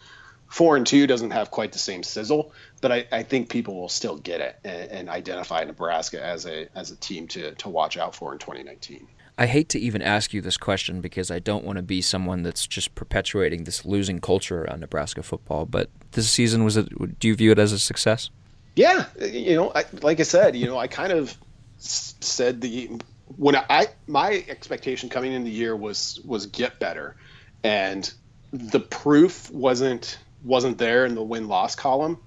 Four 0.47 0.77
and 0.77 0.87
two 0.87 1.05
doesn't 1.05 1.31
have 1.31 1.51
quite 1.51 1.73
the 1.73 1.79
same 1.79 2.01
sizzle, 2.01 2.53
but 2.79 2.93
I, 2.93 3.07
I 3.11 3.23
think 3.23 3.49
people 3.49 3.75
will 3.75 3.89
still 3.89 4.15
get 4.15 4.39
it 4.39 4.57
and, 4.63 4.91
and, 4.91 5.09
identify 5.09 5.65
Nebraska 5.65 6.23
as 6.25 6.45
a 6.45 6.69
as 6.73 6.91
a 6.91 6.95
team 6.95 7.27
to 7.29 7.55
to 7.55 7.67
watch 7.67 7.97
out 7.97 8.15
for 8.15 8.31
in 8.31 8.39
2019. 8.39 9.07
I 9.37 9.47
hate 9.47 9.67
to 9.69 9.79
even 9.79 10.01
ask 10.01 10.33
you 10.33 10.41
this 10.41 10.57
question 10.57 11.01
because 11.01 11.29
I 11.29 11.39
don't 11.39 11.65
want 11.65 11.75
to 11.77 11.83
be 11.83 12.01
someone 12.01 12.43
that's 12.43 12.65
just 12.65 12.95
perpetuating 12.95 13.65
this 13.65 13.85
losing 13.85 14.19
culture 14.19 14.63
around 14.63 14.79
Nebraska 14.79 15.23
football. 15.23 15.65
But 15.65 15.89
this 16.11 16.29
season 16.29 16.63
was 16.63 16.77
it? 16.77 17.19
Do 17.19 17.27
you 17.27 17.35
view 17.35 17.51
it 17.51 17.59
as 17.59 17.73
a 17.73 17.79
success? 17.79 18.29
Yeah, 18.75 19.05
you 19.21 19.55
know, 19.55 19.71
I, 19.73 19.85
like 20.01 20.19
I 20.19 20.23
said, 20.23 20.55
you 20.55 20.67
know, 20.67 20.77
I 20.77 20.87
kind 20.87 21.11
of 21.11 21.37
said 21.77 22.61
the 22.61 22.91
when 23.37 23.55
I 23.55 23.87
my 24.07 24.45
expectation 24.47 25.09
coming 25.09 25.33
in 25.33 25.43
the 25.43 25.51
year 25.51 25.75
was 25.75 26.21
was 26.23 26.45
get 26.45 26.79
better, 26.79 27.15
and 27.63 28.11
the 28.51 28.79
proof 28.79 29.51
wasn't 29.51 30.17
wasn't 30.43 30.77
there 30.77 31.05
in 31.05 31.15
the 31.15 31.23
win 31.23 31.47
loss 31.47 31.75
column, 31.75 32.19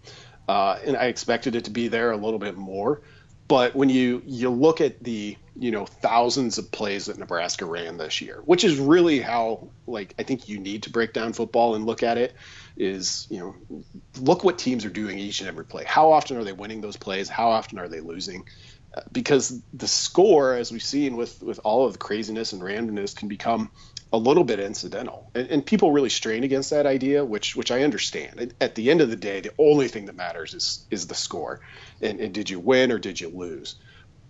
uh, 0.49 0.79
and 0.85 0.97
I 0.97 1.07
expected 1.07 1.55
it 1.55 1.65
to 1.65 1.71
be 1.71 1.89
there 1.89 2.11
a 2.11 2.17
little 2.17 2.39
bit 2.39 2.57
more. 2.57 3.01
But 3.47 3.75
when 3.75 3.89
you 3.89 4.23
you 4.27 4.51
look 4.51 4.81
at 4.81 5.03
the 5.03 5.37
you 5.59 5.73
know 5.73 5.87
thousands 5.87 6.59
of 6.59 6.71
plays 6.71 7.07
that 7.07 7.19
Nebraska 7.19 7.67
ran 7.67 7.97
this 7.97 8.21
year, 8.21 8.41
which 8.45 8.65
is 8.65 8.79
really 8.79 9.21
how 9.21 9.69
like 9.87 10.15
I 10.19 10.23
think 10.23 10.49
you 10.49 10.59
need 10.59 10.85
to 10.85 10.91
break 10.91 11.13
down 11.13 11.33
football 11.33 11.75
and 11.75 11.85
look 11.85 12.03
at 12.03 12.17
it 12.17 12.37
is 12.77 13.27
you 13.29 13.39
know 13.39 13.83
look 14.21 14.45
what 14.45 14.59
teams 14.59 14.85
are 14.85 14.91
doing 14.91 15.19
each 15.19 15.41
and 15.41 15.49
every 15.49 15.65
play. 15.65 15.85
How 15.85 16.13
often 16.13 16.37
are 16.37 16.45
they 16.45 16.53
winning 16.53 16.81
those 16.81 16.97
plays? 16.97 17.29
How 17.29 17.51
often 17.51 17.79
are 17.79 17.89
they 17.89 18.01
losing? 18.01 18.45
Uh, 18.97 19.03
because 19.13 19.61
the 19.75 19.89
score, 19.89 20.55
as 20.55 20.71
we've 20.71 20.83
seen 20.83 21.17
with 21.17 21.43
with 21.43 21.61
all 21.65 21.87
of 21.87 21.93
the 21.93 21.99
craziness 21.99 22.53
and 22.53 22.63
randomness, 22.63 23.17
can 23.17 23.29
become 23.29 23.71
a 24.13 24.17
little 24.17 24.45
bit 24.45 24.59
incidental, 24.59 25.31
and, 25.35 25.49
and, 25.49 25.67
people 25.67 25.93
really 25.93 26.09
strain 26.09 26.43
against 26.43 26.71
that 26.71 26.87
idea, 26.87 27.23
which 27.23 27.55
which 27.55 27.71
I 27.71 27.83
understand. 27.83 28.55
At 28.61 28.75
the 28.75 28.91
end 28.91 29.03
of 29.03 29.11
the 29.11 29.17
day, 29.17 29.41
the 29.41 29.53
only 29.59 29.89
thing 29.89 30.07
that 30.07 30.17
matters 30.17 30.55
is 30.55 30.87
is 30.91 31.09
the 31.09 31.15
score, 31.15 31.61
and, 32.01 32.19
and 32.21 32.33
did 32.33 32.49
you 32.49 32.61
win 32.61 32.91
or 32.91 32.99
did 32.99 33.21
you 33.21 33.29
lose? 33.29 33.75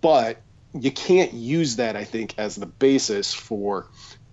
But 0.01 0.41
you 0.73 0.91
can't 0.91 1.33
use 1.33 1.77
that, 1.77 1.95
I 1.95 2.03
think, 2.03 2.35
as 2.37 2.55
the 2.55 2.65
basis 2.65 3.33
for 3.33 3.87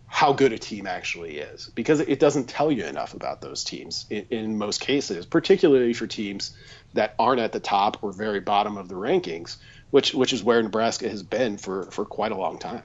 how 0.07 0.33
good 0.33 0.53
a 0.53 0.59
team 0.59 0.87
actually 0.87 1.39
is, 1.39 1.71
because 1.75 2.01
it 2.01 2.21
doesn't 2.21 2.49
tell 2.49 2.71
you 2.71 2.85
enough 2.85 3.15
about 3.15 3.41
those 3.41 3.65
teams 3.65 4.07
in, 4.09 4.27
in 4.31 4.59
most 4.59 4.81
cases, 4.81 5.27
particularly 5.27 5.93
for 5.93 6.07
teams 6.07 6.57
that 6.95 7.15
aren't 7.19 7.41
at 7.41 7.53
the 7.53 7.61
top 7.61 8.03
or 8.03 8.13
very 8.13 8.41
bottom 8.41 8.77
of 8.77 8.89
the 8.89 8.95
rankings 8.95 9.57
which 9.91 10.15
which 10.15 10.33
is 10.33 10.43
where 10.43 10.63
Nebraska 10.63 11.09
has 11.09 11.23
been 11.23 11.57
for 11.59 11.91
for 11.91 12.05
quite 12.05 12.33
a 12.33 12.37
long 12.37 12.59
time. 12.59 12.83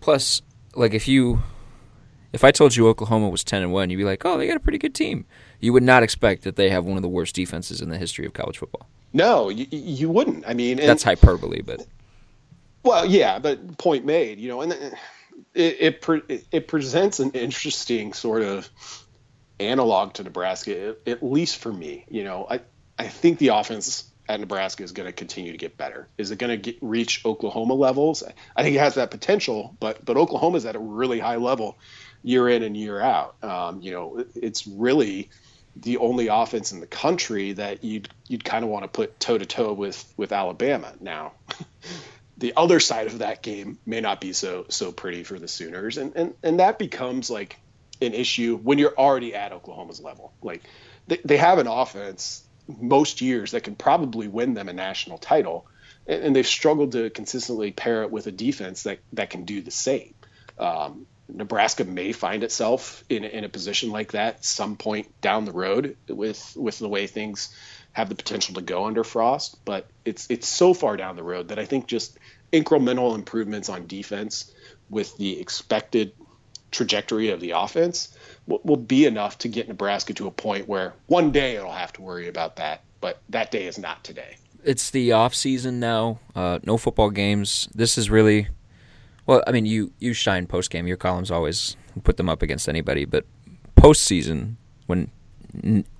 Plus, 0.00 0.42
like 0.74 0.94
if 0.94 1.08
you 1.08 1.42
if 2.32 2.44
I 2.44 2.50
told 2.50 2.76
you 2.76 2.88
Oklahoma 2.88 3.28
was 3.28 3.44
ten 3.44 3.62
and 3.62 3.72
one, 3.72 3.90
you'd 3.90 3.98
be 3.98 4.04
like, 4.04 4.24
"Oh, 4.24 4.36
they 4.38 4.46
got 4.46 4.56
a 4.56 4.60
pretty 4.60 4.78
good 4.78 4.94
team." 4.94 5.26
You 5.60 5.72
would 5.72 5.82
not 5.82 6.02
expect 6.02 6.42
that 6.44 6.56
they 6.56 6.70
have 6.70 6.84
one 6.84 6.96
of 6.96 7.02
the 7.02 7.08
worst 7.08 7.34
defenses 7.34 7.80
in 7.80 7.90
the 7.90 7.98
history 7.98 8.26
of 8.26 8.32
college 8.32 8.58
football. 8.58 8.88
No, 9.12 9.48
you, 9.48 9.66
you 9.70 10.08
wouldn't. 10.08 10.44
I 10.46 10.54
mean, 10.54 10.78
and, 10.78 10.88
that's 10.88 11.02
hyperbole, 11.02 11.62
but 11.62 11.86
well, 12.82 13.06
yeah, 13.06 13.38
but 13.38 13.78
point 13.78 14.04
made. 14.04 14.38
You 14.38 14.48
know, 14.48 14.60
and 14.62 14.72
it 15.54 16.04
it, 16.28 16.46
it 16.50 16.68
presents 16.68 17.20
an 17.20 17.32
interesting 17.32 18.12
sort 18.12 18.42
of 18.42 18.68
analog 19.58 20.14
to 20.14 20.22
Nebraska, 20.22 20.96
at 21.06 21.22
least 21.22 21.58
for 21.58 21.72
me. 21.72 22.04
You 22.08 22.24
know, 22.24 22.46
I 22.48 22.60
I 22.98 23.08
think 23.08 23.38
the 23.38 23.48
offense 23.48 24.10
at 24.28 24.38
Nebraska 24.38 24.84
is 24.84 24.92
going 24.92 25.08
to 25.08 25.12
continue 25.12 25.52
to 25.52 25.58
get 25.58 25.76
better. 25.76 26.08
Is 26.16 26.30
it 26.30 26.38
going 26.38 26.62
to 26.62 26.74
reach 26.80 27.24
Oklahoma 27.24 27.74
levels? 27.74 28.22
I 28.56 28.62
think 28.62 28.76
it 28.76 28.78
has 28.78 28.94
that 28.94 29.10
potential, 29.10 29.76
but 29.80 30.04
but 30.04 30.16
Oklahoma's 30.16 30.66
at 30.66 30.76
a 30.76 30.80
really 30.80 31.18
high 31.18 31.36
level 31.36 31.78
year 32.22 32.48
in 32.48 32.62
and 32.62 32.76
year 32.76 33.00
out. 33.00 33.42
Um, 33.42 33.82
you 33.82 33.92
know, 33.92 34.24
it's 34.34 34.66
really 34.66 35.30
the 35.76 35.98
only 35.98 36.28
offense 36.28 36.72
in 36.72 36.80
the 36.80 36.86
country 36.86 37.52
that 37.52 37.82
you'd 37.84 38.08
you'd 38.28 38.44
kind 38.44 38.64
of 38.64 38.70
want 38.70 38.84
to 38.84 38.88
put 38.88 39.18
toe 39.18 39.38
to 39.38 39.46
toe 39.46 39.72
with 39.72 40.12
with 40.16 40.32
Alabama. 40.32 40.92
Now, 41.00 41.32
the 42.40 42.54
other 42.56 42.80
side 42.80 43.06
of 43.06 43.18
that 43.18 43.42
game 43.42 43.78
may 43.86 44.00
not 44.00 44.20
be 44.20 44.32
so 44.32 44.64
so 44.68 44.90
pretty 44.90 45.22
for 45.22 45.38
the 45.38 45.46
Sooners, 45.46 45.98
and 45.98 46.16
and 46.16 46.34
and 46.42 46.58
that 46.58 46.78
becomes 46.78 47.30
like 47.30 47.56
an 48.00 48.14
issue 48.14 48.56
when 48.56 48.78
you're 48.78 48.96
already 48.96 49.34
at 49.34 49.52
Oklahoma's 49.52 50.00
level. 50.00 50.32
Like 50.42 50.62
they, 51.06 51.18
they 51.24 51.36
have 51.36 51.58
an 51.58 51.66
offense 51.66 52.42
most 52.66 53.20
years 53.20 53.50
that 53.50 53.62
can 53.62 53.74
probably 53.74 54.26
win 54.26 54.54
them 54.54 54.68
a 54.68 54.72
national 54.72 55.18
title, 55.18 55.66
and, 56.06 56.24
and 56.24 56.36
they've 56.36 56.46
struggled 56.46 56.92
to 56.92 57.10
consistently 57.10 57.72
pair 57.72 58.02
it 58.02 58.10
with 58.10 58.26
a 58.26 58.32
defense 58.32 58.84
that 58.84 59.00
that 59.12 59.30
can 59.30 59.44
do 59.44 59.60
the 59.60 59.70
same. 59.70 60.14
Um, 60.58 61.06
Nebraska 61.28 61.84
may 61.84 62.12
find 62.12 62.42
itself 62.42 63.04
in, 63.08 63.24
in 63.24 63.44
a 63.44 63.48
position 63.48 63.90
like 63.90 64.12
that 64.12 64.44
some 64.44 64.76
point 64.76 65.20
down 65.20 65.44
the 65.44 65.52
road 65.52 65.96
with 66.08 66.56
with 66.56 66.78
the 66.78 66.88
way 66.88 67.06
things 67.06 67.54
have 67.92 68.08
the 68.08 68.14
potential 68.14 68.54
to 68.54 68.62
go 68.62 68.84
under 68.84 69.04
Frost, 69.04 69.64
but 69.64 69.86
it's 70.04 70.28
it's 70.30 70.48
so 70.48 70.74
far 70.74 70.96
down 70.96 71.16
the 71.16 71.22
road 71.22 71.48
that 71.48 71.58
I 71.58 71.64
think 71.64 71.86
just 71.86 72.18
incremental 72.52 73.14
improvements 73.14 73.68
on 73.68 73.86
defense 73.86 74.52
with 74.88 75.16
the 75.16 75.40
expected 75.40 76.12
trajectory 76.70 77.30
of 77.30 77.40
the 77.40 77.50
offense 77.50 78.16
will, 78.46 78.60
will 78.64 78.76
be 78.76 79.06
enough 79.06 79.38
to 79.38 79.48
get 79.48 79.68
Nebraska 79.68 80.14
to 80.14 80.26
a 80.26 80.30
point 80.30 80.68
where 80.68 80.94
one 81.06 81.32
day 81.32 81.56
it'll 81.56 81.72
have 81.72 81.92
to 81.94 82.02
worry 82.02 82.28
about 82.28 82.56
that, 82.56 82.82
but 83.00 83.20
that 83.28 83.50
day 83.50 83.66
is 83.66 83.78
not 83.78 84.04
today. 84.04 84.36
It's 84.64 84.90
the 84.90 85.12
off 85.12 85.34
season 85.34 85.80
now. 85.80 86.20
Uh, 86.34 86.58
no 86.64 86.76
football 86.76 87.10
games. 87.10 87.68
This 87.74 87.96
is 87.96 88.10
really 88.10 88.48
well. 89.26 89.42
I 89.46 89.52
mean, 89.52 89.66
you 89.66 89.92
you 89.98 90.12
shine 90.12 90.46
post 90.46 90.70
game. 90.70 90.86
Your 90.86 90.96
columns 90.96 91.30
always 91.30 91.76
put 92.04 92.16
them 92.16 92.28
up 92.28 92.42
against 92.42 92.68
anybody, 92.68 93.04
but 93.04 93.24
postseason 93.76 94.56
when 94.86 95.10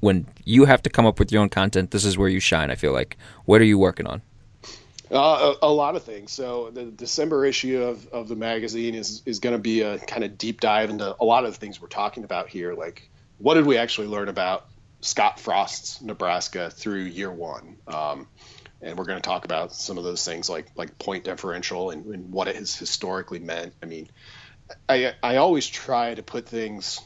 when 0.01 0.27
you 0.45 0.65
have 0.65 0.83
to 0.83 0.91
come 0.91 1.07
up 1.07 1.19
with 1.19 1.33
your 1.33 1.43
own 1.43 1.49
content, 1.49 1.91
this 1.91 2.05
is 2.05 2.17
where 2.17 2.29
you 2.29 2.41
shine. 2.41 2.71
I 2.71 2.75
feel 2.75 2.93
like. 2.93 3.17
What 3.45 3.61
are 3.61 3.65
you 3.65 3.79
working 3.79 4.07
on? 4.07 4.23
Uh, 5.11 5.55
a, 5.61 5.67
a, 5.67 5.73
lot 5.73 5.97
of 5.97 6.05
things. 6.05 6.31
So 6.31 6.71
the 6.71 6.85
December 6.85 7.45
issue 7.45 7.83
of, 7.83 8.07
of 8.09 8.29
the 8.29 8.37
magazine 8.37 8.95
is 8.95 9.23
is 9.27 9.41
going 9.41 9.55
to 9.55 9.61
be 9.61 9.81
a 9.81 9.99
kind 9.99 10.23
of 10.23 10.39
deep 10.39 10.61
dive 10.61 10.89
into 10.89 11.17
a 11.21 11.25
lot 11.25 11.45
of 11.45 11.53
the 11.53 11.59
things 11.59 11.81
we're 11.81 11.89
talking 11.89 12.23
about 12.23 12.49
here. 12.49 12.75
Like, 12.75 13.11
what 13.39 13.55
did 13.55 13.67
we 13.67 13.77
actually 13.77 14.07
learn 14.07 14.29
about 14.29 14.67
Scott 15.01 15.41
Frost's 15.41 16.01
Nebraska 16.01 16.71
through 16.71 17.01
year 17.01 17.31
one? 17.31 17.77
Um, 17.89 18.29
and 18.83 18.97
we're 18.97 19.05
going 19.05 19.21
to 19.21 19.29
talk 19.29 19.45
about 19.45 19.75
some 19.75 19.99
of 19.99 20.05
those 20.05 20.25
things 20.25 20.49
like 20.49 20.67
like 20.77 20.97
point 20.99 21.25
differential 21.25 21.91
and, 21.91 22.07
and 22.07 22.31
what 22.31 22.47
it 22.47 22.55
has 22.55 22.77
historically 22.77 23.41
meant. 23.41 23.75
I 23.83 23.87
mean, 23.87 24.09
I 24.89 25.15
I 25.25 25.37
always 25.37 25.67
try 25.67 26.15
to 26.15 26.23
put 26.23 26.47
things 26.47 27.01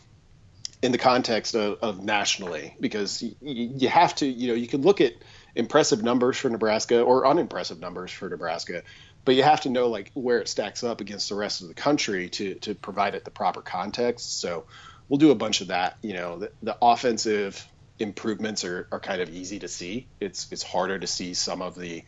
in 0.84 0.92
the 0.92 0.98
context 0.98 1.54
of, 1.54 1.78
of 1.80 2.04
nationally 2.04 2.76
because 2.78 3.22
you, 3.22 3.34
you 3.40 3.88
have 3.88 4.14
to 4.14 4.26
you 4.26 4.48
know 4.48 4.54
you 4.54 4.66
can 4.66 4.82
look 4.82 5.00
at 5.00 5.14
impressive 5.54 6.02
numbers 6.02 6.36
for 6.36 6.50
Nebraska 6.50 7.00
or 7.00 7.26
unimpressive 7.26 7.80
numbers 7.80 8.10
for 8.10 8.28
Nebraska, 8.28 8.82
but 9.24 9.34
you 9.34 9.42
have 9.42 9.62
to 9.62 9.70
know 9.70 9.88
like 9.88 10.10
where 10.12 10.40
it 10.40 10.48
stacks 10.48 10.84
up 10.84 11.00
against 11.00 11.30
the 11.30 11.36
rest 11.36 11.62
of 11.62 11.68
the 11.68 11.74
country 11.74 12.28
to 12.28 12.56
to 12.56 12.74
provide 12.74 13.14
it 13.14 13.24
the 13.24 13.30
proper 13.30 13.62
context. 13.62 14.42
So 14.42 14.66
we'll 15.08 15.16
do 15.16 15.30
a 15.30 15.34
bunch 15.34 15.62
of 15.62 15.68
that. 15.68 15.96
You 16.02 16.12
know, 16.12 16.38
the, 16.40 16.52
the 16.62 16.76
offensive 16.82 17.66
improvements 17.98 18.62
are, 18.62 18.86
are 18.92 19.00
kind 19.00 19.22
of 19.22 19.30
easy 19.30 19.60
to 19.60 19.68
see. 19.68 20.06
It's 20.20 20.52
it's 20.52 20.62
harder 20.62 20.98
to 20.98 21.06
see 21.06 21.32
some 21.32 21.62
of 21.62 21.76
the 21.76 22.04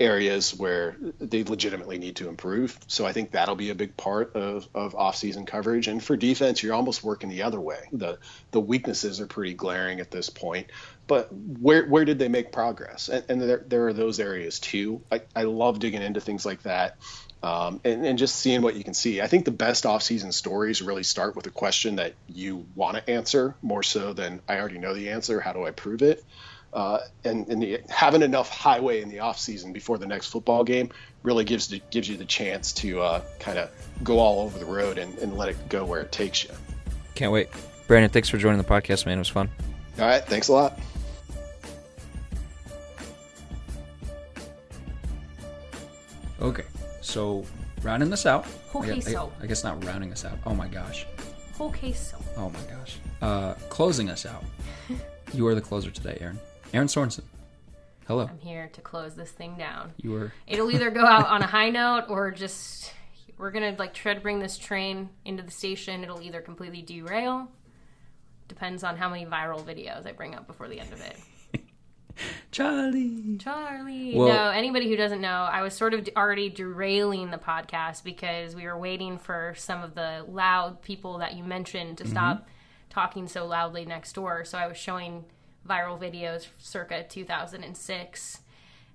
areas 0.00 0.54
where 0.54 0.96
they 1.18 1.44
legitimately 1.44 1.98
need 1.98 2.16
to 2.16 2.28
improve. 2.28 2.78
So 2.86 3.06
I 3.06 3.12
think 3.12 3.32
that'll 3.32 3.54
be 3.54 3.70
a 3.70 3.74
big 3.74 3.96
part 3.96 4.34
of, 4.34 4.66
of 4.74 4.94
off-season 4.94 5.44
coverage. 5.44 5.88
And 5.88 6.02
for 6.02 6.16
defense, 6.16 6.62
you're 6.62 6.74
almost 6.74 7.04
working 7.04 7.28
the 7.28 7.42
other 7.42 7.60
way. 7.60 7.88
The 7.92 8.18
the 8.50 8.60
weaknesses 8.60 9.20
are 9.20 9.26
pretty 9.26 9.54
glaring 9.54 10.00
at 10.00 10.10
this 10.10 10.30
point. 10.30 10.68
But 11.06 11.28
where 11.32 11.86
where 11.86 12.04
did 12.06 12.18
they 12.18 12.28
make 12.28 12.50
progress? 12.50 13.08
And, 13.10 13.24
and 13.28 13.42
there, 13.42 13.64
there 13.68 13.86
are 13.88 13.92
those 13.92 14.18
areas 14.18 14.58
too. 14.58 15.02
I, 15.12 15.20
I 15.36 15.42
love 15.42 15.78
digging 15.78 16.02
into 16.02 16.20
things 16.20 16.46
like 16.46 16.62
that. 16.62 16.96
Um, 17.42 17.80
and, 17.84 18.04
and, 18.04 18.18
just 18.18 18.36
seeing 18.36 18.60
what 18.60 18.76
you 18.76 18.84
can 18.84 18.92
see. 18.92 19.22
I 19.22 19.26
think 19.26 19.46
the 19.46 19.50
best 19.50 19.86
off-season 19.86 20.30
stories 20.32 20.82
really 20.82 21.04
start 21.04 21.34
with 21.36 21.46
a 21.46 21.50
question 21.50 21.96
that 21.96 22.12
you 22.28 22.66
want 22.74 22.98
to 22.98 23.10
answer 23.10 23.54
more 23.62 23.82
so 23.82 24.12
than 24.12 24.42
I 24.46 24.58
already 24.58 24.76
know 24.76 24.92
the 24.92 25.08
answer. 25.08 25.40
How 25.40 25.54
do 25.54 25.64
I 25.64 25.70
prove 25.70 26.02
it? 26.02 26.22
Uh, 26.72 27.00
and, 27.24 27.48
and 27.48 27.62
the, 27.62 27.80
having 27.88 28.22
enough 28.22 28.48
highway 28.48 29.02
in 29.02 29.08
the 29.08 29.18
off 29.18 29.38
season 29.38 29.72
before 29.72 29.98
the 29.98 30.06
next 30.06 30.28
football 30.28 30.62
game 30.64 30.90
really 31.22 31.44
gives 31.44 31.68
the, 31.68 31.82
gives 31.90 32.08
you 32.08 32.16
the 32.16 32.24
chance 32.24 32.72
to 32.72 33.00
uh, 33.00 33.22
kind 33.38 33.58
of 33.58 33.70
go 34.02 34.18
all 34.18 34.42
over 34.42 34.58
the 34.58 34.64
road 34.64 34.98
and, 34.98 35.18
and 35.18 35.36
let 35.36 35.48
it 35.48 35.56
go 35.68 35.84
where 35.84 36.00
it 36.00 36.12
takes 36.12 36.44
you. 36.44 36.50
Can't 37.14 37.32
wait, 37.32 37.48
Brandon. 37.86 38.10
Thanks 38.10 38.28
for 38.28 38.38
joining 38.38 38.58
the 38.58 38.64
podcast, 38.64 39.04
man. 39.06 39.18
It 39.18 39.20
was 39.20 39.28
fun. 39.28 39.50
All 39.98 40.06
right, 40.06 40.24
thanks 40.24 40.48
a 40.48 40.52
lot. 40.52 40.78
Okay, 46.40 46.64
so 47.02 47.44
rounding 47.82 48.08
this 48.08 48.24
out. 48.24 48.46
Okay, 48.74 48.92
I 48.92 48.94
guess, 48.94 49.12
so. 49.12 49.32
I, 49.40 49.44
I 49.44 49.46
guess 49.46 49.64
not 49.64 49.84
rounding 49.84 50.12
us 50.12 50.24
out. 50.24 50.38
Oh 50.46 50.54
my 50.54 50.68
gosh. 50.68 51.06
Okay, 51.60 51.92
so. 51.92 52.16
Oh 52.36 52.48
my 52.48 52.60
gosh. 52.60 52.96
Uh, 53.20 53.54
closing 53.68 54.08
us 54.08 54.24
out. 54.24 54.42
you 55.34 55.46
are 55.46 55.54
the 55.54 55.60
closer 55.60 55.90
today, 55.90 56.16
Erin. 56.20 56.40
Erin 56.72 56.86
Sorensen. 56.88 57.22
Hello. 58.06 58.26
I'm 58.28 58.38
here 58.38 58.68
to 58.72 58.80
close 58.80 59.14
this 59.14 59.30
thing 59.30 59.56
down. 59.56 59.92
You 59.98 60.10
were. 60.12 60.32
It'll 60.46 60.70
either 60.70 60.90
go 60.90 61.04
out 61.04 61.26
on 61.28 61.42
a 61.42 61.46
high 61.46 61.70
note 61.70 62.04
or 62.08 62.30
just 62.30 62.92
we're 63.38 63.50
gonna 63.50 63.74
like 63.78 63.94
try 63.94 64.14
to 64.14 64.20
bring 64.20 64.40
this 64.40 64.58
train 64.58 65.10
into 65.24 65.42
the 65.42 65.50
station. 65.50 66.02
It'll 66.02 66.20
either 66.22 66.40
completely 66.40 66.82
derail. 66.82 67.48
Depends 68.48 68.82
on 68.82 68.96
how 68.96 69.08
many 69.08 69.24
viral 69.26 69.64
videos 69.64 70.06
I 70.06 70.12
bring 70.12 70.34
up 70.34 70.46
before 70.46 70.68
the 70.68 70.80
end 70.80 70.92
of 70.92 71.00
it. 71.00 71.16
Charlie. 72.50 73.36
Charlie. 73.38 74.14
Well- 74.16 74.28
no, 74.28 74.50
anybody 74.50 74.88
who 74.88 74.96
doesn't 74.96 75.20
know, 75.20 75.28
I 75.50 75.62
was 75.62 75.72
sort 75.74 75.94
of 75.94 76.08
already 76.16 76.50
derailing 76.50 77.30
the 77.30 77.38
podcast 77.38 78.02
because 78.02 78.54
we 78.56 78.64
were 78.64 78.76
waiting 78.78 79.18
for 79.18 79.54
some 79.56 79.82
of 79.82 79.94
the 79.94 80.24
loud 80.28 80.82
people 80.82 81.18
that 81.18 81.34
you 81.34 81.44
mentioned 81.44 81.96
Mm-hmm. 81.96 82.04
to 82.04 82.10
stop 82.10 82.48
talking 82.90 83.28
so 83.28 83.46
loudly 83.46 83.84
next 83.86 84.12
door. 84.14 84.44
So 84.44 84.58
I 84.58 84.66
was 84.66 84.76
showing 84.76 85.24
viral 85.68 85.98
videos 86.00 86.48
circa 86.58 87.04
2006. 87.04 88.40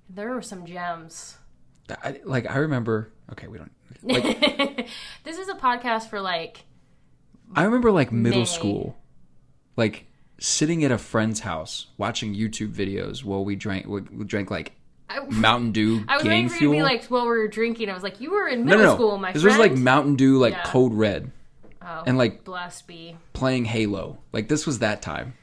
There 0.09 0.29
were 0.31 0.41
some 0.41 0.65
gems. 0.65 1.37
I, 2.03 2.19
like 2.23 2.49
I 2.49 2.57
remember. 2.57 3.11
Okay, 3.31 3.47
we 3.47 3.57
don't. 3.57 3.71
Like 4.03 4.23
This 5.23 5.37
is 5.37 5.47
a 5.49 5.53
podcast 5.55 6.09
for 6.09 6.19
like 6.21 6.65
I 7.55 7.63
remember 7.63 7.91
like 7.91 8.11
middle 8.11 8.39
May. 8.41 8.45
school, 8.45 8.97
like 9.77 10.07
sitting 10.39 10.83
at 10.83 10.91
a 10.91 10.97
friend's 10.97 11.41
house 11.41 11.87
watching 11.97 12.35
YouTube 12.35 12.73
videos 12.73 13.23
while 13.23 13.45
we 13.45 13.55
drank 13.55 13.85
we, 13.87 14.01
drank 14.25 14.49
like 14.51 14.73
Mountain 15.29 15.71
Dew 15.71 16.03
I 16.07 16.15
was 16.15 16.23
gang 16.23 16.31
waiting 16.31 16.49
for 16.49 16.53
you 16.55 16.59
fuel. 16.59 16.73
to 16.73 16.77
be 16.79 16.83
like, 16.83 17.09
"Well, 17.11 17.23
we 17.23 17.29
were 17.37 17.47
drinking." 17.47 17.89
I 17.89 17.93
was 17.93 18.03
like, 18.03 18.19
"You 18.19 18.31
were 18.31 18.47
in 18.47 18.65
middle 18.65 18.79
no, 18.83 18.89
no. 18.89 18.95
school, 18.95 19.17
my 19.17 19.31
this 19.31 19.43
friend." 19.43 19.57
was 19.59 19.67
like 19.69 19.77
Mountain 19.77 20.15
Dew, 20.15 20.37
like 20.39 20.53
Yeah. 20.53 20.63
Code 20.63 20.93
Red, 20.93 21.31
oh, 21.81 22.03
and 22.07 22.17
like 22.17 22.43
blessed 22.43 22.87
be. 22.87 23.15
playing 23.33 23.65
Halo. 23.65 24.17
Like 24.33 24.47
this 24.47 24.65
was 24.65 24.79
that 24.79 25.01
time. 25.03 25.35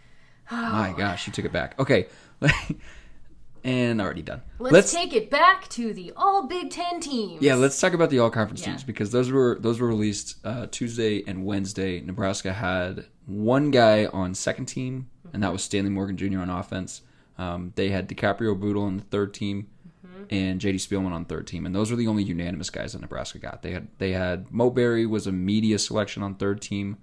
Oh. 0.50 0.56
My 0.56 0.92
gosh, 0.96 1.26
you 1.26 1.32
took 1.32 1.44
it 1.44 1.52
back. 1.52 1.78
Okay, 1.78 2.06
and 3.64 4.00
already 4.00 4.22
done. 4.22 4.42
Let's, 4.58 4.92
take 4.92 5.12
it 5.12 5.30
back 5.30 5.68
to 5.70 5.94
the 5.94 6.12
all 6.16 6.46
Big 6.46 6.70
Ten 6.70 7.00
teams. 7.00 7.40
Yeah, 7.42 7.54
let's 7.54 7.80
talk 7.80 7.92
about 7.92 8.10
the 8.10 8.18
all 8.18 8.30
conference 8.30 8.60
Yeah. 8.60 8.68
teams 8.68 8.82
because 8.84 9.10
those 9.10 9.30
were 9.30 9.58
those 9.60 9.80
were 9.80 9.88
released 9.88 10.36
uh, 10.44 10.66
Tuesday 10.70 11.22
and 11.26 11.44
Wednesday. 11.44 12.00
Nebraska 12.00 12.52
had 12.52 13.06
one 13.26 13.70
guy 13.70 14.06
on 14.06 14.34
second 14.34 14.66
team, 14.66 15.08
and 15.32 15.42
that 15.42 15.52
was 15.52 15.62
Stanley 15.62 15.90
Morgan 15.90 16.16
Jr. 16.16 16.40
on 16.40 16.50
offense. 16.50 17.02
Um, 17.38 17.72
they 17.76 17.90
had 17.90 18.08
DiCaprio 18.08 18.58
Bootle 18.58 18.82
on 18.82 18.96
the 18.98 19.04
third 19.04 19.32
team, 19.32 19.68
and 20.30 20.60
JD 20.60 20.74
Spielman 20.76 21.12
on 21.12 21.24
third 21.24 21.46
team, 21.46 21.64
and 21.64 21.74
those 21.74 21.90
were 21.90 21.96
the 21.96 22.08
only 22.08 22.22
unanimous 22.24 22.68
guys 22.70 22.92
that 22.92 23.00
Nebraska 23.00 23.38
got. 23.38 23.62
They 23.62 23.70
had 23.70 23.88
they 23.98 24.12
had 24.12 24.50
Mo 24.52 24.70
Barry 24.70 25.06
was 25.06 25.26
a 25.26 25.32
media 25.32 25.78
selection 25.78 26.22
on 26.22 26.34
third 26.34 26.60
team, 26.60 26.98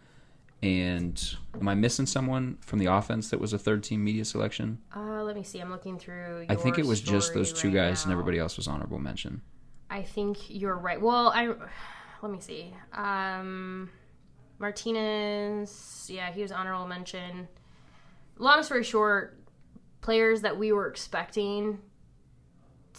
and 0.62 1.38
am 1.60 1.68
I 1.68 1.76
missing 1.76 2.06
someone 2.06 2.58
from 2.62 2.80
the 2.80 2.88
offense 2.88 3.30
that 3.30 3.40
was 3.40 3.54
a 3.54 3.58
third 3.58 3.84
team 3.84 4.04
media 4.04 4.26
selection? 4.26 4.80
Uh, 4.96 5.24
let 5.24 5.36
me 5.36 5.44
see. 5.44 5.60
I'm 5.60 5.70
looking 5.72 5.98
through. 5.98 6.46
I 6.50 6.56
think 6.56 6.78
it 6.78 6.86
was 6.86 7.02
just 7.02 7.34
those 7.34 7.54
two 7.54 7.70
right 7.70 7.76
guys, 7.76 8.04
and 8.04 8.12
everybody 8.12 8.40
else 8.40 8.58
was 8.58 8.68
honorable 8.68 9.00
mention. 9.00 9.42
I 9.90 10.04
think 10.04 10.38
you're 10.50 10.78
right. 10.78 11.02
Well, 11.02 11.32
I 11.34 11.48
let 12.22 12.32
me 12.32 12.40
see. 12.40 12.74
Um, 12.94 13.90
Martinez, 14.60 16.10
yeah, 16.12 16.32
he 16.32 16.42
was 16.42 16.52
honorable 16.52 16.88
mention. 16.88 17.48
Long 18.38 18.62
story 18.64 18.84
short, 18.84 19.40
players 20.02 20.42
that 20.42 20.58
we 20.58 20.72
were 20.72 20.88
expecting 20.88 21.80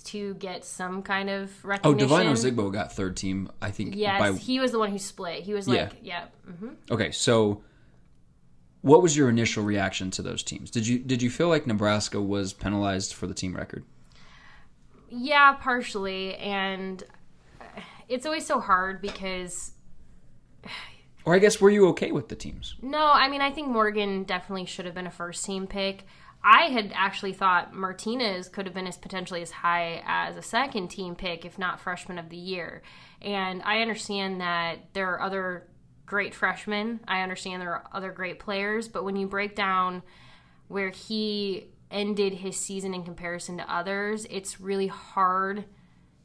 to 0.05 0.34
get 0.34 0.64
some 0.64 1.03
kind 1.03 1.28
of 1.30 1.51
recognition. 1.64 1.80
Oh, 1.84 1.90
recognition. 2.26 2.53
Devine 2.53 2.68
Ozigbo 2.68 2.72
got 2.72 2.92
third 2.92 3.16
team. 3.16 3.51
I 3.61 3.70
think. 3.70 3.94
Yes, 3.96 4.20
by, 4.20 4.32
he 4.32 4.61
was 4.61 4.72
the 4.72 4.78
one 4.78 4.90
who 4.90 4.98
split. 4.98 5.42
He 5.42 5.53
was 5.55 5.66
like, 5.68 5.92
yeah, 6.03 6.26
hmm 6.44 6.70
Okay, 6.90 7.11
so 7.11 7.62
what 8.82 9.03
was 9.03 9.16
your 9.16 9.28
initial 9.28 9.62
reaction 9.62 10.11
to 10.12 10.22
those 10.22 10.42
teams? 10.42 10.70
Did 10.70 10.86
you 10.86 10.98
did 10.98 11.22
you 11.22 11.30
feel 11.30 11.48
like 11.48 11.66
Nebraska 11.66 12.20
was 12.20 12.53
penalized 12.53 13.12
for 13.14 13.26
the 13.26 13.34
team 13.34 13.55
record? 13.57 13.84
yeah, 15.12 15.55
partially, 15.55 16.36
and 16.36 17.03
it's 18.09 18.24
always 18.26 18.46
so 18.46 18.61
hard 18.61 19.01
because 19.01 19.72
Or 21.24 21.34
I 21.34 21.38
guess 21.38 21.61
were 21.61 21.70
you 21.70 21.88
okay 21.88 22.12
with 22.12 22.28
the 22.28 22.36
teams? 22.36 22.76
No, 22.80 23.11
I 23.12 23.28
mean, 23.28 23.40
I 23.40 23.51
think 23.51 23.68
Morgan 23.68 24.24
definitely 24.24 24.64
should 24.66 24.86
have 24.86 24.94
been 24.94 25.07
a 25.07 25.11
first 25.11 25.44
team 25.44 25.66
pick. 25.66 26.05
I 26.43 26.64
had 26.64 26.93
actually 26.95 27.34
thought 27.34 27.74
Martinez 27.74 28.49
could 28.49 28.66
have 28.66 28.74
been 28.74 28.86
as 28.86 28.97
potentially 28.97 29.43
as 29.43 29.51
high 29.51 30.03
as 30.07 30.36
a 30.36 30.43
second 30.43 30.88
team 30.88 31.14
pick, 31.14 31.45
if 31.45 31.59
not 31.59 31.80
freshman 31.80 32.18
of 32.18 32.30
the 32.30 32.36
year. 32.36 32.82
And 33.20 33.62
I 33.62 33.82
understand 33.82 34.41
that 34.41 34.95
there 34.95 35.11
are 35.11 35.20
other 35.20 35.68
great 36.07 36.34
freshmen. 36.34 37.01
I 37.07 37.20
understand 37.20 37.61
there 37.61 37.74
are 37.74 37.88
other 37.93 38.11
great 38.11 38.38
players, 38.38 38.88
but 38.88 39.05
when 39.05 39.16
you 39.16 39.26
break 39.26 39.55
down 39.55 40.03
where 40.68 40.91
he 40.91 41.68
ended 41.91 42.32
his 42.32 42.57
season 42.57 42.95
in 42.95 43.05
comparison 43.05 43.59
to 43.59 43.72
others, 43.72 44.26
it's 44.30 44.61
really 44.61 44.86
hard 44.86 45.64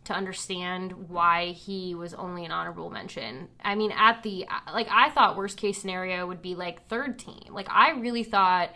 to 0.05 0.13
understand 0.13 1.09
why 1.09 1.47
he 1.47 1.95
was 1.95 2.13
only 2.13 2.45
an 2.45 2.51
honorable 2.51 2.89
mention. 2.89 3.49
I 3.63 3.75
mean, 3.75 3.91
at 3.91 4.23
the 4.23 4.47
like, 4.71 4.87
I 4.89 5.09
thought 5.09 5.35
worst 5.35 5.57
case 5.57 5.79
scenario 5.79 6.25
would 6.27 6.41
be 6.41 6.55
like 6.55 6.87
third 6.87 7.19
team. 7.19 7.49
Like, 7.49 7.67
I 7.69 7.91
really 7.91 8.23
thought 8.23 8.69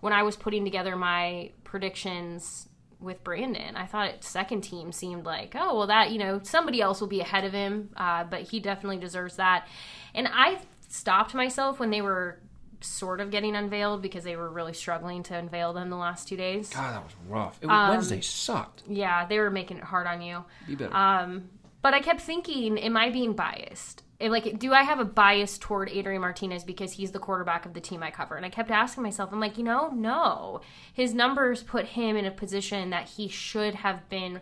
when 0.00 0.12
I 0.12 0.22
was 0.22 0.36
putting 0.36 0.64
together 0.64 0.96
my 0.96 1.50
predictions 1.64 2.68
with 3.00 3.22
Brandon, 3.24 3.76
I 3.76 3.86
thought 3.86 4.24
second 4.24 4.62
team 4.62 4.92
seemed 4.92 5.24
like, 5.24 5.54
oh, 5.58 5.76
well, 5.76 5.86
that, 5.88 6.10
you 6.12 6.18
know, 6.18 6.40
somebody 6.42 6.80
else 6.80 7.00
will 7.00 7.08
be 7.08 7.20
ahead 7.20 7.44
of 7.44 7.52
him, 7.52 7.90
uh, 7.96 8.24
but 8.24 8.42
he 8.42 8.60
definitely 8.60 8.98
deserves 8.98 9.36
that. 9.36 9.66
And 10.14 10.28
I 10.32 10.58
stopped 10.88 11.34
myself 11.34 11.78
when 11.78 11.90
they 11.90 12.00
were 12.00 12.38
sort 12.80 13.20
of 13.20 13.30
getting 13.30 13.56
unveiled 13.56 14.02
because 14.02 14.24
they 14.24 14.36
were 14.36 14.50
really 14.50 14.72
struggling 14.72 15.22
to 15.24 15.34
unveil 15.34 15.72
them 15.72 15.90
the 15.90 15.96
last 15.96 16.28
two 16.28 16.36
days. 16.36 16.70
God, 16.70 16.94
that 16.94 17.02
was 17.04 17.12
rough. 17.28 17.58
It, 17.62 17.68
Um, 17.68 17.90
Wednesday 17.90 18.20
sucked. 18.20 18.82
Yeah, 18.86 19.26
they 19.26 19.38
were 19.38 19.50
making 19.50 19.78
it 19.78 19.84
hard 19.84 20.06
on 20.06 20.20
you. 20.22 20.44
Be 20.66 20.74
better. 20.74 20.94
Um, 20.94 21.48
but 21.82 21.94
I 21.94 22.00
kept 22.00 22.20
thinking, 22.20 22.78
am 22.78 22.96
I 22.96 23.10
being 23.10 23.32
biased? 23.34 24.02
Like, 24.18 24.58
do 24.58 24.72
I 24.72 24.82
have 24.82 24.98
a 24.98 25.04
bias 25.04 25.58
toward 25.58 25.90
Adrian 25.90 26.22
Martinez 26.22 26.64
because 26.64 26.92
he's 26.92 27.12
the 27.12 27.18
quarterback 27.18 27.66
of 27.66 27.74
the 27.74 27.82
team 27.82 28.02
I 28.02 28.10
cover? 28.10 28.34
And 28.34 28.46
I 28.46 28.48
kept 28.48 28.70
asking 28.70 29.02
myself, 29.02 29.30
I'm 29.30 29.40
like, 29.40 29.58
you 29.58 29.64
know, 29.64 29.88
no. 29.88 30.62
His 30.94 31.12
numbers 31.12 31.62
put 31.62 31.84
him 31.86 32.16
in 32.16 32.24
a 32.24 32.30
position 32.30 32.90
that 32.90 33.08
he 33.10 33.28
should 33.28 33.74
have 33.74 34.08
been 34.08 34.40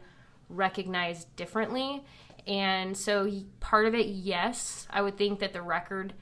recognized 0.48 1.34
differently. 1.34 2.04
And 2.46 2.96
so, 2.96 3.24
he- 3.24 3.46
part 3.58 3.86
of 3.86 3.94
it, 3.94 4.06
yes, 4.06 4.86
I 4.90 5.02
would 5.02 5.16
think 5.16 5.40
that 5.40 5.52
the 5.52 5.62
record 5.62 6.14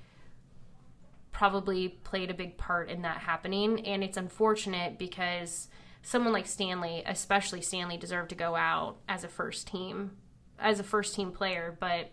probably 1.31 1.89
played 1.89 2.31
a 2.31 2.35
big 2.35 2.57
part 2.57 2.89
in 2.89 3.03
that 3.03 3.19
happening. 3.19 3.85
And 3.87 4.03
it's 4.03 4.17
unfortunate 4.17 4.99
because 4.99 5.69
someone 6.03 6.33
like 6.33 6.47
Stanley, 6.47 7.03
especially 7.05 7.61
Stanley, 7.61 7.99
deserved 7.99 8.31
to 8.31 8.35
go 8.35 8.57
out 8.57 8.97
as 9.09 9.25
a 9.25 9.29
first 9.29 9.67
team, 9.67 10.13
as 10.59 10.81
a 10.81 10.85
first 10.85 11.15
team 11.15 11.33
player. 11.33 11.77
But, 11.79 12.11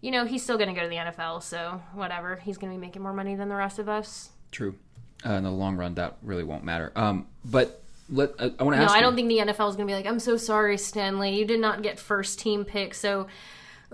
you 0.00 0.10
know, 0.10 0.24
he's 0.24 0.42
still 0.42 0.56
going 0.56 0.68
to 0.68 0.74
go 0.74 0.82
to 0.82 0.88
the 0.88 0.96
NFL. 0.96 1.42
So, 1.42 1.82
whatever. 1.94 2.36
He's 2.36 2.56
going 2.58 2.72
to 2.72 2.76
be 2.78 2.80
making 2.80 3.02
more 3.02 3.12
money 3.12 3.34
than 3.34 3.48
the 3.48 3.54
rest 3.54 3.78
of 3.78 3.88
us. 3.88 4.30
True. 4.50 4.76
Uh, 5.24 5.32
in 5.34 5.44
the 5.44 5.50
long 5.50 5.76
run, 5.76 5.94
that 5.96 6.16
really 6.22 6.44
won't 6.44 6.64
matter. 6.64 6.92
Um, 6.96 7.26
but 7.44 7.82
let 8.08 8.30
uh, 8.38 8.50
I 8.58 8.62
want 8.64 8.74
to 8.74 8.78
No, 8.78 8.84
ask. 8.84 8.92
No, 8.94 8.98
I 8.98 9.00
don't 9.00 9.14
think 9.14 9.28
the 9.28 9.38
NFL 9.38 9.68
is 9.68 9.76
going 9.76 9.86
to 9.86 9.92
be 9.92 9.94
like, 9.94 10.06
I'm 10.06 10.18
so 10.18 10.36
sorry, 10.36 10.78
Stanley. 10.78 11.36
You 11.38 11.44
did 11.44 11.60
not 11.60 11.82
get 11.82 11.98
first 11.98 12.38
team 12.40 12.64
pick. 12.64 12.94
So, 12.94 13.26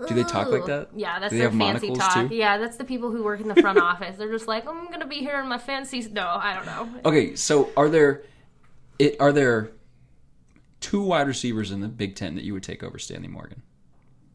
Do 0.07 0.15
they 0.15 0.23
talk 0.23 0.47
like 0.49 0.65
that? 0.67 0.89
Yeah, 0.95 1.19
that's 1.19 1.33
their 1.33 1.51
fancy 1.51 1.91
talk. 1.93 2.29
too? 2.29 2.35
Yeah, 2.35 2.57
that's 2.57 2.77
the 2.77 2.85
people 2.85 3.11
who 3.11 3.23
work 3.23 3.41
in 3.41 3.47
the 3.49 3.55
front 3.55 3.77
office. 3.81 4.15
They're 4.17 4.31
just 4.31 4.47
like, 4.47 4.65
I'm 4.67 4.87
going 4.87 5.01
to 5.01 5.05
be 5.07 5.15
here 5.17 5.39
in 5.41 5.47
my 5.49 5.57
fancy. 5.57 6.07
No, 6.09 6.25
I 6.27 6.53
don't 6.55 6.65
know. 6.65 7.01
Okay, 7.03 7.35
so 7.35 7.69
are 7.75 7.89
there 7.89 8.23
it 8.99 9.17
are 9.19 9.33
there 9.33 9.71
two 10.79 11.01
wide 11.01 11.27
receivers 11.27 11.71
in 11.71 11.81
the 11.81 11.87
Big 11.87 12.15
Ten 12.15 12.35
that 12.35 12.43
you 12.43 12.53
would 12.53 12.63
take 12.63 12.83
over 12.83 12.97
Stanley 12.97 13.27
Morgan? 13.27 13.61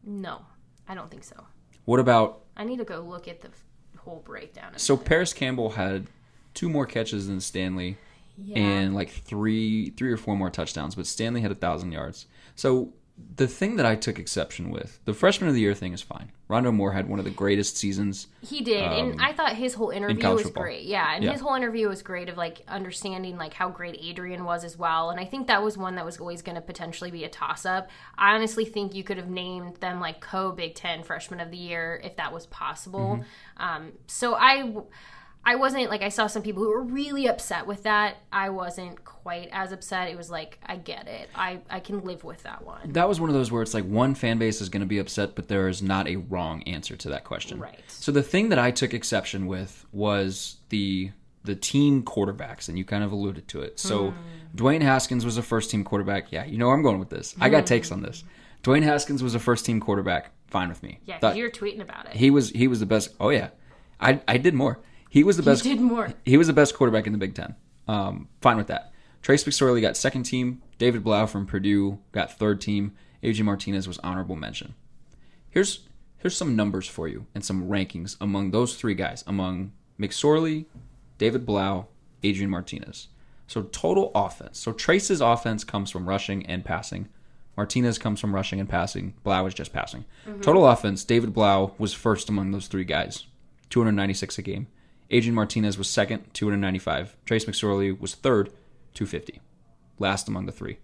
No, 0.05 0.41
I 0.87 0.93
don't 0.95 1.09
think 1.09 1.23
so. 1.23 1.45
What 1.85 1.99
about 1.99 2.41
I 2.55 2.63
need 2.63 2.77
to 2.77 2.85
go 2.85 3.01
look 3.01 3.27
at 3.27 3.41
the 3.41 3.49
whole 3.97 4.21
breakdown. 4.25 4.73
so 4.77 4.97
Parris 4.97 5.33
Campbell 5.33 5.71
had 5.71 6.07
two 6.53 6.69
more 6.69 6.85
catches 6.85 7.27
than 7.27 7.39
Stanley 7.39 7.97
yeah. 8.37 8.57
and 8.57 8.93
like 8.93 9.09
three 9.09 9.91
three 9.91 10.11
or 10.11 10.17
four 10.17 10.35
more 10.35 10.49
touchdowns, 10.49 10.95
but 10.95 11.07
Stanley 11.07 11.41
had 11.41 11.51
a 11.51 11.55
thousand 11.55 11.91
yards. 11.91 12.25
So 12.55 12.93
the 13.35 13.47
thing 13.47 13.77
that 13.77 13.85
I 13.85 13.95
took 13.95 14.19
exception 14.19 14.69
with, 14.69 14.99
the 15.05 15.13
freshman 15.13 15.47
of 15.49 15.55
the 15.55 15.61
year 15.61 15.73
thing 15.73 15.93
is 15.93 16.01
fine. 16.01 16.31
Rondale 16.49 16.73
Moore 16.73 16.91
had 16.93 17.09
one 17.09 17.17
of 17.19 17.25
the 17.25 17.31
greatest 17.31 17.77
seasons. 17.77 18.27
he 18.41 18.61
did, 18.61 18.83
and 18.83 19.19
I 19.21 19.33
thought 19.33 19.55
his 19.55 19.73
whole 19.73 19.89
interview 19.89 20.17
um, 20.17 20.21
college 20.21 20.35
was 20.37 20.43
football. 20.45 20.63
great. 20.63 20.83
Yeah, 20.83 21.15
and 21.15 21.23
Yeah. 21.23 21.31
his 21.31 21.41
whole 21.41 21.55
interview 21.55 21.87
was 21.87 22.01
great 22.03 22.29
of 22.29 22.37
like 22.37 22.61
understanding 22.67 23.37
like 23.37 23.53
how 23.53 23.69
great 23.69 23.97
Adrian 23.99 24.43
was 24.43 24.63
as 24.63 24.77
well. 24.77 25.09
And 25.09 25.19
I 25.19 25.25
think 25.25 25.47
that 25.47 25.63
was 25.63 25.77
one 25.77 25.95
that 25.95 26.05
was 26.05 26.19
always 26.19 26.41
going 26.41 26.55
to 26.55 26.61
potentially 26.61 27.09
be 27.09 27.23
a 27.23 27.29
toss 27.29 27.65
up. 27.65 27.89
I 28.17 28.35
honestly 28.35 28.65
think 28.65 28.93
you 28.93 29.03
could 29.03 29.17
have 29.17 29.29
named 29.29 29.77
them 29.77 29.99
like 29.99 30.21
co 30.21 30.51
Big 30.51 30.75
Ten 30.75 31.01
freshman 31.03 31.39
of 31.39 31.49
the 31.49 31.57
year 31.57 31.99
if 32.03 32.15
that 32.17 32.31
was 32.33 32.45
possible. 32.47 33.19
Mm-hmm. 33.57 33.63
Um, 33.63 33.91
so 34.07 34.35
I. 34.35 34.71
I 35.45 35.55
wasn't 35.55 35.89
like 35.89 36.01
I 36.01 36.09
saw 36.09 36.27
some 36.27 36.41
people 36.41 36.63
who 36.63 36.69
were 36.69 36.83
really 36.83 37.27
upset 37.27 37.67
with 37.67 37.83
that. 37.83 38.17
I 38.31 38.49
wasn't 38.49 39.03
quite 39.03 39.49
as 39.51 39.71
upset. 39.73 40.09
It 40.09 40.17
was 40.17 40.29
like 40.29 40.57
I 40.65 40.77
get 40.77 41.07
it. 41.07 41.29
I 41.35 41.59
I 41.69 41.79
can 41.81 42.03
live 42.05 42.23
with 42.23 42.43
that 42.43 42.63
one. 42.65 42.93
That 42.93 43.09
was 43.09 43.19
one 43.19 43.29
of 43.29 43.35
those 43.35 43.51
where 43.51 43.61
it's 43.61 43.73
like 43.73 43.85
one 43.85 44.15
fan 44.15 44.37
base 44.37 44.61
is 44.61 44.69
going 44.69 44.81
to 44.81 44.87
be 44.87 44.99
upset, 44.99 45.35
but 45.35 45.47
there 45.49 45.67
is 45.67 45.81
not 45.81 46.07
a 46.07 46.15
wrong 46.17 46.63
answer 46.63 46.95
to 46.95 47.09
that 47.09 47.23
question. 47.25 47.59
Right. 47.59 47.79
So 47.87 48.11
the 48.11 48.23
thing 48.23 48.49
that 48.49 48.59
I 48.59 48.71
took 48.71 48.93
exception 48.93 49.47
with 49.47 49.85
was 49.91 50.57
the 50.69 51.11
the 51.43 51.55
team 51.55 52.03
quarterbacks, 52.03 52.69
and 52.69 52.77
you 52.77 52.85
kind 52.85 53.03
of 53.03 53.11
alluded 53.11 53.47
to 53.49 53.61
it. 53.61 53.79
So 53.79 54.11
Hmm. 54.11 54.17
Dwayne 54.55 54.81
Haskins 54.81 55.25
was 55.25 55.37
a 55.37 55.41
first 55.41 55.69
team 55.71 55.83
quarterback. 55.83 56.31
Yeah, 56.31 56.45
you 56.45 56.57
know 56.57 56.67
where 56.67 56.75
I'm 56.75 56.83
going 56.83 56.99
with 56.99 57.09
this. 57.09 57.35
I 57.41 57.49
got 57.49 57.65
takes 57.65 57.91
on 57.91 58.01
this. 58.01 58.23
Dwayne 58.63 58.83
Haskins 58.83 59.21
was 59.21 59.35
a 59.35 59.39
first 59.39 59.65
team 59.65 59.81
quarterback. 59.81 60.31
Fine 60.47 60.69
with 60.69 60.81
me. 60.83 60.99
Yeah, 61.05 61.17
Thought- 61.19 61.35
you 61.35 61.43
were 61.43 61.49
tweeting 61.49 61.81
about 61.81 62.05
it. 62.05 62.13
he 62.13 62.29
was 62.29 62.51
he 62.51 62.67
was 62.69 62.79
the 62.79 62.85
best. 62.85 63.09
Oh 63.19 63.27
yeah, 63.29 63.49
I 63.99 64.21
I 64.25 64.37
did 64.37 64.53
more. 64.53 64.79
He 65.13 65.23
was 65.23 65.37
the 65.37 65.43
best. 65.43 65.61
did 65.61 65.79
more. 65.79 66.11
He 66.25 66.37
was 66.37 66.47
the 66.47 66.53
best 66.53 66.73
quarterback 66.73 67.05
in 67.05 67.13
the 67.13 67.19
Big 67.19 67.35
Ten. 67.35 67.55
Um, 67.87 68.29
fine 68.41 68.57
with 68.57 68.65
that. 68.65 68.91
Trace 69.21 69.43
McSorley 69.43 69.79
got 69.79 69.95
second 69.95 70.23
team. 70.23 70.63
David 70.79 71.03
Blough 71.03 71.27
from 71.27 71.45
Purdue 71.45 71.99
got 72.11 72.35
third 72.39 72.59
team. 72.59 72.93
AJ 73.21 73.43
Martinez 73.43 73.87
was 73.87 73.99
honorable 73.99 74.35
mention. 74.35 74.73
Here's 75.51 75.81
here's 76.17 76.35
some 76.35 76.55
numbers 76.55 76.87
for 76.87 77.07
you 77.07 77.27
and 77.35 77.45
some 77.45 77.69
rankings 77.69 78.17
among 78.19 78.49
those 78.49 78.73
three 78.75 78.95
guys, 78.95 79.23
among 79.27 79.71
McSorley, 79.99 80.65
David 81.19 81.45
Blough, 81.45 81.85
Adrian 82.23 82.49
Martinez. 82.49 83.09
So 83.45 83.61
total 83.61 84.11
offense. 84.15 84.57
So 84.57 84.71
Trace's 84.73 85.21
offense 85.21 85.63
comes 85.63 85.91
from 85.91 86.09
rushing 86.09 86.43
and 86.47 86.65
passing. 86.65 87.07
Martinez 87.55 87.99
comes 87.99 88.19
from 88.19 88.33
rushing 88.33 88.59
and 88.59 88.67
passing. 88.67 89.13
Blough 89.23 89.45
is 89.45 89.53
just 89.53 89.73
passing. 89.73 90.05
Total 90.41 90.67
offense, 90.67 91.03
David 91.03 91.33
Blough 91.35 91.75
was 91.77 91.93
first 91.93 92.29
among 92.29 92.49
those 92.49 92.65
three 92.65 92.83
guys, 92.83 93.27
296 93.69 94.39
a 94.39 94.41
game. 94.41 94.65
Adrian 95.09 95.35
Martinez 95.35 95.77
was 95.77 95.89
second, 95.89 96.25
295. 96.33 97.15
Trace 97.25 97.45
McSorley 97.45 97.97
was 97.99 98.15
third, 98.15 98.47
250. 98.93 99.41
Last 99.99 100.27
among 100.27 100.45
the 100.45 100.51
three. 100.51 100.79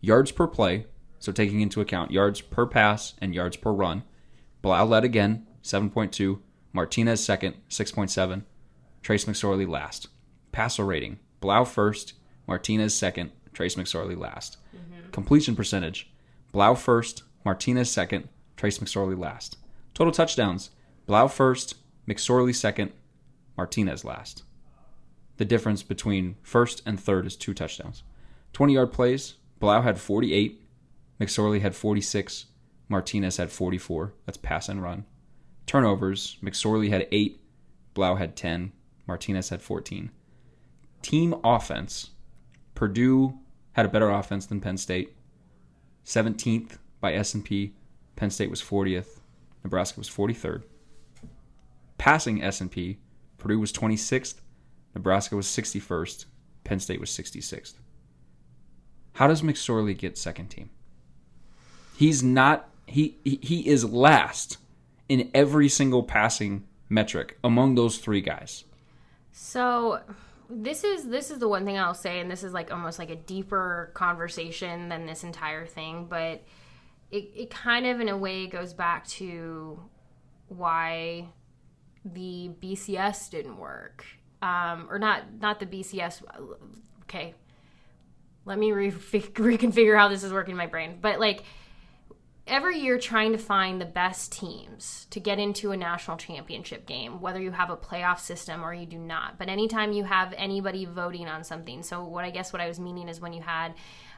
Yards 0.00 0.32
per 0.32 0.46
play, 0.46 0.86
so 1.18 1.32
taking 1.32 1.60
into 1.60 1.80
account 1.80 2.10
yards 2.10 2.40
per 2.40 2.66
pass 2.66 3.14
and 3.20 3.34
yards 3.34 3.56
per 3.56 3.72
run. 3.72 4.02
Blough 4.60 4.84
led 4.84 5.04
again, 5.04 5.46
7.2. 5.62 6.40
Martinez 6.72 7.24
second, 7.24 7.56
6.7. 7.68 8.42
Trace 9.02 9.24
McSorley 9.24 9.68
last. 9.68 10.08
Passer 10.52 10.84
rating, 10.84 11.18
Blough 11.40 11.64
first, 11.64 12.14
Martinez 12.46 12.94
second, 12.94 13.32
Trace 13.52 13.74
McSorley 13.74 14.16
last. 14.16 14.58
Mm-hmm. 14.74 15.10
Completion 15.10 15.56
percentage, 15.56 16.10
Blough 16.52 16.74
first, 16.74 17.22
Martinez 17.44 17.90
second, 17.90 18.28
Trace 18.56 18.78
McSorley 18.78 19.18
last. 19.18 19.56
Total 19.94 20.12
touchdowns, 20.12 20.70
Blough 21.06 21.28
first, 21.28 21.76
McSorley 22.08 22.54
second, 22.54 22.92
Martinez 23.56 24.04
last. 24.04 24.44
The 25.36 25.44
difference 25.44 25.82
between 25.82 26.36
first 26.42 26.82
and 26.86 27.00
third 27.00 27.26
is 27.26 27.36
two 27.36 27.54
touchdowns. 27.54 28.02
20 28.52 28.74
yard 28.74 28.92
plays, 28.92 29.34
Blough 29.58 29.82
had 29.82 29.98
48, 29.98 30.62
McSorley 31.20 31.60
had 31.60 31.74
46, 31.74 32.46
Martinez 32.88 33.36
had 33.36 33.50
44. 33.50 34.12
That's 34.26 34.38
pass 34.38 34.68
and 34.68 34.82
run. 34.82 35.04
Turnovers, 35.66 36.36
McSorley 36.42 36.90
had 36.90 37.06
8, 37.10 37.40
Blough 37.94 38.16
had 38.16 38.36
10, 38.36 38.72
Martinez 39.06 39.48
had 39.48 39.62
14. 39.62 40.10
Team 41.00 41.34
offense, 41.42 42.10
Purdue 42.74 43.38
had 43.72 43.86
a 43.86 43.88
better 43.88 44.10
offense 44.10 44.46
than 44.46 44.60
Penn 44.60 44.76
State. 44.76 45.14
17th 46.04 46.78
by 47.00 47.14
S&P, 47.14 47.74
Penn 48.16 48.30
State 48.30 48.50
was 48.50 48.60
40th, 48.60 49.20
Nebraska 49.64 49.98
was 49.98 50.10
43rd. 50.10 50.64
Passing 51.98 52.42
S&P, 52.42 52.98
Purdue 53.42 53.58
was 53.58 53.72
26th, 53.72 54.36
Nebraska 54.94 55.34
was 55.34 55.48
61st, 55.48 56.26
Penn 56.62 56.78
State 56.78 57.00
was 57.00 57.10
66th. 57.10 57.74
How 59.14 59.26
does 59.26 59.42
McSorley 59.42 59.98
get 59.98 60.16
second 60.16 60.46
team? 60.48 60.70
He's 61.96 62.22
not 62.22 62.68
he 62.86 63.18
he- 63.24 63.68
is 63.68 63.84
last 63.84 64.58
in 65.08 65.28
every 65.34 65.68
single 65.68 66.04
passing 66.04 66.64
metric 66.88 67.36
among 67.42 67.74
those 67.74 67.98
three 67.98 68.20
guys. 68.20 68.64
So 69.32 70.00
this 70.48 70.84
is 70.84 71.08
this 71.08 71.30
is 71.30 71.38
the 71.40 71.48
one 71.48 71.64
thing 71.64 71.78
I'll 71.78 71.94
say, 71.94 72.20
and 72.20 72.30
this 72.30 72.44
is 72.44 72.52
like 72.52 72.72
almost 72.72 72.98
like 72.98 73.10
a 73.10 73.16
deeper 73.16 73.90
conversation 73.94 74.88
than 74.88 75.06
this 75.06 75.24
entire 75.24 75.66
thing, 75.66 76.06
but 76.08 76.42
it, 77.10 77.30
it 77.34 77.50
kind 77.50 77.86
of 77.86 78.00
in 78.00 78.08
a 78.08 78.16
way 78.16 78.46
goes 78.46 78.72
back 78.72 79.06
to 79.08 79.80
why 80.48 81.28
the 82.04 82.50
BCS 82.60 83.30
didn't 83.30 83.58
work. 83.58 84.04
Um, 84.40 84.88
or 84.90 84.98
not 84.98 85.22
not 85.40 85.60
the 85.60 85.66
BCS 85.66 86.22
okay. 87.02 87.34
Let 88.44 88.58
me 88.58 88.72
re- 88.72 88.90
reconfigure 88.92 89.96
how 89.96 90.08
this 90.08 90.24
is 90.24 90.32
working 90.32 90.52
in 90.52 90.58
my 90.58 90.66
brain. 90.66 90.98
But 91.00 91.20
like 91.20 91.44
every 92.46 92.78
year 92.78 92.98
trying 92.98 93.32
to 93.32 93.38
find 93.38 93.80
the 93.80 93.86
best 93.86 94.32
teams 94.32 95.06
to 95.10 95.20
get 95.20 95.38
into 95.38 95.70
a 95.70 95.76
national 95.76 96.16
championship 96.16 96.86
game, 96.86 97.20
whether 97.20 97.40
you 97.40 97.52
have 97.52 97.70
a 97.70 97.76
playoff 97.76 98.18
system 98.18 98.64
or 98.64 98.74
you 98.74 98.86
do 98.86 98.98
not. 98.98 99.38
But 99.38 99.48
anytime 99.48 99.92
you 99.92 100.04
have 100.04 100.34
anybody 100.36 100.84
voting 100.84 101.28
on 101.28 101.44
something, 101.44 101.82
so 101.82 102.04
what 102.04 102.24
I 102.24 102.30
guess 102.30 102.52
what 102.52 102.60
I 102.60 102.66
was 102.66 102.80
meaning 102.80 103.08
is 103.08 103.20
when 103.20 103.32
you 103.32 103.42
had 103.42 103.74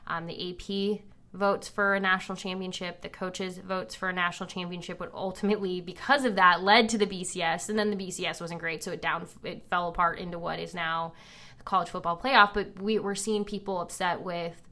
um, 0.06 0.26
the 0.26 0.50
AP 0.50 1.00
votes 1.34 1.68
for 1.68 1.94
a 1.94 2.00
national 2.00 2.36
championship, 2.36 3.02
the 3.02 3.08
coaches 3.08 3.58
votes 3.58 3.94
for 3.94 4.08
a 4.08 4.12
national 4.12 4.48
championship 4.48 5.00
would 5.00 5.10
ultimately, 5.12 5.80
because 5.80 6.24
of 6.24 6.36
that, 6.36 6.62
led 6.62 6.88
to 6.88 6.96
the 6.96 7.06
BCS, 7.06 7.68
and 7.68 7.78
then 7.78 7.90
the 7.90 7.96
BCS 7.96 8.40
wasn't 8.40 8.60
great, 8.60 8.84
so 8.84 8.92
it 8.92 9.02
down 9.02 9.26
it 9.42 9.66
fell 9.68 9.88
apart 9.88 10.18
into 10.18 10.38
what 10.38 10.60
is 10.60 10.74
now 10.74 11.12
the 11.58 11.64
college 11.64 11.88
football 11.88 12.16
playoff. 12.16 12.54
But 12.54 12.80
we, 12.80 12.98
we're 13.00 13.16
seeing 13.16 13.44
people 13.44 13.80
upset 13.80 14.22
with 14.22 14.62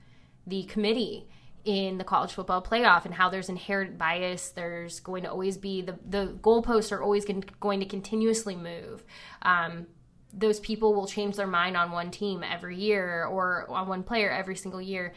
the 0.46 0.62
committee 0.64 1.28
in 1.64 1.98
the 1.98 2.04
college 2.04 2.32
football 2.32 2.62
playoff 2.62 3.04
and 3.04 3.14
how 3.14 3.28
there's 3.28 3.48
inherent 3.48 3.98
bias. 3.98 4.50
There's 4.50 5.00
going 5.00 5.24
to 5.24 5.30
always 5.30 5.56
be 5.56 5.82
the 5.82 5.98
the 6.08 6.38
goalposts 6.40 6.92
are 6.92 7.02
always 7.02 7.24
going 7.24 7.80
to 7.80 7.86
continuously 7.86 8.54
move. 8.54 9.04
Um, 9.42 9.88
those 10.32 10.60
people 10.60 10.94
will 10.94 11.06
change 11.06 11.36
their 11.36 11.46
mind 11.46 11.76
on 11.76 11.90
one 11.90 12.10
team 12.10 12.42
every 12.42 12.76
year 12.76 13.24
or 13.26 13.68
on 13.68 13.88
one 13.88 14.02
player 14.02 14.30
every 14.30 14.56
single 14.56 14.80
year. 14.80 15.12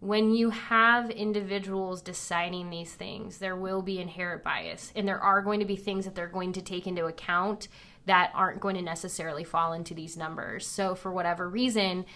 When 0.00 0.32
you 0.32 0.50
have 0.50 1.10
individuals 1.10 2.02
deciding 2.02 2.70
these 2.70 2.94
things, 2.94 3.38
there 3.38 3.56
will 3.56 3.82
be 3.82 3.98
inherent 3.98 4.44
bias, 4.44 4.92
and 4.94 5.08
there 5.08 5.18
are 5.18 5.42
going 5.42 5.58
to 5.58 5.66
be 5.66 5.74
things 5.74 6.04
that 6.04 6.14
they're 6.14 6.28
going 6.28 6.52
to 6.52 6.62
take 6.62 6.86
into 6.86 7.06
account 7.06 7.66
that 8.06 8.30
aren't 8.32 8.60
going 8.60 8.76
to 8.76 8.82
necessarily 8.82 9.42
fall 9.42 9.72
into 9.72 9.94
these 9.94 10.16
numbers. 10.16 10.66
So, 10.66 10.94
for 10.94 11.10
whatever 11.10 11.48
reason, 11.48 12.06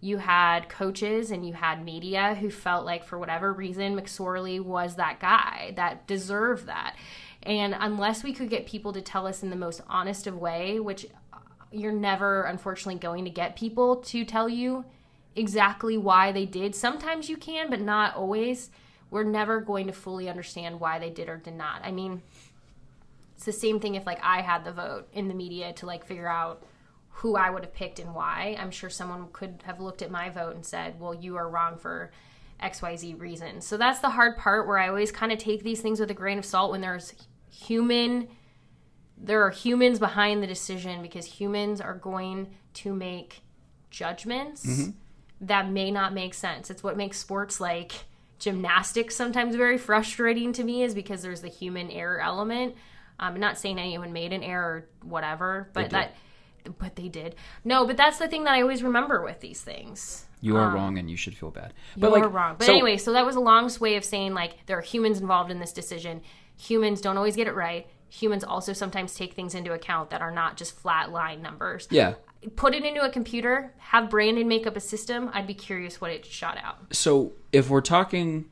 you 0.00 0.18
had 0.18 0.68
coaches 0.68 1.30
and 1.30 1.46
you 1.46 1.54
had 1.54 1.84
media 1.84 2.34
who 2.34 2.50
felt 2.50 2.84
like 2.84 3.04
for 3.04 3.18
whatever 3.18 3.52
reason 3.52 3.96
McSorley 3.96 4.60
was 4.60 4.96
that 4.96 5.20
guy 5.20 5.72
that 5.76 6.06
deserved 6.08 6.66
that. 6.66 6.96
And 7.44 7.74
unless 7.78 8.24
we 8.24 8.32
could 8.32 8.50
get 8.50 8.66
people 8.66 8.92
to 8.92 9.00
tell 9.00 9.26
us 9.28 9.44
in 9.44 9.50
the 9.50 9.56
most 9.56 9.80
honest 9.88 10.26
of 10.26 10.36
way, 10.36 10.80
which 10.80 11.06
you're 11.70 11.92
never 11.92 12.42
unfortunately 12.42 12.98
going 12.98 13.24
to 13.24 13.30
get 13.30 13.56
people 13.56 13.96
to 13.96 14.24
tell 14.24 14.48
you 14.48 14.84
exactly 15.36 15.96
why 15.96 16.32
they 16.32 16.46
did. 16.46 16.74
Sometimes 16.74 17.28
you 17.28 17.36
can, 17.36 17.70
but 17.70 17.80
not 17.80 18.16
always. 18.16 18.70
We're 19.10 19.24
never 19.24 19.60
going 19.60 19.86
to 19.88 19.92
fully 19.92 20.28
understand 20.28 20.80
why 20.80 20.98
they 20.98 21.10
did 21.10 21.28
or 21.28 21.36
did 21.36 21.54
not. 21.54 21.82
I 21.84 21.92
mean, 21.92 22.22
it's 23.36 23.44
the 23.44 23.52
same 23.52 23.78
thing 23.78 23.94
if 23.94 24.06
like 24.06 24.20
I 24.22 24.40
had 24.40 24.64
the 24.64 24.72
vote 24.72 25.08
in 25.12 25.28
the 25.28 25.34
media 25.34 25.72
to 25.74 25.86
like 25.86 26.06
figure 26.06 26.28
out 26.28 26.64
who 27.16 27.36
I 27.36 27.50
would 27.50 27.62
have 27.62 27.74
picked 27.74 27.98
and 27.98 28.14
why. 28.14 28.56
I'm 28.58 28.70
sure 28.70 28.88
someone 28.88 29.28
could 29.32 29.62
have 29.66 29.80
looked 29.80 30.00
at 30.00 30.10
my 30.10 30.30
vote 30.30 30.54
and 30.54 30.64
said, 30.64 30.98
"Well, 30.98 31.14
you 31.14 31.36
are 31.36 31.48
wrong 31.48 31.76
for 31.76 32.10
XYZ 32.62 33.20
reason." 33.20 33.60
So 33.60 33.76
that's 33.76 34.00
the 34.00 34.10
hard 34.10 34.38
part 34.38 34.66
where 34.66 34.78
I 34.78 34.88
always 34.88 35.12
kind 35.12 35.30
of 35.30 35.38
take 35.38 35.62
these 35.62 35.80
things 35.80 36.00
with 36.00 36.10
a 36.10 36.14
grain 36.14 36.38
of 36.38 36.44
salt 36.46 36.70
when 36.70 36.80
there's 36.80 37.12
human 37.50 38.28
there 39.22 39.42
are 39.42 39.50
humans 39.50 39.98
behind 39.98 40.42
the 40.42 40.46
decision 40.46 41.00
because 41.00 41.24
humans 41.24 41.80
are 41.80 41.94
going 41.94 42.48
to 42.74 42.92
make 42.92 43.42
judgments 43.90 44.66
mm-hmm. 44.66 44.90
That 45.42 45.68
may 45.68 45.90
not 45.90 46.14
make 46.14 46.34
sense. 46.34 46.70
It's 46.70 46.82
what 46.82 46.96
makes 46.96 47.18
sports 47.18 47.60
like 47.60 47.92
gymnastics 48.38 49.14
sometimes 49.14 49.54
very 49.54 49.78
frustrating 49.78 50.52
to 50.52 50.64
me 50.64 50.82
is 50.82 50.94
because 50.94 51.22
there's 51.22 51.42
the 51.42 51.48
human 51.48 51.90
error 51.90 52.20
element. 52.20 52.74
I'm 53.18 53.38
not 53.38 53.58
saying 53.58 53.78
anyone 53.78 54.12
made 54.12 54.32
an 54.32 54.42
error 54.42 54.88
or 55.02 55.08
whatever, 55.08 55.68
but 55.74 55.90
that 55.90 56.14
but 56.78 56.96
they 56.96 57.08
did. 57.08 57.34
No, 57.64 57.86
but 57.86 57.96
that's 57.96 58.18
the 58.18 58.28
thing 58.28 58.44
that 58.44 58.52
I 58.52 58.62
always 58.62 58.82
remember 58.82 59.22
with 59.22 59.40
these 59.40 59.60
things. 59.60 60.26
You 60.40 60.56
are 60.56 60.68
um, 60.68 60.74
wrong 60.74 60.98
and 60.98 61.10
you 61.10 61.16
should 61.16 61.36
feel 61.36 61.50
bad. 61.50 61.72
But 61.96 62.10
But 62.10 62.18
You're 62.18 62.28
wrong. 62.28 62.56
But 62.58 62.66
so- 62.66 62.72
anyway, 62.72 62.96
so 62.96 63.12
that 63.12 63.26
was 63.26 63.36
a 63.36 63.40
long 63.40 63.70
way 63.80 63.96
of 63.96 64.04
saying 64.04 64.34
like 64.34 64.66
there 64.66 64.78
are 64.78 64.82
humans 64.82 65.20
involved 65.20 65.50
in 65.50 65.58
this 65.58 65.72
decision. 65.72 66.22
Humans 66.58 67.00
don't 67.00 67.16
always 67.16 67.36
get 67.36 67.46
it 67.46 67.54
right. 67.54 67.86
Humans 68.10 68.44
also 68.44 68.72
sometimes 68.72 69.14
take 69.14 69.34
things 69.34 69.54
into 69.54 69.72
account 69.72 70.10
that 70.10 70.20
are 70.20 70.30
not 70.30 70.56
just 70.56 70.76
flat 70.76 71.10
line 71.10 71.42
numbers. 71.42 71.88
Yeah. 71.90 72.14
Put 72.56 72.74
it 72.74 72.84
into 72.84 73.02
a 73.02 73.10
computer, 73.10 73.72
have 73.78 74.10
Brandon 74.10 74.48
make 74.48 74.66
up 74.66 74.76
a 74.76 74.80
system. 74.80 75.30
I'd 75.32 75.46
be 75.46 75.54
curious 75.54 76.00
what 76.00 76.10
it 76.10 76.24
shot 76.26 76.58
out. 76.62 76.78
so 76.94 77.32
if 77.52 77.68
we're 77.70 77.80
talking 77.80 78.46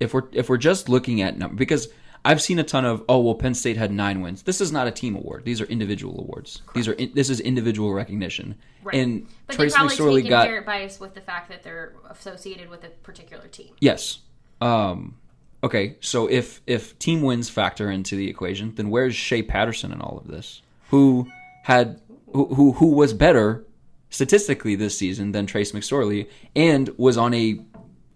if 0.00 0.12
we're 0.12 0.24
if 0.32 0.48
we're 0.48 0.56
just 0.56 0.88
looking 0.88 1.22
at 1.22 1.38
number 1.38 1.56
because 1.56 1.88
I've 2.24 2.42
seen 2.42 2.58
a 2.58 2.64
ton 2.64 2.84
of 2.84 3.04
oh 3.08 3.20
well 3.20 3.34
Penn 3.34 3.54
State 3.54 3.76
had 3.76 3.92
9 3.92 4.20
wins. 4.20 4.42
This 4.42 4.60
is 4.60 4.72
not 4.72 4.88
a 4.88 4.90
team 4.90 5.14
award. 5.14 5.44
These 5.44 5.60
are 5.60 5.64
individual 5.66 6.20
awards. 6.20 6.60
These 6.74 6.88
are 6.88 6.92
in, 6.94 7.12
this 7.14 7.30
is 7.30 7.38
individual 7.40 7.92
recognition. 7.94 8.56
Right. 8.82 8.96
And 8.96 9.28
But 9.46 9.56
Trace 9.56 9.72
they 9.72 9.76
probably 9.78 9.96
McSorley 9.96 10.22
take 10.22 10.30
got 10.30 10.42
inherent 10.46 10.66
bias 10.66 10.98
with 10.98 11.14
the 11.14 11.20
fact 11.20 11.48
that 11.50 11.62
they're 11.62 11.94
associated 12.10 12.68
with 12.68 12.82
a 12.84 12.88
particular 12.88 13.46
team. 13.46 13.74
Yes. 13.80 14.18
Um, 14.60 15.18
okay, 15.62 15.96
so 16.00 16.28
if 16.28 16.62
if 16.66 16.98
team 16.98 17.22
wins 17.22 17.48
factor 17.48 17.90
into 17.90 18.16
the 18.16 18.28
equation, 18.28 18.74
then 18.74 18.90
where's 18.90 19.14
Shea 19.14 19.42
Patterson 19.42 19.92
in 19.92 20.00
all 20.00 20.18
of 20.18 20.26
this? 20.26 20.62
Who 20.90 21.28
had 21.62 22.00
who 22.36 22.54
who, 22.54 22.72
who 22.72 22.86
was 22.86 23.12
better 23.12 23.64
statistically 24.10 24.76
this 24.76 24.96
season 24.96 25.32
than 25.32 25.46
Trace 25.46 25.72
McSorley 25.72 26.28
and 26.54 26.90
was 26.96 27.16
on 27.16 27.34
a, 27.34 27.58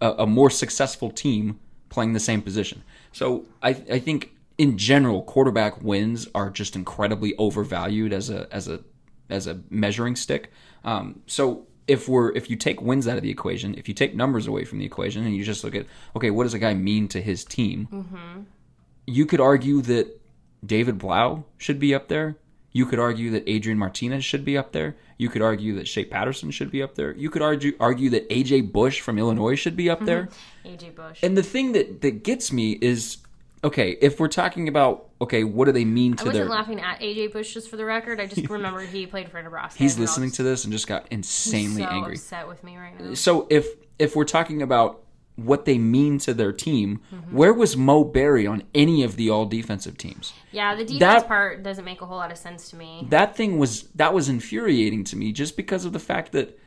a 0.01 0.11
a 0.18 0.27
more 0.27 0.51
successful 0.51 1.11
team 1.11 1.59
playing 1.89 2.12
the 2.12 2.21
same 2.21 2.43
position. 2.43 2.83
So 3.12 3.47
I 3.62 3.71
I 3.71 3.99
think 3.99 4.33
in 4.59 4.77
general 4.77 5.23
quarterback 5.23 5.83
wins 5.83 6.29
are 6.35 6.51
just 6.51 6.77
incredibly 6.77 7.35
overvalued 7.37 8.12
as 8.12 8.31
a 8.31 8.47
as 8.53 8.68
a 8.68 8.81
as 9.29 9.47
a 9.47 9.61
measuring 9.71 10.16
stick. 10.16 10.51
Um, 10.85 11.23
so 11.27 11.66
if 11.89 12.09
we're 12.09 12.31
if 12.37 12.51
you 12.51 12.57
take 12.57 12.81
wins 12.81 13.09
out 13.09 13.16
of 13.16 13.23
the 13.23 13.31
equation, 13.31 13.75
if 13.77 13.89
you 13.89 13.95
take 13.95 14.14
numbers 14.14 14.47
away 14.47 14.64
from 14.64 14.79
the 14.79 14.85
equation, 14.85 15.25
and 15.25 15.35
you 15.35 15.45
just 15.45 15.64
look 15.64 15.75
at 15.75 15.87
okay, 16.14 16.31
what 16.31 16.45
does 16.45 16.55
a 16.55 16.59
guy 16.59 16.75
mean 16.75 17.09
to 17.09 17.21
his 17.21 17.45
team? 17.45 17.89
Mm-hmm. 17.91 18.43
You 19.07 19.27
could 19.27 19.41
argue 19.41 19.81
that 19.83 20.21
David 20.64 20.99
Blough 20.99 21.45
should 21.59 21.79
be 21.79 21.95
up 21.95 22.09
there. 22.09 22.37
You 22.73 22.87
could 22.87 22.99
argue 22.99 23.31
that 23.33 23.49
Adrian 23.49 23.79
Martinez 23.79 24.25
should 24.25 24.45
be 24.45 24.57
up 24.57 24.73
there. 24.73 24.97
You 25.18 25.29
could 25.29 25.43
argue 25.43 25.75
that 25.77 25.89
Shea 25.89 26.05
Patterson 26.05 26.51
should 26.51 26.71
be 26.71 26.83
up 26.83 26.95
there. 26.95 27.14
You 27.16 27.29
could 27.29 27.43
argue 27.43 27.77
argue 27.81 28.11
that 28.11 28.29
AJ 28.31 28.73
Bush 28.73 29.01
from 29.01 29.18
Illinois 29.18 29.57
should 29.57 29.77
be 29.77 29.91
up 29.91 30.05
there. 30.05 30.29
Mm-hmm. 30.64 30.68
AJ 30.68 30.95
Bush. 30.95 31.18
And 31.23 31.37
the 31.37 31.43
thing 31.43 31.73
that 31.73 32.01
that 32.03 32.23
gets 32.23 32.53
me 32.53 32.79
is 32.81 33.18
okay, 33.64 33.99
if 34.01 34.21
we're 34.21 34.29
talking 34.29 34.68
about 34.68 35.09
okay, 35.21 35.45
what 35.45 35.66
do 35.66 35.73
they 35.73 35.85
mean 35.85 36.14
to 36.14 36.23
I 36.23 36.27
wasn't 36.27 36.45
their 36.45 36.51
laughing 36.51 36.81
at 36.81 37.01
AJ 37.01 37.33
Bush 37.33 37.53
just 37.53 37.68
for 37.68 37.77
the 37.77 37.85
record. 37.85 38.21
I 38.21 38.27
just 38.27 38.49
remember 38.49 38.81
he 38.81 39.07
played 39.07 39.31
for 39.31 39.43
Nebraska. 39.43 39.83
He's 39.83 39.99
listening 39.99 40.29
was 40.29 40.37
to 40.37 40.43
this 40.45 40.64
and 40.64 40.73
just 40.73 40.87
got 40.87 41.07
insanely 41.11 41.83
so 41.83 41.89
angry. 41.89 42.14
upset 42.14 42.49
with 42.49 42.62
me 42.62 42.77
right 42.77 42.99
now. 42.99 43.14
So 43.14 43.47
if 43.51 43.66
if 43.99 44.14
we're 44.14 44.25
talking 44.25 44.62
about 44.62 45.03
what 45.45 45.64
they 45.64 45.78
mean 45.78 46.18
to 46.20 46.34
their 46.34 46.53
team, 46.53 47.01
Mm-hmm. 47.14 47.36
where 47.36 47.53
was 47.53 47.76
Mo 47.76 48.05
Barry 48.05 48.47
on 48.47 48.62
any 48.74 49.03
of 49.03 49.16
the 49.16 49.30
all 49.30 49.47
defensive 49.47 49.97
teams? 49.99 50.32
Yeah, 50.53 50.74
the 50.74 50.84
defense 50.84 51.01
That- 51.01 51.28
part 51.28 51.62
doesn't 51.62 51.84
make 51.84 52.01
a 52.03 52.07
whole 52.07 52.16
lot 52.18 52.30
of 52.32 52.38
sense 52.38 52.70
to 52.70 52.76
me. 52.76 53.07
That 53.11 53.36
thing 53.36 53.59
was 53.59 53.84
that 53.95 54.12
was 54.14 54.28
infuriating 54.28 55.05
to 55.05 55.16
me 55.16 55.32
just 55.32 55.57
because 55.57 55.84
of 55.84 55.93
the 55.93 55.99
fact 55.99 56.32
that 56.32 56.59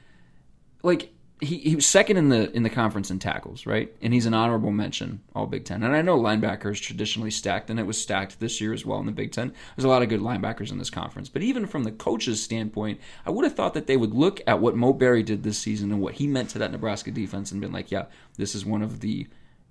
like 0.84 1.14
he, 1.44 1.58
he 1.58 1.76
was 1.76 1.86
second 1.86 2.18
in 2.18 2.30
the 2.30 2.52
in 2.52 2.64
the 2.64 2.70
conference 2.70 3.12
in 3.12 3.20
tackles, 3.20 3.66
right? 3.66 3.94
And 4.02 4.14
he's 4.14 4.26
an 4.26 4.34
honorable 4.34 4.72
mention 4.72 5.22
all 5.36 5.46
Big 5.46 5.66
Ten. 5.66 5.84
And 5.84 5.96
I 5.96 6.02
know 6.02 6.18
linebackers 6.18 6.82
traditionally 6.82 7.32
stacked, 7.32 7.70
and 7.70 7.80
it 7.80 7.86
was 7.86 8.02
stacked 8.02 8.40
this 8.40 8.60
year 8.62 8.74
as 8.74 8.86
well 8.86 9.00
in 9.00 9.06
the 9.06 9.12
Big 9.12 9.32
Ten. 9.32 9.54
There's 9.76 9.86
a 9.86 9.90
lot 9.90 10.02
of 10.02 10.10
good 10.10 10.22
linebackers 10.22 10.72
in 10.72 10.78
this 10.78 10.90
conference. 10.90 11.30
But 11.30 11.44
even 11.44 11.66
from 11.66 11.84
the 11.84 11.92
coach's 11.92 12.42
standpoint, 12.42 13.00
I 13.26 13.30
would 13.30 13.44
have 13.44 13.56
thought 13.56 13.74
that 13.74 13.88
they 13.88 13.98
would 13.98 14.14
look 14.14 14.42
at 14.48 14.60
what 14.60 14.76
Mo 14.76 14.94
Barry 14.94 15.24
did 15.24 15.44
this 15.44 15.58
season 15.58 15.92
and 15.92 16.02
what 16.02 16.16
he 16.16 16.28
meant 16.28 16.50
to 16.52 16.60
that 16.60 16.72
Nebraska 16.72 17.12
defense 17.12 17.52
and 17.52 17.62
been 17.62 17.72
like, 17.72 17.92
yeah, 17.92 18.06
this 18.38 18.56
is 18.56 18.66
one 18.66 18.82
of 18.82 19.02
the 19.02 19.28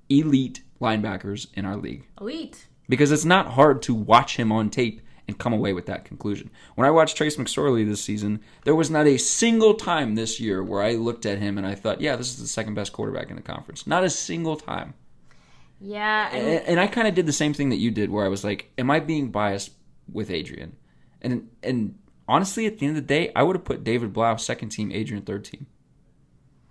elite 0.09 0.62
linebackers 0.81 1.47
in 1.55 1.64
our 1.64 1.77
league 1.77 2.07
Elite. 2.20 2.66
because 2.89 3.12
it's 3.12 3.25
not 3.25 3.53
hard 3.53 3.81
to 3.83 3.95
watch 3.95 4.37
him 4.37 4.53
on 4.53 4.68
tape 4.68 5.01
and 5.29 5.39
come 5.39 5.53
away 5.53 5.73
with 5.73 5.87
that 5.87 6.05
conclusion. 6.05 6.51
When 6.75 6.87
I 6.87 6.91
watched 6.91 7.16
Trace 7.16 7.37
McSorley 7.37 7.87
this 7.87 8.03
season, 8.03 8.41
there 8.64 8.75
was 8.75 8.91
not 8.91 9.07
a 9.07 9.18
single 9.18 9.75
time 9.75 10.14
this 10.14 10.41
year 10.41 10.62
where 10.62 10.83
I 10.83 10.95
looked 10.95 11.27
at 11.27 11.39
him 11.39 11.59
and 11.59 11.66
I 11.66 11.75
thought, 11.75 12.01
yeah, 12.01 12.16
this 12.16 12.31
is 12.31 12.39
the 12.39 12.49
second 12.49 12.75
best 12.75 12.93
quarterback 12.93 13.31
in 13.31 13.37
the 13.37 13.43
conference. 13.43 13.87
Not 13.87 14.05
a 14.05 14.11
single 14.11 14.57
time. 14.57 14.95
Yeah, 15.81 16.29
and 16.33 16.47
And, 16.47 16.66
and 16.66 16.81
I 16.81 16.87
kind 16.87 17.09
of 17.09 17.14
did 17.14 17.27
the 17.27 17.33
same 17.33 17.55
thing 17.55 17.70
that 17.70 17.77
you 17.77 17.91
did 17.91 18.11
where 18.11 18.25
I 18.25 18.29
was 18.29 18.45
like, 18.45 18.70
am 18.79 18.91
I 18.91 19.01
being 19.01 19.31
biased 19.31 19.73
with 20.12 20.31
Adrian? 20.31 20.77
And 21.20 21.51
and 21.62 21.99
honestly, 22.29 22.66
at 22.66 22.79
the 22.79 22.87
end 22.87 22.97
of 22.97 23.03
the 23.03 23.07
day, 23.07 23.33
I 23.35 23.43
would 23.43 23.57
have 23.57 23.64
put 23.64 23.85
David 23.85 24.12
Blough 24.12 24.37
second 24.37 24.70
team, 24.70 24.93
Adrian 24.93 25.23
third 25.25 25.45
team. 25.45 25.66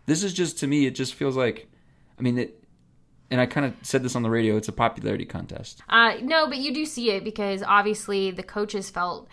This 0.06 0.24
is 0.24 0.34
just 0.34 0.60
to 0.60 0.68
me, 0.68 0.86
it 0.86 0.96
just 0.96 1.14
feels 1.14 1.38
like, 1.38 1.70
I 2.18 2.22
mean, 2.22 2.38
it, 2.38 2.61
and 3.32 3.40
I 3.40 3.46
kind 3.46 3.66
of 3.66 3.74
said 3.82 4.04
this 4.04 4.16
on 4.16 4.24
the 4.24 4.30
radio. 4.30 4.58
It's 4.58 4.68
a 4.68 4.74
popularity 4.74 5.26
contest. 5.26 5.82
Uh, 5.88 6.16
no, 6.22 6.48
but 6.48 6.58
you 6.58 6.74
do 6.74 6.86
see 6.86 7.12
it 7.12 7.24
because 7.24 7.64
obviously 7.64 8.30
the 8.30 8.44
coaches 8.44 8.90
felt 8.90 9.30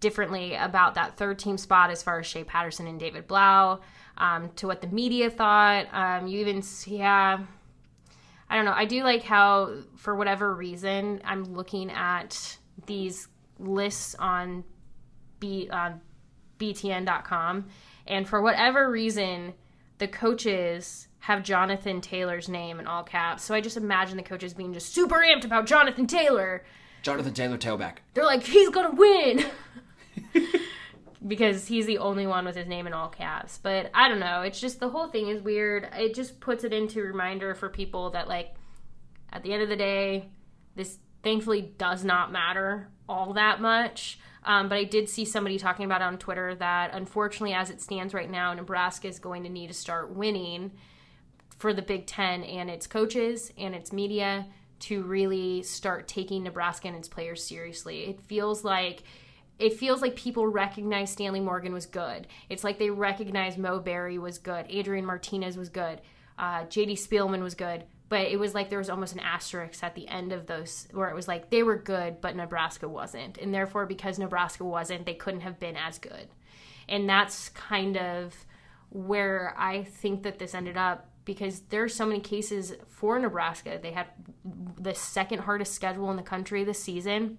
differently 0.00 0.54
about 0.54 0.94
that 0.94 1.18
third 1.18 1.38
team 1.38 1.58
spot 1.58 1.90
as 1.90 2.02
far 2.02 2.18
as 2.18 2.26
Shea 2.26 2.44
Patterson 2.44 2.86
and 2.86 2.98
David 2.98 3.26
Blough, 3.26 3.80
um, 4.16 4.50
to 4.56 4.66
what 4.66 4.80
the 4.80 4.88
media 4.88 5.28
thought. 5.30 5.86
Um, 5.92 6.26
you 6.26 6.40
even 6.40 6.62
see, 6.62 6.96
yeah, 6.96 7.40
I 8.48 8.56
don't 8.56 8.64
know. 8.64 8.72
I 8.74 8.86
do 8.86 9.04
like 9.04 9.22
how, 9.22 9.82
for 9.96 10.16
whatever 10.16 10.54
reason, 10.54 11.20
I'm 11.22 11.44
looking 11.44 11.90
at 11.90 12.56
these 12.86 13.28
lists 13.58 14.14
on 14.18 14.64
B, 15.40 15.68
on 15.70 16.00
BTN.com, 16.58 17.66
and 18.06 18.26
for 18.26 18.40
whatever 18.40 18.90
reason, 18.90 19.52
the 19.98 20.08
coaches 20.08 21.08
have 21.22 21.44
Jonathan 21.44 22.00
Taylor's 22.00 22.48
name 22.48 22.80
in 22.80 22.88
all 22.88 23.04
caps. 23.04 23.44
So 23.44 23.54
I 23.54 23.60
just 23.60 23.76
imagine 23.76 24.16
the 24.16 24.24
coaches 24.24 24.54
being 24.54 24.72
just 24.72 24.92
super 24.92 25.18
amped 25.18 25.44
about 25.44 25.66
Jonathan 25.66 26.08
Taylor. 26.08 26.64
Jonathan 27.02 27.32
Taylor 27.32 27.56
tailback. 27.56 27.98
They're 28.12 28.24
like, 28.24 28.42
he's 28.42 28.70
gonna 28.70 28.90
win. 28.90 29.44
because 31.26 31.68
he's 31.68 31.86
the 31.86 31.98
only 31.98 32.26
one 32.26 32.44
with 32.44 32.56
his 32.56 32.66
name 32.66 32.88
in 32.88 32.92
all 32.92 33.08
caps. 33.08 33.56
But 33.62 33.88
I 33.94 34.08
don't 34.08 34.18
know. 34.18 34.42
It's 34.42 34.60
just 34.60 34.80
the 34.80 34.88
whole 34.88 35.06
thing 35.06 35.28
is 35.28 35.40
weird. 35.40 35.88
It 35.96 36.16
just 36.16 36.40
puts 36.40 36.64
it 36.64 36.72
into 36.72 37.00
reminder 37.00 37.54
for 37.54 37.68
people 37.68 38.10
that 38.10 38.26
like 38.26 38.56
at 39.32 39.44
the 39.44 39.52
end 39.52 39.62
of 39.62 39.68
the 39.68 39.76
day, 39.76 40.28
this 40.74 40.98
thankfully 41.22 41.72
does 41.78 42.04
not 42.04 42.32
matter 42.32 42.88
all 43.08 43.34
that 43.34 43.60
much. 43.60 44.18
Um, 44.42 44.68
but 44.68 44.76
I 44.76 44.82
did 44.82 45.08
see 45.08 45.24
somebody 45.24 45.56
talking 45.56 45.84
about 45.84 46.00
it 46.00 46.04
on 46.06 46.18
Twitter 46.18 46.56
that 46.56 46.92
unfortunately, 46.94 47.54
as 47.54 47.70
it 47.70 47.80
stands 47.80 48.12
right 48.12 48.28
now, 48.28 48.52
Nebraska 48.54 49.06
is 49.06 49.20
going 49.20 49.44
to 49.44 49.48
need 49.48 49.68
to 49.68 49.74
start 49.74 50.16
winning 50.16 50.72
for 51.62 51.72
the 51.72 51.80
Big 51.80 52.06
Ten 52.06 52.42
and 52.42 52.68
its 52.68 52.88
coaches 52.88 53.52
and 53.56 53.72
its 53.72 53.92
media 53.92 54.46
to 54.80 55.04
really 55.04 55.62
start 55.62 56.08
taking 56.08 56.42
Nebraska 56.42 56.88
and 56.88 56.96
its 56.96 57.06
players 57.06 57.44
seriously. 57.44 58.00
It 58.00 58.20
feels 58.20 58.64
like 58.64 59.04
it 59.60 59.74
feels 59.74 60.02
like 60.02 60.16
people 60.16 60.44
recognize 60.48 61.12
Stanley 61.12 61.38
Morgan 61.38 61.72
was 61.72 61.86
good. 61.86 62.26
It's 62.48 62.64
like 62.64 62.80
they 62.80 62.90
recognize 62.90 63.56
Mo 63.56 63.78
Barry 63.78 64.18
was 64.18 64.38
good, 64.38 64.66
Adrian 64.68 65.06
Martinez 65.06 65.56
was 65.56 65.68
good, 65.68 66.00
uh, 66.36 66.64
JD 66.64 66.94
Spielman 66.94 67.44
was 67.44 67.54
good. 67.54 67.84
But 68.08 68.22
it 68.22 68.40
was 68.40 68.56
like 68.56 68.68
there 68.68 68.80
was 68.80 68.90
almost 68.90 69.14
an 69.14 69.20
asterisk 69.20 69.84
at 69.84 69.94
the 69.94 70.08
end 70.08 70.32
of 70.32 70.48
those 70.48 70.88
where 70.90 71.10
it 71.10 71.14
was 71.14 71.28
like 71.28 71.50
they 71.50 71.62
were 71.62 71.78
good, 71.78 72.20
but 72.20 72.34
Nebraska 72.34 72.88
wasn't. 72.88 73.38
And 73.38 73.54
therefore, 73.54 73.86
because 73.86 74.18
Nebraska 74.18 74.64
wasn't, 74.64 75.06
they 75.06 75.14
couldn't 75.14 75.42
have 75.42 75.60
been 75.60 75.76
as 75.76 76.00
good. 76.00 76.26
And 76.88 77.08
that's 77.08 77.50
kind 77.50 77.96
of 77.96 78.34
where 78.90 79.54
I 79.56 79.84
think 79.84 80.24
that 80.24 80.40
this 80.40 80.54
ended 80.54 80.76
up 80.76 81.11
because 81.24 81.60
there 81.68 81.82
are 81.82 81.88
so 81.88 82.06
many 82.06 82.20
cases 82.20 82.74
for 82.88 83.18
Nebraska. 83.18 83.78
They 83.80 83.92
had 83.92 84.08
the 84.78 84.94
second 84.94 85.40
hardest 85.40 85.74
schedule 85.74 86.10
in 86.10 86.16
the 86.16 86.22
country 86.22 86.64
this 86.64 86.82
season. 86.82 87.38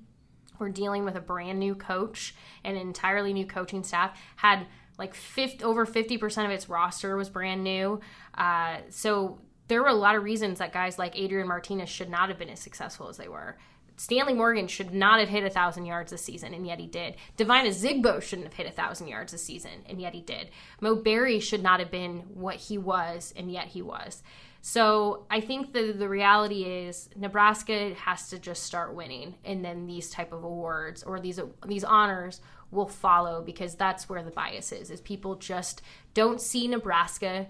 We're 0.59 0.69
dealing 0.69 1.03
with 1.03 1.15
a 1.15 1.21
brand 1.21 1.59
new 1.59 1.75
coach 1.75 2.35
and 2.63 2.77
an 2.77 2.81
entirely 2.81 3.33
new 3.33 3.45
coaching 3.45 3.83
staff. 3.83 4.17
Had 4.37 4.67
like 4.97 5.13
50, 5.13 5.63
over 5.63 5.85
50% 5.85 6.45
of 6.45 6.51
its 6.51 6.69
roster 6.69 7.15
was 7.17 7.29
brand 7.29 7.63
new. 7.63 7.99
Uh, 8.35 8.77
so 8.89 9.39
there 9.67 9.81
were 9.81 9.89
a 9.89 9.93
lot 9.93 10.15
of 10.15 10.23
reasons 10.23 10.59
that 10.59 10.71
guys 10.71 10.99
like 10.99 11.17
Adrian 11.17 11.47
Martinez 11.47 11.89
should 11.89 12.09
not 12.09 12.29
have 12.29 12.37
been 12.37 12.49
as 12.49 12.59
successful 12.59 13.09
as 13.09 13.17
they 13.17 13.27
were. 13.27 13.57
Stanley 13.97 14.33
Morgan 14.33 14.67
should 14.67 14.93
not 14.93 15.19
have 15.19 15.29
hit 15.29 15.43
a 15.43 15.49
thousand 15.49 15.85
yards 15.85 16.11
this 16.11 16.23
season, 16.23 16.53
and 16.53 16.65
yet 16.65 16.79
he 16.79 16.87
did. 16.87 17.15
Devine 17.37 17.65
Ozigbo 17.65 18.21
shouldn't 18.21 18.47
have 18.47 18.55
hit 18.55 18.67
a 18.67 18.71
thousand 18.71 19.07
yards 19.07 19.31
this 19.31 19.43
season, 19.43 19.83
and 19.87 20.01
yet 20.01 20.13
he 20.13 20.21
did. 20.21 20.49
Mo 20.81 20.95
Barry 20.95 21.39
should 21.39 21.63
not 21.63 21.79
have 21.79 21.91
been 21.91 22.19
what 22.33 22.55
he 22.55 22.77
was, 22.77 23.33
and 23.35 23.51
yet 23.51 23.67
he 23.67 23.81
was. 23.81 24.23
So 24.65 25.25
I 25.29 25.41
think 25.41 25.73
the 25.73 25.91
the 25.91 26.07
reality 26.07 26.63
is 26.63 27.09
Nebraska 27.17 27.93
has 27.95 28.29
to 28.29 28.39
just 28.39 28.63
start 28.63 28.95
winning, 28.95 29.35
and 29.43 29.63
then 29.63 29.87
these 29.87 30.09
type 30.09 30.31
of 30.31 30.43
awards 30.43 31.03
or 31.03 31.19
these 31.19 31.39
these 31.67 31.83
honors 31.83 32.39
will 32.71 32.87
follow 32.87 33.41
because 33.41 33.75
that's 33.75 34.07
where 34.09 34.23
the 34.23 34.31
bias 34.31 34.71
is. 34.71 34.89
Is 34.89 35.01
people 35.01 35.35
just 35.35 35.81
don't 36.13 36.39
see 36.39 36.67
Nebraska 36.69 37.47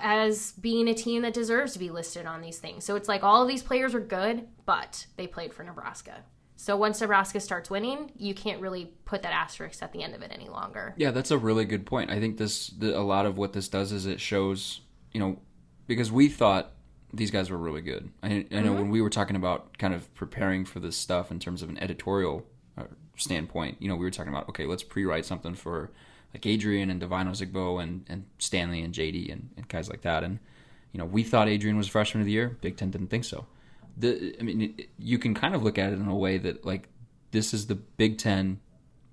as 0.00 0.52
being 0.52 0.88
a 0.88 0.94
team 0.94 1.22
that 1.22 1.34
deserves 1.34 1.72
to 1.74 1.78
be 1.78 1.90
listed 1.90 2.26
on 2.26 2.40
these 2.40 2.58
things. 2.58 2.84
So 2.84 2.96
it's 2.96 3.08
like 3.08 3.22
all 3.22 3.42
of 3.42 3.48
these 3.48 3.62
players 3.62 3.94
are 3.94 4.00
good, 4.00 4.46
but 4.66 5.06
they 5.16 5.26
played 5.26 5.52
for 5.52 5.62
Nebraska. 5.62 6.24
So 6.56 6.76
once 6.76 7.00
Nebraska 7.00 7.40
starts 7.40 7.70
winning, 7.70 8.12
you 8.16 8.34
can't 8.34 8.60
really 8.60 8.92
put 9.06 9.22
that 9.22 9.32
asterisk 9.32 9.82
at 9.82 9.92
the 9.92 10.02
end 10.02 10.14
of 10.14 10.20
it 10.20 10.30
any 10.30 10.48
longer. 10.50 10.94
Yeah, 10.98 11.10
that's 11.10 11.30
a 11.30 11.38
really 11.38 11.64
good 11.64 11.86
point. 11.86 12.10
I 12.10 12.20
think 12.20 12.36
this 12.36 12.68
the, 12.68 12.98
a 12.98 13.00
lot 13.00 13.24
of 13.24 13.38
what 13.38 13.54
this 13.54 13.68
does 13.68 13.92
is 13.92 14.04
it 14.04 14.20
shows, 14.20 14.82
you 15.12 15.20
know, 15.20 15.38
because 15.86 16.12
we 16.12 16.28
thought 16.28 16.72
these 17.14 17.30
guys 17.30 17.50
were 17.50 17.56
really 17.56 17.80
good. 17.80 18.10
I, 18.22 18.46
I 18.52 18.60
know 18.60 18.74
when 18.74 18.90
we 18.90 19.00
were 19.00 19.08
talking 19.08 19.36
about 19.36 19.78
kind 19.78 19.94
of 19.94 20.12
preparing 20.14 20.66
for 20.66 20.80
this 20.80 20.98
stuff 20.98 21.30
in 21.30 21.38
terms 21.38 21.62
of 21.62 21.70
an 21.70 21.78
editorial 21.78 22.44
uh, 22.76 22.84
standpoint, 23.16 23.78
you 23.80 23.88
know, 23.88 23.96
we 23.96 24.04
were 24.04 24.10
talking 24.10 24.32
about 24.32 24.48
okay, 24.50 24.66
let's 24.66 24.82
pre-write 24.82 25.24
something 25.24 25.54
for 25.54 25.90
like 26.34 26.46
Adrian 26.46 26.90
and 26.90 27.00
Devine 27.00 27.26
Ozigbo 27.26 27.82
and, 27.82 28.04
and 28.08 28.24
Stanley 28.38 28.82
and 28.82 28.94
JD 28.94 29.32
and, 29.32 29.50
and 29.56 29.68
guys 29.68 29.88
like 29.88 30.02
that. 30.02 30.22
And 30.22 30.38
you 30.92 30.98
know, 30.98 31.04
we 31.04 31.22
thought 31.22 31.48
Adrian 31.48 31.76
was 31.76 31.88
freshman 31.88 32.20
of 32.20 32.26
the 32.26 32.32
year. 32.32 32.56
Big 32.60 32.76
Ten 32.76 32.90
didn't 32.90 33.08
think 33.08 33.24
so. 33.24 33.46
The 33.96 34.36
I 34.38 34.42
mean, 34.42 34.74
it, 34.78 34.88
you 34.98 35.18
can 35.18 35.34
kind 35.34 35.54
of 35.54 35.62
look 35.62 35.78
at 35.78 35.92
it 35.92 35.98
in 35.98 36.08
a 36.08 36.16
way 36.16 36.38
that 36.38 36.64
like 36.64 36.88
this 37.30 37.52
is 37.54 37.66
the 37.66 37.74
Big 37.74 38.18
Ten, 38.18 38.60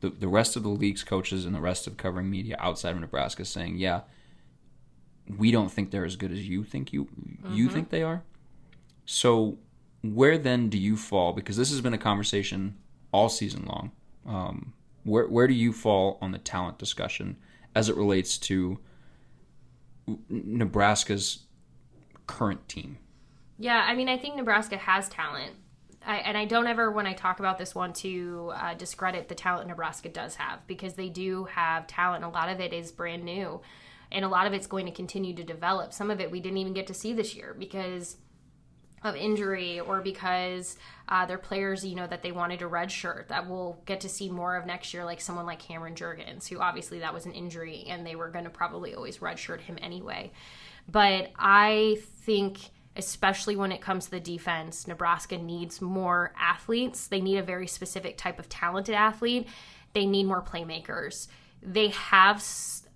the 0.01 0.09
the 0.09 0.28
rest 0.28 0.55
of 0.55 0.63
the 0.63 0.70
league's 0.70 1.03
coaches 1.03 1.45
and 1.45 1.55
the 1.55 1.61
rest 1.61 1.88
of 1.88 1.97
covering 1.97 2.30
media 2.30 2.55
outside 2.59 2.91
of 2.91 3.01
Nebraska 3.01 3.45
saying, 3.45 3.78
yeah, 3.78 4.01
we 5.38 5.51
don't 5.51 5.72
think 5.72 5.91
they're 5.91 6.05
as 6.05 6.15
good 6.15 6.32
as 6.32 6.47
you 6.47 6.63
think 6.63 6.93
you 6.93 7.07
you 7.49 7.70
think 7.70 7.89
they 7.89 8.03
are. 8.03 8.24
So 9.05 9.57
where 10.03 10.38
then 10.38 10.70
do 10.70 10.78
you 10.78 10.97
fall? 10.97 11.34
Because 11.34 11.57
this 11.57 11.70
has 11.72 11.82
been 11.82 11.93
a 11.93 11.97
conversation 11.97 12.78
all 13.11 13.30
season 13.30 13.65
long. 13.65 13.91
Um, 14.26 14.74
where 15.04 15.28
where 15.28 15.48
do 15.48 15.54
you 15.54 15.74
fall 15.74 16.18
on 16.22 16.32
the 16.32 16.38
talent 16.38 16.78
discussion 16.78 17.38
as 17.76 17.89
it 17.89 17.95
relates 17.95 18.38
to 18.38 18.80
Nebraska's 20.30 21.45
current 22.26 22.68
team? 22.68 22.98
Yeah, 23.60 23.86
I 23.88 23.95
mean, 23.95 24.10
I 24.10 24.18
think 24.18 24.36
Nebraska 24.36 24.78
has 24.78 25.10
talent. 25.10 25.54
I, 26.06 26.18
and 26.18 26.38
I 26.38 26.45
don't 26.45 26.68
ever, 26.68 26.91
when 26.91 27.06
I 27.06 27.14
talk 27.14 27.39
about 27.39 27.58
this, 27.58 27.76
want 27.76 27.95
to 27.98 28.54
uh, 28.56 28.74
discredit 28.76 29.28
the 29.28 29.36
talent 29.36 29.68
Nebraska 29.68 30.10
does 30.10 30.36
have 30.36 30.66
because 30.68 30.93
they 30.93 31.10
do 31.10 31.45
have 31.45 31.88
talent. 31.88 32.24
A 32.24 32.30
lot 32.30 32.50
of 32.50 32.60
it 32.62 32.72
is 32.72 32.91
brand 32.91 33.24
new, 33.24 33.60
and 34.12 34.24
a 34.24 34.30
lot 34.30 34.48
of 34.48 34.54
it's 34.54 34.68
going 34.68 34.86
to 34.86 34.91
continue 34.91 35.34
to 35.36 35.43
develop. 35.43 35.91
Some 35.91 36.10
of 36.10 36.22
it 36.22 36.32
we 36.32 36.39
didn't 36.39 36.60
even 36.60 36.74
get 36.74 36.88
to 36.88 36.93
see 36.93 37.14
this 37.14 37.36
year 37.36 37.56
because 37.58 38.18
of 39.04 39.16
injury 39.16 39.80
or 39.80 40.02
because 40.02 40.78
uh, 41.10 41.26
they're 41.26 41.38
players, 41.38 41.86
you 41.86 41.95
know, 41.95 42.08
that 42.08 42.24
they 42.24 42.32
wanted 42.32 42.62
a 42.62 42.68
red 42.68 42.91
shirt 42.91 43.28
that 43.30 43.48
we'll 43.48 43.78
get 43.86 44.02
to 44.02 44.10
see 44.10 44.30
more 44.30 44.56
of 44.56 44.66
next 44.66 44.93
year, 44.93 45.06
like 45.06 45.22
someone 45.22 45.45
like 45.45 45.60
Cameron 45.60 45.95
Jurgens, 45.95 46.48
who 46.48 46.60
obviously 46.60 47.00
that 47.00 47.14
was 47.14 47.26
an 47.26 47.34
injury 47.34 47.86
and 47.88 48.06
they 48.06 48.16
were 48.16 48.30
going 48.30 48.45
to 48.45 48.50
probably 48.50 48.95
always 48.95 49.20
redshirt 49.20 49.62
him 49.62 49.78
anyway. 49.82 50.32
But 50.89 51.32
I 51.38 52.00
think, 52.24 52.60
especially 52.95 53.56
when 53.56 53.72
it 53.72 53.82
comes 53.82 54.06
to 54.06 54.12
the 54.12 54.20
defense, 54.20 54.88
Nebraska 54.88 55.38
needs 55.38 55.82
more 55.82 56.34
athletes. 56.39 57.08
They 57.08 57.22
need 57.22 57.38
a 57.38 57.43
very 57.43 57.68
specific 57.68 58.18
type 58.18 58.39
of 58.39 58.50
talented 58.50 58.95
athlete. 58.95 59.48
They 59.93 60.06
need 60.06 60.26
more 60.26 60.41
playmakers. 60.41 61.28
They 61.62 61.89
have 61.89 62.43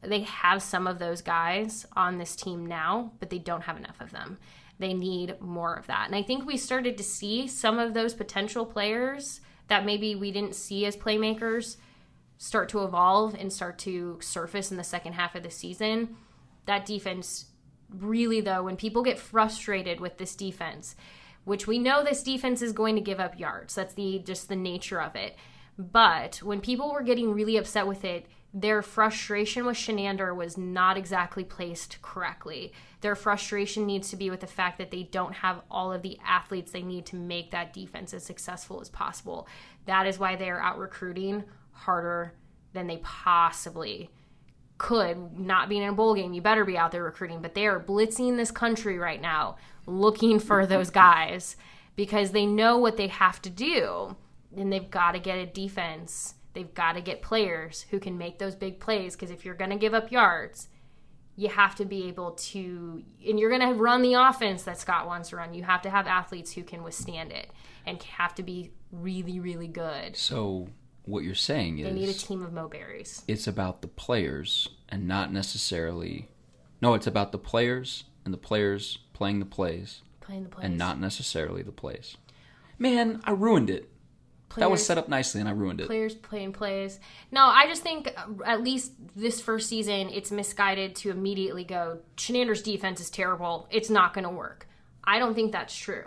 they 0.02 0.22
have 0.22 0.64
some 0.64 0.88
of 0.88 0.98
those 0.98 1.22
guys 1.22 1.86
on 1.96 2.18
this 2.18 2.36
team 2.36 2.66
now, 2.66 3.12
but 3.20 3.30
they 3.30 3.38
don't 3.38 3.62
have 3.62 3.78
enough 3.78 4.02
of 4.02 4.12
them. 4.12 4.40
They 4.82 4.96
need 4.96 5.40
more 5.40 5.76
of 5.76 5.86
that. 5.86 6.08
And 6.08 6.16
I 6.16 6.24
think 6.24 6.44
we 6.44 6.58
started 6.58 6.98
to 6.98 7.04
see 7.04 7.48
some 7.48 7.78
of 7.78 7.94
those 7.94 8.16
potential 8.16 8.66
players 8.66 9.40
that 9.68 9.86
maybe 9.86 10.16
we 10.16 10.32
didn't 10.32 10.56
see 10.56 10.88
as 10.88 10.98
playmakers 10.98 11.78
start 12.40 12.68
to 12.70 12.84
evolve 12.84 13.36
and 13.36 13.54
start 13.54 13.78
to 13.78 14.18
surface 14.22 14.72
in 14.72 14.78
the 14.78 14.84
second 14.84 15.14
half 15.14 15.36
of 15.36 15.44
the 15.44 15.52
season. 15.52 16.18
That 16.66 16.88
defense 16.88 17.46
really 17.96 18.42
though 18.42 18.64
when 18.64 18.76
people 18.76 19.04
get 19.04 19.20
frustrated 19.20 20.00
with 20.00 20.18
this 20.18 20.36
defense, 20.36 20.96
which 21.44 21.68
we 21.68 21.78
know 21.78 22.04
this 22.04 22.24
defense 22.24 22.64
is 22.64 22.74
going 22.74 22.96
to 22.96 23.02
give 23.02 23.20
up 23.20 23.40
yards. 23.40 23.76
That's 23.76 23.94
the 23.94 24.18
just 24.26 24.50
the 24.50 24.56
nature 24.56 25.00
of 25.00 25.16
it. 25.16 25.36
But 25.78 26.38
when 26.38 26.60
people 26.60 26.92
were 26.92 27.04
getting 27.04 27.34
really 27.34 27.56
upset 27.56 27.86
with 27.86 28.04
it, 28.04 28.26
their 28.52 28.82
frustration 28.82 29.64
with 29.64 29.78
Chinander 29.78 30.36
was 30.36 30.58
not 30.58 30.98
exactly 30.98 31.44
placed 31.44 32.02
correctly. 32.02 32.74
Their 33.02 33.16
frustration 33.16 33.86
needs 33.86 34.10
to 34.10 34.16
be 34.16 34.30
with 34.30 34.40
the 34.40 34.48
fact 34.48 34.78
that 34.78 34.92
they 34.92 35.04
don't 35.04 35.34
have 35.34 35.62
all 35.70 35.92
of 35.92 36.02
the 36.02 36.18
athletes 36.26 36.72
they 36.72 36.84
need 36.84 37.06
to 37.08 37.16
make 37.16 37.52
that 37.52 37.74
defense 37.74 38.14
as 38.14 38.24
successful 38.24 38.80
as 38.80 38.90
possible. 38.90 39.48
That 39.86 40.08
is 40.08 40.20
why 40.20 40.36
they 40.36 40.50
are 40.50 40.62
out 40.62 40.78
recruiting 40.78 41.44
harder 41.72 42.34
than 42.74 42.88
they 42.88 42.98
possibly 42.98 44.10
could. 44.78 45.38
Not 45.38 45.68
being 45.68 45.84
in 45.84 45.90
a 45.90 45.94
bowl 45.94 46.16
game, 46.16 46.34
you 46.34 46.42
better 46.42 46.66
be 46.66 46.78
out 46.78 46.92
there 46.92 47.04
recruiting, 47.04 47.42
but 47.42 47.56
they 47.56 47.68
are 47.68 47.80
blitzing 47.80 48.38
this 48.38 48.52
country 48.52 48.98
right 48.98 49.22
now 49.22 49.58
looking 49.86 50.40
for 50.40 50.66
those 50.68 50.90
guys 50.90 51.56
because 51.96 52.32
they 52.32 52.46
know 52.46 52.78
what 52.78 52.98
they 52.98 53.08
have 53.08 53.42
to 53.42 53.50
do 53.50 54.16
and 54.56 54.72
they've 54.72 54.92
got 54.92 55.14
to 55.14 55.20
get 55.20 55.38
a 55.38 55.46
defense 55.46 56.36
They've 56.54 56.74
got 56.74 56.94
to 56.94 57.02
get 57.02 57.22
players 57.22 57.86
who 57.92 58.00
can 58.00 58.18
make 58.18 58.40
those 58.40 58.56
big 58.56 58.80
plays 58.80 59.16
because 59.16 59.32
if 59.32 59.46
you're 59.46 59.56
going 59.56 59.70
to 59.70 59.78
give 59.78 59.94
up 59.94 60.12
yards, 60.12 60.68
you 61.42 61.50
have 61.50 61.74
to 61.74 61.86
be 61.86 62.08
able 62.08 62.34
to, 62.34 63.02
and 63.28 63.40
you're 63.40 63.50
going 63.50 63.68
to 63.68 63.74
run 63.74 64.04
the 64.04 64.14
offense 64.14 64.62
that 64.64 64.78
Scott 64.78 65.08
wants 65.08 65.30
to 65.30 65.38
run. 65.38 65.56
You 65.56 65.64
have 65.64 65.82
to 65.82 65.90
have 65.90 66.06
athletes 66.06 66.52
who 66.52 66.62
can 66.62 66.84
withstand 66.84 67.32
it 67.32 67.50
and 67.84 68.02
have 68.04 68.36
to 68.36 68.44
be 68.44 68.70
really, 68.92 69.40
really 69.40 69.68
good. 69.68 70.16
So, 70.16 70.68
what 71.06 71.24
you're 71.24 71.34
saying 71.34 71.80
is 71.80 71.88
they 71.88 71.94
need 71.94 72.10
a 72.10 72.14
team 72.14 72.44
of 72.44 72.52
Moberries. 72.52 73.24
It's 73.28 73.48
about 73.48 73.82
the 73.82 73.88
players 73.88 74.70
and 74.88 75.08
not 75.08 75.34
necessarily. 75.34 76.30
No, 76.80 76.94
it's 76.94 77.08
about 77.08 77.32
the 77.32 77.40
players 77.40 78.04
and 78.24 78.32
the 78.32 78.38
players 78.38 79.00
playing 79.14 79.40
the 79.40 79.46
plays. 79.48 80.04
Playing 80.20 80.44
the 80.44 80.50
plays. 80.50 80.66
And 80.66 80.78
not 80.78 81.00
necessarily 81.00 81.64
the 81.64 81.72
plays. 81.72 82.18
Man, 82.78 83.20
I 83.24 83.32
ruined 83.32 83.72
it. 83.72 83.90
Players, 84.52 84.66
that 84.66 84.72
was 84.72 84.86
set 84.86 84.98
up 84.98 85.08
nicely, 85.08 85.40
and 85.40 85.48
I 85.48 85.54
ruined 85.54 85.80
it. 85.80 85.88
Players 85.88 86.14
playing 86.14 86.52
plays. 86.52 87.00
No, 87.32 87.46
I 87.46 87.68
just 87.68 87.84
think 87.84 88.14
uh, 88.18 88.44
at 88.46 88.62
least 88.62 88.92
this 89.16 89.40
first 89.40 89.70
season, 89.70 90.10
it's 90.10 90.30
misguided 90.30 90.94
to 90.98 91.10
immediately 91.10 91.64
go. 91.64 92.00
Chinander's 92.18 92.62
defense 92.62 93.00
is 93.00 93.10
terrible. 93.10 93.70
It's 93.72 93.90
not 93.90 94.14
going 94.14 94.26
to 94.26 94.30
work. 94.30 94.68
I 95.06 95.20
don't 95.20 95.36
think 95.36 95.54
that's 95.54 95.74
true, 95.74 96.04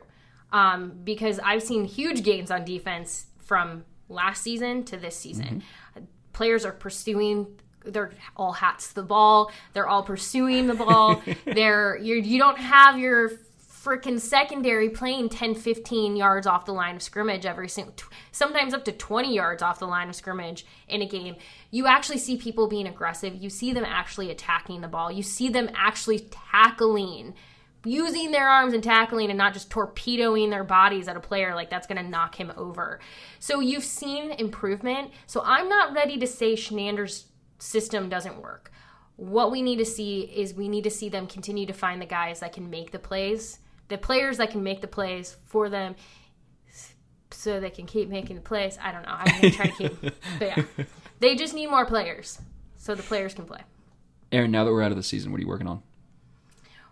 um, 0.52 0.92
because 1.04 1.38
I've 1.38 1.62
seen 1.62 1.86
huge 1.86 2.22
gains 2.22 2.50
on 2.50 2.66
defense 2.66 3.28
from 3.38 3.86
last 4.10 4.42
season 4.42 4.84
to 4.84 4.98
this 4.98 5.16
season. 5.16 5.62
Mm-hmm. 5.96 6.04
Players 6.34 6.66
are 6.66 6.72
pursuing 6.72 7.46
they're 7.86 8.12
all 8.36 8.52
hats 8.52 8.92
the 8.92 9.02
ball. 9.02 9.50
They're 9.72 9.88
all 9.88 10.02
pursuing 10.02 10.66
the 10.66 10.74
ball. 10.74 11.22
they're 11.46 11.96
you're, 11.96 12.18
you 12.18 12.38
don't 12.38 12.58
have 12.58 12.98
your 12.98 13.30
freaking 13.84 14.18
secondary 14.18 14.88
playing 14.88 15.28
10 15.28 15.54
15 15.54 16.16
yards 16.16 16.46
off 16.46 16.64
the 16.64 16.72
line 16.72 16.96
of 16.96 17.02
scrimmage 17.02 17.44
every 17.44 17.68
single 17.68 17.94
sometimes 18.32 18.72
up 18.72 18.84
to 18.84 18.92
20 18.92 19.34
yards 19.34 19.62
off 19.62 19.78
the 19.78 19.86
line 19.86 20.08
of 20.08 20.14
scrimmage 20.14 20.64
in 20.88 21.02
a 21.02 21.06
game. 21.06 21.36
You 21.70 21.86
actually 21.86 22.18
see 22.18 22.36
people 22.36 22.66
being 22.66 22.86
aggressive. 22.86 23.34
You 23.34 23.50
see 23.50 23.72
them 23.72 23.84
actually 23.84 24.30
attacking 24.30 24.80
the 24.80 24.88
ball. 24.88 25.12
You 25.12 25.22
see 25.22 25.48
them 25.48 25.68
actually 25.74 26.20
tackling 26.30 27.34
using 27.84 28.30
their 28.30 28.48
arms 28.48 28.72
and 28.72 28.82
tackling 28.82 29.28
and 29.28 29.36
not 29.36 29.52
just 29.52 29.70
torpedoing 29.70 30.48
their 30.48 30.64
bodies 30.64 31.06
at 31.06 31.16
a 31.16 31.20
player 31.20 31.54
like 31.54 31.68
that's 31.68 31.86
going 31.86 32.02
to 32.02 32.08
knock 32.08 32.34
him 32.34 32.50
over. 32.56 32.98
So 33.38 33.60
you've 33.60 33.84
seen 33.84 34.30
improvement. 34.32 35.10
So 35.26 35.42
i'm 35.44 35.68
not 35.68 35.94
ready 35.94 36.16
to 36.18 36.26
say 36.26 36.54
Chinander's 36.54 37.26
system 37.58 38.08
doesn't 38.08 38.40
work. 38.40 38.70
What 39.16 39.52
we 39.52 39.62
need 39.62 39.76
to 39.76 39.84
see 39.84 40.22
is 40.22 40.54
we 40.54 40.68
need 40.68 40.84
to 40.84 40.90
see 40.90 41.08
them 41.08 41.26
continue 41.26 41.66
to 41.66 41.72
find 41.72 42.00
the 42.00 42.06
guys 42.06 42.40
that 42.40 42.52
can 42.52 42.70
make 42.70 42.90
the 42.90 42.98
plays 42.98 43.58
the 43.88 43.98
players 43.98 44.38
that 44.38 44.50
can 44.50 44.62
make 44.62 44.80
the 44.80 44.86
plays 44.86 45.36
for 45.44 45.68
them 45.68 45.94
so 47.30 47.60
they 47.60 47.70
can 47.70 47.86
keep 47.86 48.08
making 48.08 48.36
the 48.36 48.42
plays. 48.42 48.78
I 48.80 48.92
don't 48.92 49.02
know. 49.02 49.12
I'm 49.12 49.40
going 49.40 49.40
to 49.40 49.50
try 49.50 49.66
to 49.66 49.88
keep. 49.88 50.00
but 50.38 50.56
yeah. 50.56 50.84
They 51.20 51.36
just 51.36 51.54
need 51.54 51.68
more 51.68 51.86
players 51.86 52.40
so 52.76 52.94
the 52.94 53.02
players 53.02 53.34
can 53.34 53.44
play. 53.44 53.60
Erin, 54.32 54.50
now 54.50 54.64
that 54.64 54.72
we're 54.72 54.82
out 54.82 54.90
of 54.90 54.96
the 54.96 55.02
season, 55.02 55.32
what 55.32 55.38
are 55.38 55.42
you 55.42 55.48
working 55.48 55.68
on? 55.68 55.82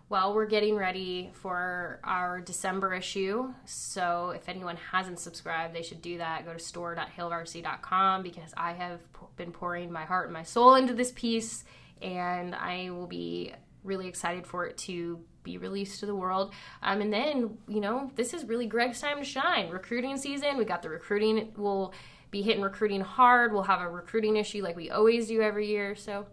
Well, 0.09 0.35
we're 0.35 0.45
getting 0.45 0.75
ready 0.75 1.31
for 1.33 1.99
our 2.03 2.39
December 2.39 2.93
issue. 2.93 3.53
So 3.65 4.31
if 4.35 4.47
anyone 4.47 4.77
hasn't 4.91 5.19
subscribed, 5.19 5.73
they 5.73 5.81
should 5.81 6.01
do 6.01 6.19
that. 6.19 6.45
Go 6.45 6.53
to 6.53 6.59
store.hailvarsity.com 6.59 8.21
because 8.21 8.53
I 8.55 8.73
have 8.73 8.99
been 9.37 9.51
pouring 9.51 9.91
my 9.91 10.05
heart 10.05 10.27
and 10.27 10.33
my 10.33 10.43
soul 10.43 10.75
into 10.75 10.93
this 10.93 11.11
piece, 11.11 11.63
and 12.01 12.53
I 12.53 12.91
will 12.91 13.07
be 13.07 13.53
really 13.83 14.07
excited 14.07 14.45
for 14.45 14.67
it 14.67 14.77
to 14.79 15.19
be 15.43 15.57
released 15.57 15.99
to 15.99 16.05
the 16.05 16.15
world. 16.15 16.53
Um, 16.81 17.01
and 17.01 17.11
then, 17.11 17.57
you 17.67 17.79
know, 17.81 18.11
this 18.15 18.33
is 18.33 18.45
really 18.45 18.65
Greg's 18.65 19.01
time 19.01 19.17
to 19.17 19.23
shine. 19.23 19.69
Recruiting 19.69 20.17
season, 20.17 20.57
we 20.57 20.65
got 20.65 20.81
the 20.81 20.89
recruiting, 20.89 21.51
we'll 21.57 21.93
be 22.31 22.41
hitting 22.41 22.63
recruiting 22.63 23.01
hard. 23.01 23.53
We'll 23.53 23.63
have 23.63 23.79
a 23.79 23.89
recruiting 23.89 24.35
issue 24.35 24.63
like 24.63 24.75
we 24.75 24.89
always 24.89 25.27
do 25.27 25.41
every 25.41 25.67
year. 25.67 25.95
So, 25.95 26.25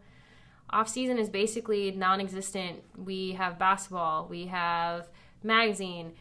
off 0.70 0.88
season 0.88 1.18
is 1.18 1.28
basically 1.28 1.90
non 1.90 2.20
existent. 2.20 2.82
We 2.96 3.32
have 3.32 3.58
basketball, 3.58 4.26
we 4.28 4.46
have 4.46 5.08
magazine, 5.42 6.12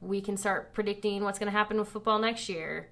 we 0.00 0.20
can 0.20 0.36
start 0.36 0.72
predicting 0.72 1.24
what's 1.24 1.38
going 1.38 1.52
to 1.52 1.56
happen 1.56 1.78
with 1.78 1.88
football 1.88 2.18
next 2.18 2.48
year. 2.48 2.88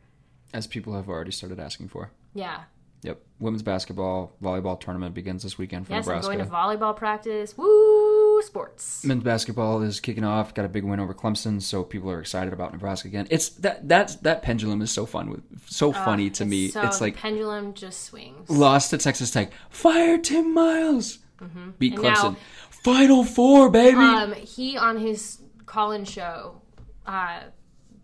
As 0.53 0.67
people 0.67 0.95
have 0.95 1.09
already 1.09 1.31
started 1.31 1.59
asking 1.59 1.89
for. 1.89 2.11
Yeah. 2.35 2.65
Yep. 3.03 3.21
Women's 3.39 3.63
basketball, 3.63 4.33
volleyball 4.43 4.81
tournament 4.81 5.15
begins 5.15 5.43
this 5.43 5.59
weekend 5.59 5.87
for 5.87 5.93
yes, 5.93 6.07
Nebraska. 6.07 6.31
I'm 6.31 6.39
going 6.39 6.49
to 6.49 6.55
volleyball 6.55 6.97
practice. 6.97 7.57
Woo! 7.57 8.24
Sports. 8.45 9.05
Men's 9.05 9.25
basketball 9.25 9.83
is 9.83 10.01
kicking 10.01 10.25
off. 10.25 10.55
Got 10.55 10.65
a 10.65 10.69
big 10.69 10.85
win 10.85 11.01
over 11.01 11.15
Clemson, 11.15 11.61
so 11.61 11.83
people 11.83 12.11
are 12.11 12.21
excited 12.21 12.53
about 12.53 12.73
Nebraska 12.73 13.09
again. 13.09 13.27
It's 13.31 13.51
that 13.51 13.89
that 13.89 14.23
that 14.23 14.43
pendulum 14.43 14.83
is 14.83 14.91
so 14.91 15.07
fun 15.07 15.31
with 15.31 15.43
so 15.67 15.93
uh, 15.93 16.05
funny 16.05 16.31
to 16.31 16.45
it's 16.45 16.51
me. 16.51 16.69
So, 16.69 16.83
it's 16.83 17.01
like 17.01 17.17
pendulum 17.17 17.75
just 17.75 18.05
swings. 18.05 18.49
Lost 18.49 18.91
to 18.91 18.99
Texas 18.99 19.31
Tech. 19.31 19.51
Fire 19.71 20.19
Tim 20.19 20.55
Miles. 20.55 21.19
Mm-hmm. 21.41 21.71
Beat 21.79 21.95
and 21.95 22.03
Clemson. 22.03 22.33
Now, 22.33 22.37
Final 22.85 23.25
four, 23.25 23.71
baby. 23.71 23.97
Um, 23.97 24.35
he 24.35 24.77
on 24.77 24.99
his 24.99 25.39
call-in 25.65 26.05
show. 26.05 26.61
Uh, 27.07 27.41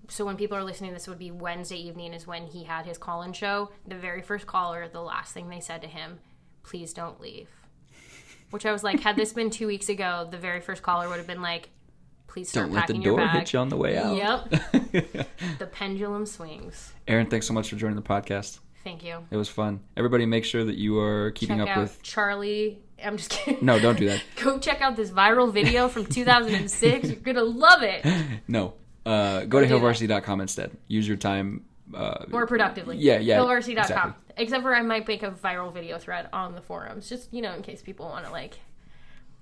so 0.08 0.24
when 0.24 0.36
people 0.36 0.56
are 0.56 0.64
listening, 0.64 0.92
this 0.94 1.06
would 1.06 1.18
be 1.18 1.30
Wednesday 1.30 1.76
evening 1.76 2.14
is 2.14 2.26
when 2.26 2.46
he 2.46 2.64
had 2.64 2.86
his 2.86 2.96
call-in 2.98 3.32
show. 3.32 3.70
The 3.86 3.94
very 3.94 4.22
first 4.22 4.46
caller, 4.46 4.88
the 4.88 5.02
last 5.02 5.34
thing 5.34 5.50
they 5.50 5.60
said 5.60 5.82
to 5.82 5.88
him, 5.88 6.18
"Please 6.62 6.92
don't 6.94 7.20
leave." 7.20 7.48
Which 8.50 8.66
I 8.66 8.72
was 8.72 8.82
like, 8.82 9.00
had 9.00 9.16
this 9.16 9.32
been 9.32 9.50
two 9.50 9.66
weeks 9.66 9.88
ago, 9.88 10.26
the 10.30 10.38
very 10.38 10.60
first 10.60 10.82
caller 10.82 11.08
would 11.08 11.18
have 11.18 11.26
been 11.26 11.42
like, 11.42 11.70
"Please 12.26 12.48
start 12.48 12.66
don't 12.66 12.74
let 12.74 12.86
the 12.88 12.94
door 12.94 13.26
hit 13.28 13.52
you 13.52 13.58
on 13.58 13.68
the 13.68 13.76
way 13.76 13.96
out. 13.96 14.16
Yep. 14.16 14.50
the 15.58 15.66
pendulum 15.66 16.26
swings. 16.26 16.92
Erin, 17.06 17.26
thanks 17.28 17.46
so 17.46 17.54
much 17.54 17.70
for 17.70 17.76
joining 17.76 17.96
the 17.96 18.02
podcast. 18.02 18.58
Thank 18.82 19.04
you. 19.04 19.18
It 19.30 19.36
was 19.36 19.48
fun. 19.48 19.80
Everybody, 19.96 20.26
make 20.26 20.44
sure 20.44 20.64
that 20.64 20.76
you 20.76 20.98
are 20.98 21.30
keeping 21.32 21.58
check 21.58 21.68
up 21.68 21.76
out 21.76 21.82
with 21.82 22.02
Charlie. 22.02 22.80
I'm 23.02 23.16
just 23.16 23.30
kidding. 23.30 23.64
No, 23.64 23.78
don't 23.78 23.98
do 23.98 24.06
that. 24.06 24.22
Go 24.42 24.58
check 24.58 24.80
out 24.80 24.96
this 24.96 25.10
viral 25.10 25.52
video 25.52 25.88
from 25.88 26.06
2006. 26.06 27.08
You're 27.08 27.16
gonna 27.16 27.42
love 27.42 27.82
it. 27.82 28.04
No, 28.48 28.74
uh, 29.06 29.44
go 29.44 29.60
to 29.60 29.66
hailvarsity.com 29.66 30.40
instead. 30.40 30.76
Use 30.88 31.06
your 31.06 31.16
time 31.16 31.64
uh, 31.94 32.24
more 32.28 32.46
productively. 32.46 32.96
Yeah, 32.96 33.18
yeah. 33.18 33.38
Hailvarsity.com. 33.38 33.82
Exactly. 33.82 34.19
Except 34.40 34.62
for 34.62 34.74
I 34.74 34.80
might 34.80 35.06
make 35.06 35.22
a 35.22 35.30
viral 35.30 35.70
video 35.70 35.98
thread 35.98 36.30
on 36.32 36.54
the 36.54 36.62
forums, 36.62 37.10
just 37.10 37.30
you 37.30 37.42
know, 37.42 37.52
in 37.52 37.60
case 37.60 37.82
people 37.82 38.06
want 38.06 38.24
to 38.24 38.32
like. 38.32 38.58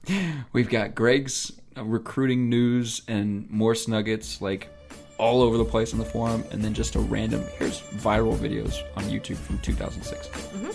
We've 0.52 0.68
got 0.68 0.96
Greg's 0.96 1.52
uh, 1.76 1.84
recruiting 1.84 2.48
news 2.48 3.02
and 3.06 3.48
Morse 3.48 3.86
nuggets 3.86 4.42
like 4.42 4.68
all 5.16 5.40
over 5.40 5.56
the 5.56 5.64
place 5.64 5.92
on 5.92 6.00
the 6.00 6.04
forum, 6.04 6.42
and 6.50 6.64
then 6.64 6.74
just 6.74 6.96
a 6.96 6.98
random 6.98 7.44
here's 7.58 7.80
viral 7.80 8.36
videos 8.36 8.82
on 8.96 9.04
YouTube 9.04 9.36
from 9.36 9.58
2006. 9.58 10.26
Mm-hmm. 10.26 10.66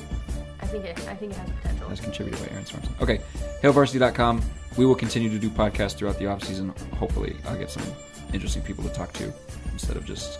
I 0.61 0.67
think 0.67 0.85
it. 0.85 1.07
I 1.09 1.15
think 1.15 1.33
it 1.33 1.37
has 1.37 1.51
potential. 1.51 1.91
As 1.91 1.99
contributed 1.99 2.39
by 2.39 2.53
Erin 2.53 2.63
Sorensen. 2.63 3.01
Okay, 3.01 3.19
hailvarsity.com. 3.61 4.41
We 4.77 4.85
will 4.85 4.95
continue 4.95 5.29
to 5.31 5.37
do 5.37 5.49
podcasts 5.49 5.95
throughout 5.95 6.17
the 6.17 6.27
off 6.27 6.45
season. 6.45 6.69
Hopefully, 6.97 7.35
I'll 7.45 7.57
get 7.57 7.69
some 7.69 7.83
interesting 8.31 8.61
people 8.61 8.85
to 8.85 8.89
talk 8.89 9.11
to 9.13 9.33
instead 9.73 9.97
of 9.97 10.05
just. 10.05 10.39